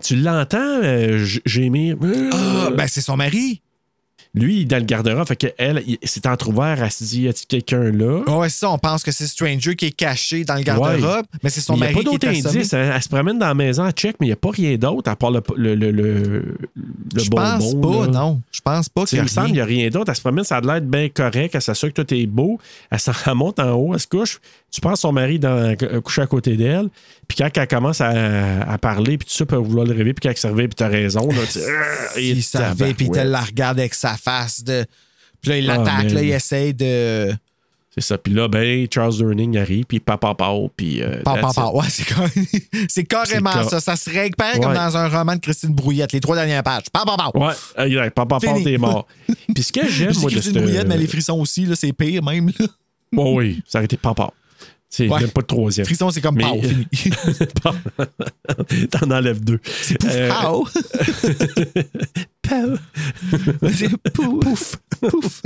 [0.02, 1.96] tu l'entends euh, g- gémir.
[2.32, 3.62] Ah, ben, c'est son mari.
[4.32, 7.28] Lui, il est dans le garde-robe, fait qu'elle, il- c'est entrouvert, elle se dit, y
[7.28, 8.22] a-t-il quelqu'un là?
[8.28, 8.70] Ouais, c'est ça.
[8.70, 11.78] On pense que c'est Stranger qui est caché dans le garde-robe, mais c'est son Mais
[11.78, 12.72] il n'y a mari pas d'autres indices.
[12.72, 15.10] Elle se promène dans la maison, elle check, mais il n'y a pas rien d'autre
[15.10, 16.56] à part le, le, le, le, le
[17.16, 18.12] Je pense bonbon, pas, là.
[18.12, 18.40] non.
[18.52, 20.10] Je pense pas qu'il y il a me semble qu'il n'y a rien d'autre.
[20.10, 21.54] Elle se promène, ça a l'air bien correct.
[21.54, 22.60] Elle s'assure que tout est beau.
[22.90, 24.38] Elle s'en remonte en haut, elle se couche.
[24.70, 26.88] Tu penses son mari dans, euh, couché à côté d'elle.
[27.26, 28.10] Puis quand elle commence à,
[28.62, 30.76] à parler, puis tout ça peut vouloir le réveiller, puis quand elle se réveille, puis
[30.76, 31.26] t'as raison.
[31.28, 31.58] Là, tu-
[32.20, 33.32] Et Il savait, puis il tabarouette.
[33.32, 34.84] la regarde avec sa face de.
[35.42, 37.32] Puis là, il Ah, l'attaque, là, il essaye de.
[37.92, 38.18] C'est ça.
[38.18, 41.02] Puis là, ben, Charles Durning arrive, puis papa, papa, puis.
[41.02, 41.20] euh.
[41.72, 43.80] Ouais, c'est carré- c'est carrément ça.
[43.80, 46.84] Ça se règle pareil comme dans un roman de Christine Brouillette, les trois dernières pages.
[46.92, 47.02] Pas.
[47.34, 49.06] Ouais, euh, yeah, papa, papa, t'es mort.
[49.54, 52.22] Puis ce que j'aime, moi, de Christine Brouillette, mais les frissons aussi, là, c'est pire
[52.22, 52.52] même.
[52.58, 52.66] Là.
[53.12, 54.30] Bon, oui, ça aurait été papa.
[54.92, 55.20] C'est Ouais.
[55.20, 55.86] même pas de troisième.
[55.86, 56.86] Frissons, c'est comme Mais- fini.
[58.90, 59.60] T'en enlèves deux.
[60.04, 60.66] Euh, pow.
[63.72, 64.76] C'est pouf.
[65.00, 65.42] Pouf.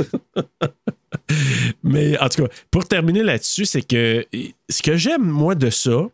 [1.83, 4.27] Mais en tout cas, pour terminer là-dessus, c'est que
[4.69, 6.09] ce que j'aime, moi, de ça,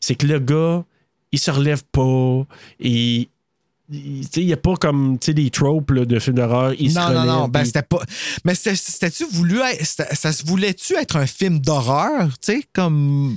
[0.00, 0.84] c'est que le gars,
[1.32, 2.46] il se relève pas.
[2.80, 2.90] Et.
[2.90, 3.28] Il
[3.92, 6.72] il n'y a pas comme des tropes là, de films d'horreur.
[6.80, 7.48] Non, non, non.
[7.48, 8.00] Ben, c'était pas.
[8.44, 9.84] Mais c'était- c'était-tu voulu être-
[10.16, 12.28] Ça se voulait-tu être un film d'horreur?
[12.40, 13.36] Tu sais, comme?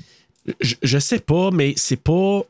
[0.61, 2.41] je, je sais pas, mais c'est pas.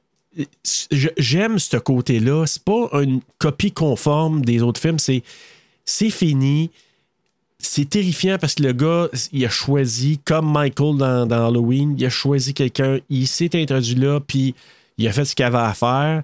[1.17, 2.45] J'aime ce côté-là.
[2.45, 4.99] C'est pas une copie conforme des autres films.
[4.99, 5.23] C'est
[5.85, 6.71] c'est fini.
[7.57, 12.05] C'est terrifiant parce que le gars, il a choisi, comme Michael dans, dans Halloween, il
[12.05, 14.53] a choisi quelqu'un, il s'est introduit là, puis
[14.97, 16.21] il a fait ce qu'il avait à faire.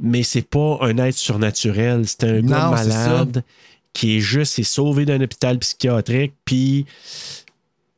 [0.00, 2.04] Mais c'est pas un être surnaturel.
[2.06, 3.42] C'est un Non, malade
[3.92, 6.86] qui est juste, s'est sauvé d'un hôpital psychiatrique, puis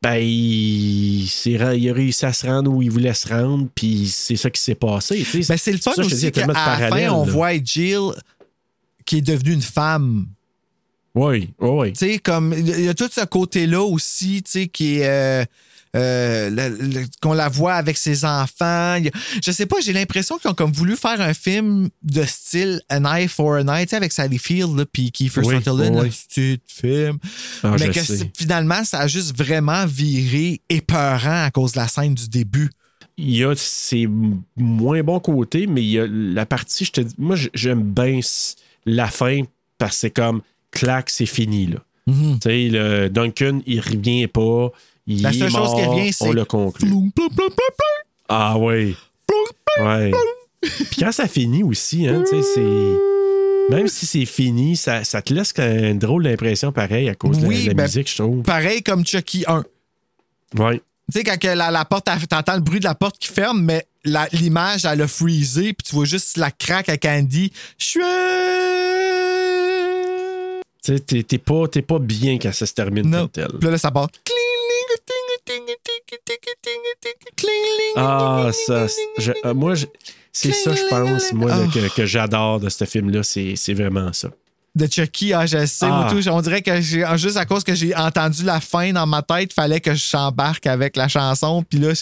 [0.00, 4.36] ben, il, il a réussi à se rendre où il voulait se rendre, puis c'est
[4.36, 5.18] ça qui s'est passé.
[5.18, 5.52] tu sais.
[5.52, 6.54] Ben, c'est le fun ça, aussi qu'à la
[6.88, 7.32] fin, on là.
[7.32, 8.10] voit Jill
[9.04, 10.26] qui est devenue une femme.
[11.14, 11.92] Oui, oui, oui.
[11.92, 12.54] Tu sais, comme.
[12.56, 15.06] Il y a tout ce côté-là aussi, tu sais, qui est.
[15.06, 15.44] euh,
[15.94, 18.98] euh, qu'on la voit avec ses enfants.
[19.44, 23.04] Je sais pas, j'ai l'impression qu'ils ont comme voulu faire un film de style An
[23.04, 26.06] Eye for an Eye, avec Sally Field, puis Kiefer Oui, Sutherland, oui.
[26.06, 27.18] un petit film.
[27.62, 28.00] Ah, Mais que
[28.36, 32.70] finalement, ça a juste vraiment viré épeurant à cause de la scène du début.
[33.18, 34.08] Il y a ses
[34.56, 38.20] moins bons côtés, mais il y a la partie, je te dis, moi, j'aime bien
[38.86, 39.42] la fin
[39.76, 40.40] parce que c'est comme,
[40.70, 41.78] clac, c'est fini, là.
[42.06, 42.38] Mhm.
[42.40, 44.70] Tu sais, le Duncan, il revient pas.
[45.06, 46.88] Il La seule chose mort, qui revient, c'est On le conclut.
[46.88, 47.50] Ploum, ploum, ploum,
[48.28, 48.96] Ah oui.
[49.80, 50.10] Ouais.
[50.60, 52.96] Puis quand ça finit aussi, hein, c'est.
[53.70, 57.62] Même si c'est fini, ça, ça te laisse une drôle d'impression pareil à cause Oui,
[57.64, 58.42] de la, ben- musique, je trouve.
[58.42, 59.64] Pareil comme Chucky 1.
[60.58, 60.80] Ouais.
[61.12, 63.86] Tu sais, quand la, la porte, t'entends le bruit de la porte qui ferme, mais
[64.32, 67.52] l'image, elle a freezé, puis tu vois juste la craque à Candy.
[67.78, 68.00] Tu
[70.94, 73.20] sais, t'es- t'es pas, t'es pas bien quand ça se termine Non.
[73.20, 73.48] comme tel.
[73.60, 74.08] Puis là, ça part.
[74.24, 74.36] Cling,
[77.96, 78.86] Ah, ça.
[79.18, 79.74] je- euh, moi,
[80.32, 83.22] c'est ça, je pense, moi, que, que j'adore de ce film-là.
[83.22, 84.28] C'est vraiment ça.
[84.74, 86.08] de Chucky, ah, je sais, Ah.
[86.10, 89.52] tout, on dirait que juste à cause que j'ai entendu la fin dans ma tête,
[89.52, 91.62] fallait que je s'embarque avec la chanson.
[91.62, 91.92] Puis là,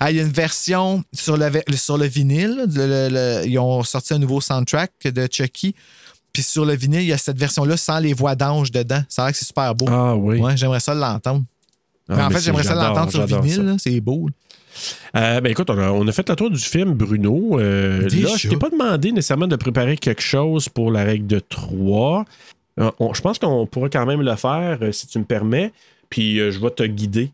[0.00, 2.64] ah, il y a une version sur le, sur le vinyle.
[2.74, 3.08] le- le-
[3.42, 5.76] le- ils ont sorti un nouveau soundtrack de Chucky.
[6.32, 9.02] Puis sur le vinyle, il y a cette version-là sans les voix d'ange dedans.
[9.08, 9.86] Ça a l'air que c'est super beau.
[9.88, 10.40] Ah oui.
[10.40, 11.44] Ouais, j'aimerais ça l'entendre.
[12.08, 13.76] Mais en mais fait, j'aimerais ça l'entendre sur vinyle.
[13.78, 14.28] C'est beau.
[15.16, 17.58] Euh, ben écoute, on a, on a fait le tour du film, Bruno.
[17.58, 21.38] Euh, là, je t'ai pas demandé nécessairement de préparer quelque chose pour la règle de
[21.38, 22.24] 3.
[22.78, 25.72] Euh, on- je pense qu'on pourra quand même le faire, euh, si tu me permets.
[26.10, 27.30] Puis je vais te guider.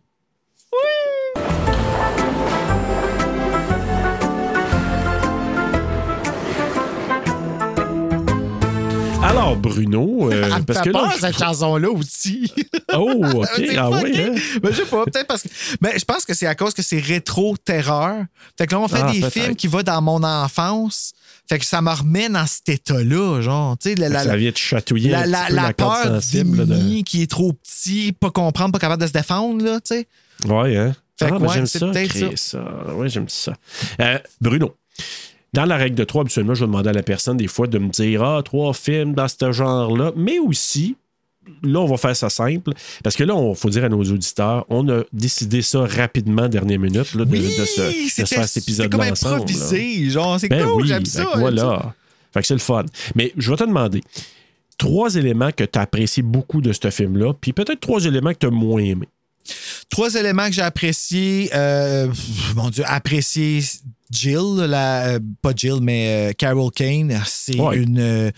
[9.33, 12.53] Alors, Bruno, euh, Elle me parce fait que là, peur, je- cette chanson-là aussi.
[12.95, 13.47] Oh, OK.
[13.57, 14.13] C'est ah fucké.
[14.13, 14.35] ouais, hein?
[14.63, 15.49] Ben, je sais pas, peut-être parce que.
[15.81, 18.25] Mais je pense que c'est à cause que c'est rétro-terreur.
[18.59, 19.33] Fait que là, on fait Ah, des peut-être.
[19.33, 21.13] films qui vont dans mon enfance.
[21.49, 23.79] Fait que ça me remet dans cet état-là, genre.
[23.79, 25.73] Tu sais, la, la, ça vient te chatouiller la, un la, petit peu la la
[25.73, 26.59] corde peur sensible.
[26.59, 29.81] là, de- d'Emily qui est trop petit, pas comprendre, pas capable de se défendre, là,
[29.81, 30.07] tu sais.
[30.47, 30.95] Ouais, hein?
[31.19, 31.87] Fait que ah, ben, ouais, j'aime c'est ça.
[31.87, 32.63] peut-être créer ça.
[32.95, 33.55] Ouais, j'aime ça.
[34.03, 34.77] Euh, Bruno,
[35.53, 37.79] dans la règle de trois, habituellement, je vais demander à la personne des fois de
[37.79, 40.97] me dire Ah, trois films dans ce genre-là, mais aussi.
[41.65, 42.71] Là, on va faire ça simple.
[43.03, 46.79] Parce que là, il faut dire à nos auditeurs, on a décidé ça rapidement, dernière
[46.79, 49.35] minute, là, de, Oui, de se, de faire cet épisode-là ensemble.
[49.35, 49.37] là.
[49.43, 51.27] improvisé, genre, c'est Ben cool, oui, j'aime ça.
[51.37, 51.95] voilà.
[52.33, 52.85] Fait que c'est le fun.
[53.17, 54.03] Mais je vais te demander
[54.79, 58.39] trois éléments que tu as appréciés beaucoup de ce film-là, puis peut-être trois éléments que
[58.39, 59.09] tu as moins aimés.
[59.91, 61.51] Trois éléments que j'ai appréciés.
[61.55, 62.09] euh,
[62.55, 63.63] mon Dieu, apprécié
[64.11, 67.21] Jill, la, euh, pas Jill, mais euh, Carol Kane.
[67.27, 67.77] C'est Ouais.
[67.79, 68.33] une.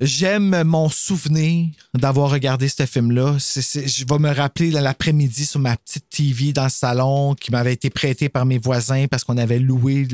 [0.00, 3.36] J'aime mon souvenir d'avoir regardé ce film-là.
[3.38, 7.74] Je vais me rappeler dans l'après-midi sur ma petite TV dans le salon qui m'avait
[7.74, 10.08] été prêtée par mes voisins parce qu'on avait loué.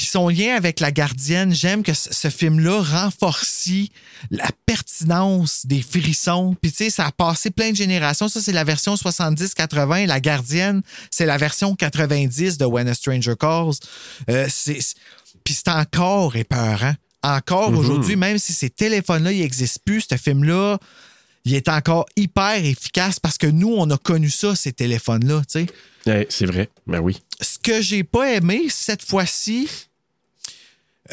[0.00, 3.92] Puis son lien avec la gardienne, j'aime que ce film-là renforcie
[4.30, 6.56] la pertinence des frissons.
[6.62, 8.26] Puis tu sais, ça a passé plein de générations.
[8.26, 10.06] Ça, c'est la version 70-80.
[10.06, 13.74] La gardienne, c'est la version 90 de When a Stranger Calls.
[14.30, 16.94] Euh, Puis c'est encore épeurant.
[17.22, 20.78] Encore aujourd'hui, même si ces téléphones-là, ils n'existent plus, ce film-là,
[21.44, 25.66] il est encore hyper efficace parce que nous, on a connu ça, ces téléphones-là, tu
[25.66, 25.66] sais.
[26.06, 26.70] Eh, c'est vrai.
[26.86, 27.20] Ben oui.
[27.42, 29.68] Ce que j'ai pas aimé cette fois-ci,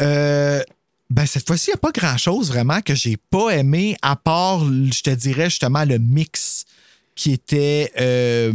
[0.01, 0.61] euh,
[1.09, 4.59] ben cette fois-ci, il n'y a pas grand-chose vraiment que j'ai pas aimé, à part,
[4.65, 6.65] je te dirais justement, le mix
[7.15, 7.91] qui était.
[7.99, 8.53] euh,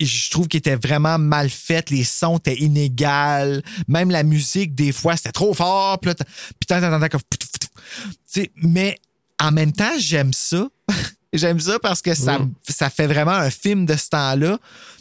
[0.00, 1.90] je trouve qu'il était vraiment mal fait.
[1.90, 3.62] Les sons étaient inégales.
[3.88, 5.98] Même la musique, des fois, c'était trop fort.
[6.00, 6.14] Puis là,
[8.56, 8.98] mais
[9.40, 10.68] en même temps, j'aime ça.
[11.32, 12.38] j'aime ça parce que ça,
[12.68, 14.58] ça fait vraiment un film de ce temps-là.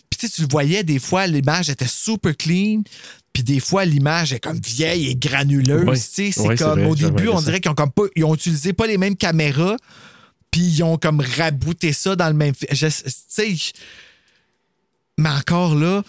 [0.10, 2.84] Puis tu le voyais, des fois, l'image était super clean.
[3.36, 5.99] Puis des fois, l'image est comme vieille et granuleuse.
[5.99, 8.88] C'est comme vrai, au début, on dirait qu'ils ont comme pas, ils ont utilisé pas
[8.88, 9.76] les mêmes caméras.
[10.52, 13.57] Puis ils ont comme rabouté ça dans le même Tu sais,
[15.18, 16.02] mais encore là,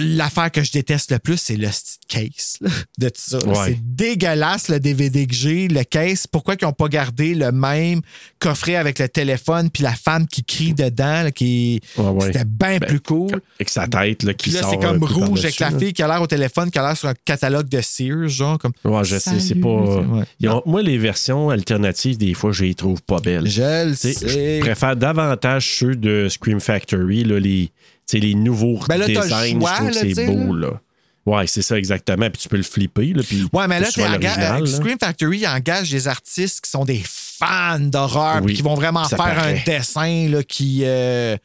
[0.00, 1.68] l'affaire que je déteste le plus, c'est le
[2.08, 3.38] case là, de tout ça.
[3.46, 3.54] Ouais.
[3.66, 6.26] C'est dégueulasse le DVD que j'ai, le case.
[6.26, 8.00] Pourquoi ils n'ont pas gardé le même
[8.38, 12.26] coffret avec le téléphone puis la femme qui crie dedans, là, qui Ouais, ouais.
[12.26, 13.40] c'était bien Ben, plus cool.
[13.58, 15.92] Avec sa tête là, qui Puis là, sort c'est comme peu rouge avec la fille
[15.92, 18.72] qui a l'air au téléphone, qui a l'air sur un catalogue de Sears, genre comme.
[18.84, 19.68] Ouais, je sais, c'est pas.
[19.68, 23.48] Ont- moi, les versions alternatives, des fois, je les trouve pas belles.
[23.48, 24.12] Je le sais.
[24.12, 27.70] Je préfère davantage ceux de Scream Factory, là, les,
[28.18, 29.60] les nouveaux Ben là, le designs.
[29.60, 30.54] choix, je trouve là, que c'est beau.
[30.54, 30.80] Là.
[31.26, 32.28] Ouais, c'est ça exactement.
[32.30, 33.12] Puis tu peux le flipper.
[33.12, 34.66] Là, puis Ouais, mais là, c'est tu souvent enga- l'original, euh.
[34.66, 39.18] Scream Factory engage des artistes qui sont des fans d'horreur, Oui, qui vont vraiment faire
[39.18, 39.60] paraît.
[39.60, 40.80] un dessin là, qui.
[40.84, 41.36] euh,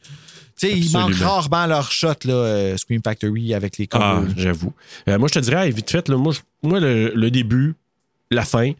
[0.58, 4.34] tu sais, ils manquent rarement leur shot, là, euh, Scream Factory, avec les Ah, covers.
[4.38, 4.72] j'avoue.
[5.08, 6.32] Euh, moi, je te dirais, vite fait, là, moi,
[6.62, 7.74] moi le, le début,
[8.30, 8.72] la fin,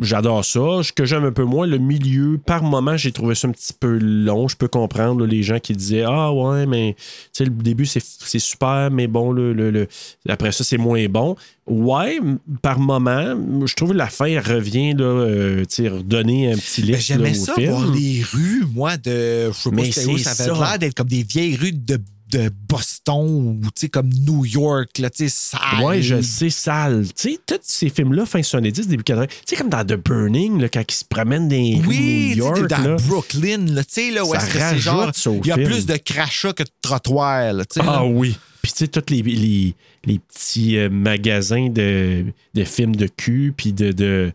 [0.00, 0.60] j'adore ça.
[0.82, 3.72] Ce que j'aime un peu moins, le milieu, par moment, j'ai trouvé ça un petit
[3.72, 4.46] peu long.
[4.48, 7.86] Je peux comprendre là, les gens qui disaient Ah ouais, mais tu sais, le début,
[7.86, 9.88] c'est c'est super, mais bon, le, le- le-
[10.28, 11.36] après ça, c'est moins bon.
[11.66, 12.18] Ouais,
[12.62, 13.34] par moment,
[13.66, 17.00] je trouve que la fin revient là, euh, tu sais, redonner un petit Mais lift
[17.02, 17.70] J'aimais ça, film.
[17.72, 19.50] voir les rues, moi, de.
[19.50, 20.68] Je sais pas Mais où, ça avait ça.
[20.70, 21.98] l'air d'être comme des vieilles rues de,
[22.30, 25.84] de Boston ou, comme New York, là, tu sais, sale.
[25.84, 27.06] Ouais, je sais, sale.
[27.16, 30.60] Tu sais, tous ces films-là, fin 70, début 80, tu sais, comme dans The Burning,
[30.60, 32.66] là, quand ils se promènent dans Oui, New York.
[32.68, 32.96] dans là.
[33.06, 35.10] Brooklyn, là, tu sais, là, où est-ce que c'est genre.
[35.42, 35.68] Il y a film.
[35.68, 37.86] plus de crachats que de trottoirs, là, tu sais.
[37.86, 38.36] Ah oui.
[38.62, 39.74] Puis, tu sais, tous les, les,
[40.04, 43.90] les petits euh, magasins de, de films de cul, puis de.
[43.92, 44.32] de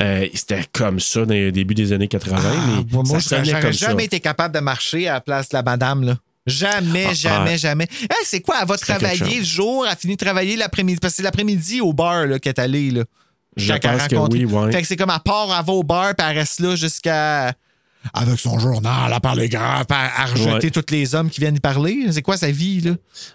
[0.00, 2.36] euh, C'était comme ça dans le début des années 80.
[2.40, 4.06] Ah, mais moi, moi, ça sonnait j'aurais jamais ça.
[4.06, 6.18] été capable de marcher à la place de la madame, là.
[6.48, 7.56] Jamais, Ah, jamais, ah.
[7.56, 7.86] jamais.
[8.02, 8.56] Elle, c'est quoi?
[8.60, 10.98] Elle va travailler le jour, elle finit de travailler l'après-midi.
[11.00, 12.90] Parce que c'est l'après-midi au bar là, qu'elle est allée.
[12.90, 13.04] Là,
[13.56, 14.72] Je pense que oui, ouais.
[14.72, 17.52] Fait que c'est comme à part, elle va au bar, puis elle reste là jusqu'à
[18.14, 20.70] avec son journal à parler grave, à, à rejeter Ouais.
[20.70, 22.06] tous les hommes qui viennent y parler.
[22.12, 22.92] C'est quoi sa vie, là?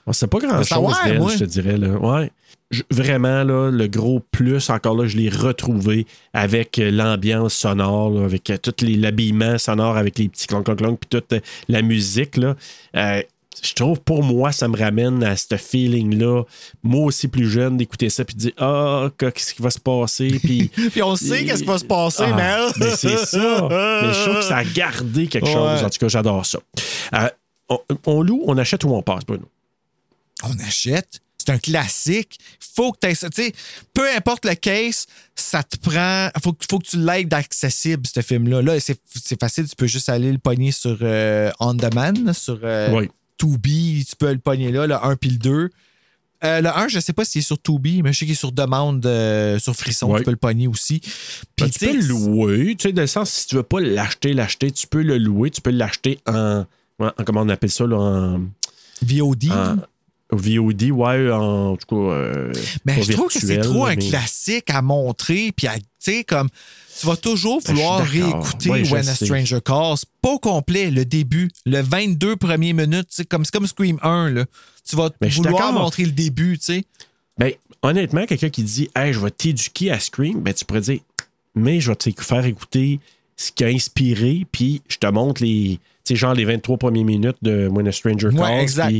[0.07, 1.77] On sait pas grand-chose d'elle, je te dirais.
[1.77, 1.89] Là.
[1.99, 2.31] Ouais.
[2.73, 8.09] Je- vraiment, là, le gros plus, encore là, je l'ai retrouvé avec euh, l'ambiance sonore,
[8.11, 11.39] là, avec euh, tout l'habillement sonore, avec les petits clonk clonk clonk, puis toute euh,
[11.69, 12.35] la musique.
[12.37, 12.55] Là.
[12.95, 13.21] Euh,
[13.63, 16.43] je trouve, pour moi, ça me ramène à ce feeling-là.
[16.81, 20.39] Moi aussi, plus jeune, d'écouter ça, puis de dire Ah, qu'est-ce qui va se passer?
[20.43, 22.89] Puis, Puis on sait qu'est-ce qui va se passer, Ah, mais...
[22.95, 23.67] c'est ça.
[23.69, 25.83] Mais je trouve que ça a gardé quelque chose.
[25.83, 26.59] En tout cas, j'adore ça.
[27.69, 27.77] On,
[28.07, 29.45] on loue, on achète ou on passe, Bruno?
[30.43, 31.21] on achète.
[31.45, 32.39] C'est un classique.
[32.75, 33.53] Faut que tu sais,
[33.93, 35.05] peu importe le case,
[35.35, 36.29] ça te prend.
[36.41, 38.61] Faut, faut que tu l'aies d'accessible, ce film-là.
[38.61, 39.67] Là, c'est c'est facile.
[39.67, 43.09] Tu peux juste aller le pogner sur euh, On Demand, sur euh, Oui.
[43.37, 44.05] Tubi.
[44.09, 45.69] Tu peux le pogner là, le 1 puis le 2.
[46.45, 48.37] Euh, le 1, je sais pas s'il est sur Tubi, mais je sais qu'il est
[48.37, 50.11] sur demande euh, sur Frisson.
[50.11, 50.19] Ouais.
[50.19, 50.99] Tu peux le pogner aussi.
[51.57, 54.33] Ben, tu peux le louer, tu sais, dans le sens, si tu veux pas l'acheter,
[54.33, 56.65] l'acheter, tu peux le louer, tu peux l'acheter en,
[56.99, 58.41] en- comment on appelle ça, là, en,
[59.01, 59.51] VOD.
[59.51, 59.77] en
[60.35, 62.53] VOD, ouais, en, tout cas, euh,
[62.85, 65.51] Mais pas je trouve que c'est trop un classique à montrer.
[65.55, 66.49] Puis, à- tu sais, comme
[66.99, 69.25] tu vas toujours Ben, vouloir réécouter Ouais, When a sais.
[69.25, 69.97] Stranger Calls.
[70.21, 73.07] Pas au complet, le début, le 22 premières minutes.
[73.09, 74.29] sais, comme, c'est comme Scream 1.
[74.31, 74.45] Là.
[74.87, 76.57] Tu vas Ben, vouloir montrer le début.
[76.57, 76.83] tu sais.
[77.37, 77.51] Ben,
[77.81, 80.99] honnêtement, quelqu'un qui dit, hey, je vais t'éduquer à Scream, ben, tu pourrais dire,
[81.55, 82.99] mais je vais te faire écouter
[83.35, 87.05] ce qui a inspiré, puis je te montre les, tu sais, genre les 23 premières
[87.05, 88.59] minutes de When a Stranger Ouais, Calls.
[88.61, 88.95] exact.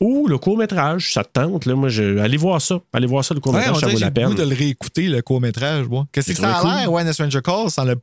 [0.00, 1.74] Ou le court-métrage, ça te tente, là.
[1.74, 2.80] Moi, je, allez voir ça.
[2.92, 4.26] Allez voir ça, le Ouais, court-métrage, ça vaut j'ai la le peine.
[4.28, 5.86] goût de le réécouter, le court-métrage.
[5.88, 6.06] moi.
[6.12, 6.94] Qu'est-ce J'ai que ça a l'air, cool.
[6.94, 7.94] When a Stranger Calls, sans le.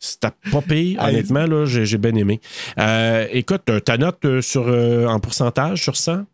[0.00, 2.40] C'était pas pire, honnêtement, là, j'ai, j'ai bien aimé.
[2.78, 6.24] Euh, écoute, euh, ta note euh, sur, euh, en pourcentage sur 100?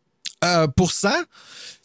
[0.44, 1.22] Euh, pour ça,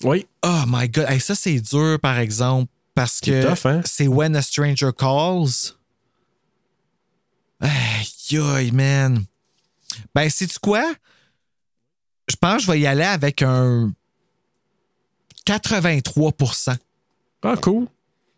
[0.04, 0.26] Oui.
[0.44, 1.06] oh my God.
[1.08, 3.82] Hey, ça, c'est dur, par exemple, parce C'est que tough, hein?
[3.86, 5.74] c'est When a Stranger Calls.
[7.62, 9.24] Aïe, aïe, man.
[10.14, 10.84] Ben, sais-tu quoi?
[12.30, 13.92] Je pense que je vais y aller avec un
[15.46, 16.76] 83%
[17.44, 17.88] Ah, cool.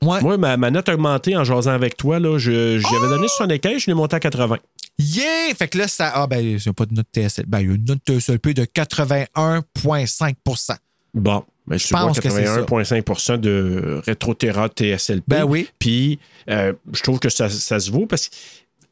[0.04, 0.20] Ouais.
[0.22, 2.20] Moi, ma, ma note a augmenté en jasant avec toi.
[2.20, 4.58] Là, je, j'avais donné 75, je l'ai monté à 80.
[4.98, 5.54] Yeah!
[5.56, 6.12] Fait que là, ça.
[6.16, 7.46] Ah, ben, il n'y a pas de note TSL.
[7.48, 10.76] Ben, il y a une note TSLP de 81,5%
[11.14, 12.62] Bon, ben, je vois pense que c'est ça.
[12.62, 15.24] 81,5% de rétrotéra TSLP.
[15.28, 15.70] Ben oui.
[15.78, 16.20] Puis,
[16.50, 18.36] euh, je trouve que ça, ça se vaut parce que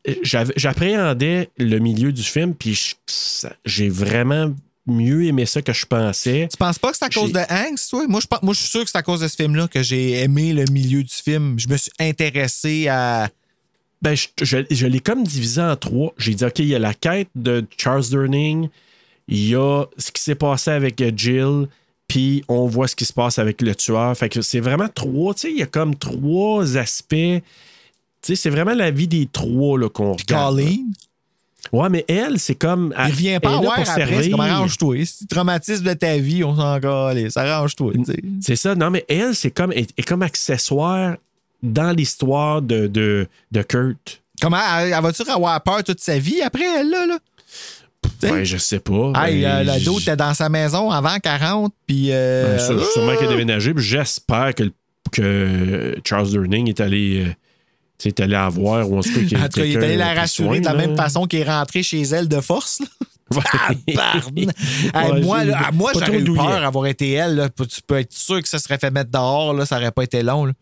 [0.10, 0.16] euh,
[0.56, 4.54] j'appréhendais le milieu du film, puis je- j'ai vraiment
[4.85, 6.47] mieux aimé ça que je pensais.
[6.49, 8.07] Tu penses pas que c'est à cause de Hanks, toi?
[8.07, 10.14] Moi je, moi, je suis sûr que c'est à cause de ce film-là que j'ai
[10.23, 11.60] aimé le milieu du film.
[11.60, 13.30] Je me suis intéressé à.
[14.01, 16.14] Ben, je, je- je l'ai comme divisé en trois.
[16.18, 18.69] J'ai dit, OK, il y a la quête de Charles Durning,
[19.27, 21.68] il y a ce qui s'est passé avec Jill,
[22.07, 24.15] puis on voit ce qui se passe avec le tueur.
[24.18, 27.14] Fait que c'est vraiment trois, tu sais, il y a comme trois aspects.
[27.14, 27.41] Tu
[28.22, 30.60] sais, c'est vraiment la vie des trois qu'on regarde.
[30.60, 30.64] là.
[31.73, 32.94] Ouais, mais elle, c'est comme.
[32.98, 34.30] Il revient pas elle à voir pour après.
[34.30, 35.06] Comme arrange-toi.
[35.06, 37.38] Si traumatisme de ta vie, on s'en calisse.
[37.38, 37.94] Arrange-toi.
[38.06, 38.23] tu.
[38.41, 38.76] C'est ça.
[38.76, 41.15] Non, mais elle, c'est comme, est, est comme accessoire
[41.61, 44.22] dans l'histoire de, de, de Kurt.
[44.41, 47.06] Comment elle, elle va-tu avoir peur toute sa vie après, elle, là?
[47.06, 47.18] là?
[48.23, 49.11] Ouais, je sais pas.
[49.26, 52.07] Hey, Ben, euh, dos était dans sa maison avant 40, puis.
[52.11, 53.73] euh, Ben, ça, sûrement qu'il a déménagé.
[53.73, 54.72] puis J'espère que,
[55.11, 57.31] que Charles Durning est allé, euh,
[58.00, 59.98] tu sais, allé la voir ou en tout cas En tout cas, il est allé
[59.98, 60.88] la rassurer soin, de la là.
[60.88, 62.80] même façon qu'il est rentré chez elle de force.
[62.80, 62.88] là.
[64.96, 65.22] Ouais.
[65.22, 66.42] Moi, là, moi j'aurais eu douillet.
[66.42, 67.36] peur d'avoir été elle.
[67.36, 67.50] là.
[67.50, 69.54] Tu peux être sûr que ça serait fait mettre dehors.
[69.54, 70.46] Là, ça aurait pas été long.
[70.46, 70.54] là.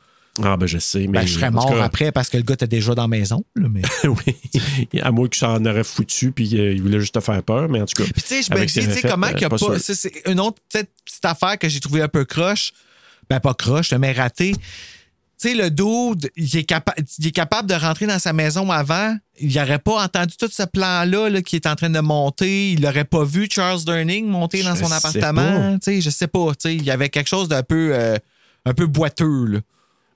[0.44, 1.08] Ah, ben, je sais.
[1.08, 3.08] Mais Ben, je serais mort cas, après parce que le gars était déjà dans la
[3.08, 3.44] maison.
[3.56, 3.82] là, mais...
[4.04, 5.02] oui.
[5.02, 7.70] À moins que ça en aurait foutu puis euh, il voulait juste te faire peur,
[7.70, 8.10] mais en tout cas.
[8.12, 9.80] Puis tu sais, je me dis, tu sais, comment euh, qu'il y a pas pas.
[9.80, 10.90] C'est une autre petite,
[11.24, 12.74] affaire que j'ai trouvé un peu croche.
[13.30, 14.54] Ben, pas croche, mais raté.
[15.40, 18.72] Tu sais, le dude, il est, capa- il est capable de rentrer dans sa maison
[18.72, 19.16] avant.
[19.40, 22.72] Il n'aurait pas entendu tout ce plan-là là, qui est en train de monter.
[22.72, 25.78] Il n'aurait pas vu Charles Durning monter dans Je son appartement.
[25.78, 26.48] Tu sais, je sais pas.
[26.60, 28.16] tu sais, Il y avait quelque chose d'un peu, euh,
[28.66, 29.46] un peu boiteux.
[29.46, 29.60] Là.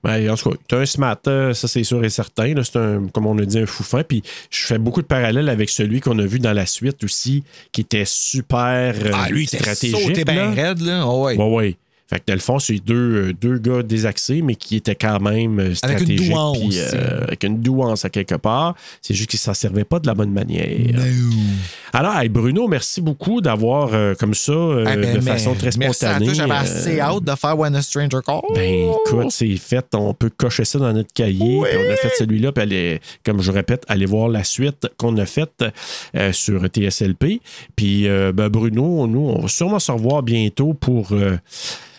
[0.02, 2.54] Ben, en tout cas, t'as un smart, ça c'est sûr et certain.
[2.64, 4.02] C'est un, comme on a dit, un fou fin.
[4.02, 7.44] Puis je fais beaucoup de parallèles avec celui qu'on a vu dans la suite aussi,
[7.70, 10.02] qui était super euh, Ah, lui, il était stratégique.
[10.04, 10.80] sauté bien raide.
[10.80, 11.06] Là.
[11.06, 11.36] Oh, ouais.
[11.36, 11.76] Ouais, ouais.
[12.12, 15.18] Fait que dans le fond, c'est deux, euh, deux gars désaxés, mais qui étaient quand
[15.18, 16.30] même euh, Avec une stratégiques.
[16.30, 16.74] douance.
[16.92, 18.74] euh, avec une douance à quelque part.
[19.00, 20.68] C'est juste qu'ils s'en servaient pas de la bonne manière.
[21.94, 25.70] Alors, hey, Bruno, merci beaucoup d'avoir euh, comme ça, euh, Ah, ben, de façon très
[25.72, 26.34] spontanée.
[26.34, 28.40] J'avais assez hâte de faire When a Stranger Call.
[28.54, 29.86] ben, écoute, c'est fait.
[29.94, 31.60] On peut cocher ça dans notre cahier.
[31.60, 32.52] On a fait celui-là.
[32.52, 35.64] Puis aller, comme je répète, aller voir la suite qu'on a faite
[36.32, 37.40] sur TSLP.
[37.74, 41.14] Puis, ben, Bruno, nous, on va sûrement se revoir bientôt pour.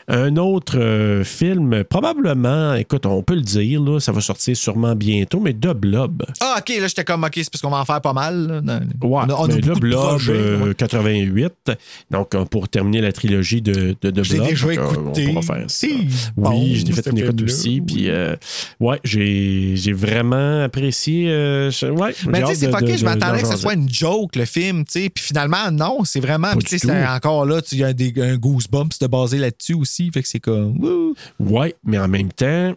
[0.07, 4.95] Un autre euh, film, probablement, écoute, on peut le dire, là, ça va sortir sûrement
[4.95, 6.23] bientôt, mais The Blob.
[6.41, 8.61] Ah, OK, là, j'étais comme, OK, c'est parce qu'on va en faire pas mal.
[8.65, 8.79] là.
[8.79, 10.75] Ouais, on a, on a mais beaucoup The Blob, projets, euh, ouais.
[10.75, 11.53] 88.
[12.11, 14.47] Donc, euh, pour terminer la trilogie de, de The Blob.
[14.47, 15.27] déjà donc, euh, écouté.
[15.29, 15.75] On pourra faire ça.
[15.87, 17.69] Si, Oui, bon, j'ai fait une écoute aussi.
[17.69, 17.81] oui.
[17.81, 18.35] Puis, euh,
[18.79, 21.27] ouais, j'ai j'ai vraiment apprécié.
[21.27, 21.71] ouais,
[22.27, 24.83] Mais j'ai tu sais, c'est fucké, je m'attendais que ce soit une joke, le film,
[24.85, 25.09] tu sais.
[25.09, 26.53] Puis finalement, non, c'est vraiment.
[26.55, 29.92] Tu sais, encore là, tu- il y a des, un goosebumps de basé là-dessus aussi.
[30.13, 30.77] Fait que c'est comme.
[30.83, 31.15] wouh.
[31.39, 32.73] Ouais, mais en même temps,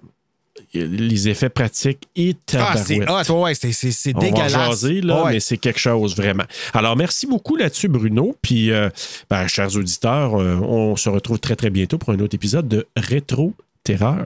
[0.75, 3.27] les effets pratiques et Ah, c'est tabarouette.
[3.31, 4.53] ah, ouais, c'est- c'est c'est On va dégueulasse.
[4.53, 5.33] jaser, là, Ouais.
[5.35, 6.45] mais c'est quelque chose vraiment.
[6.73, 8.35] Alors, merci beaucoup là-dessus, Bruno.
[8.43, 8.89] Puis, euh,
[9.31, 12.87] ben, chers auditeurs, euh, on se retrouve très, très bientôt pour un autre épisode de
[12.97, 13.53] Rétro
[13.85, 14.25] Terreur.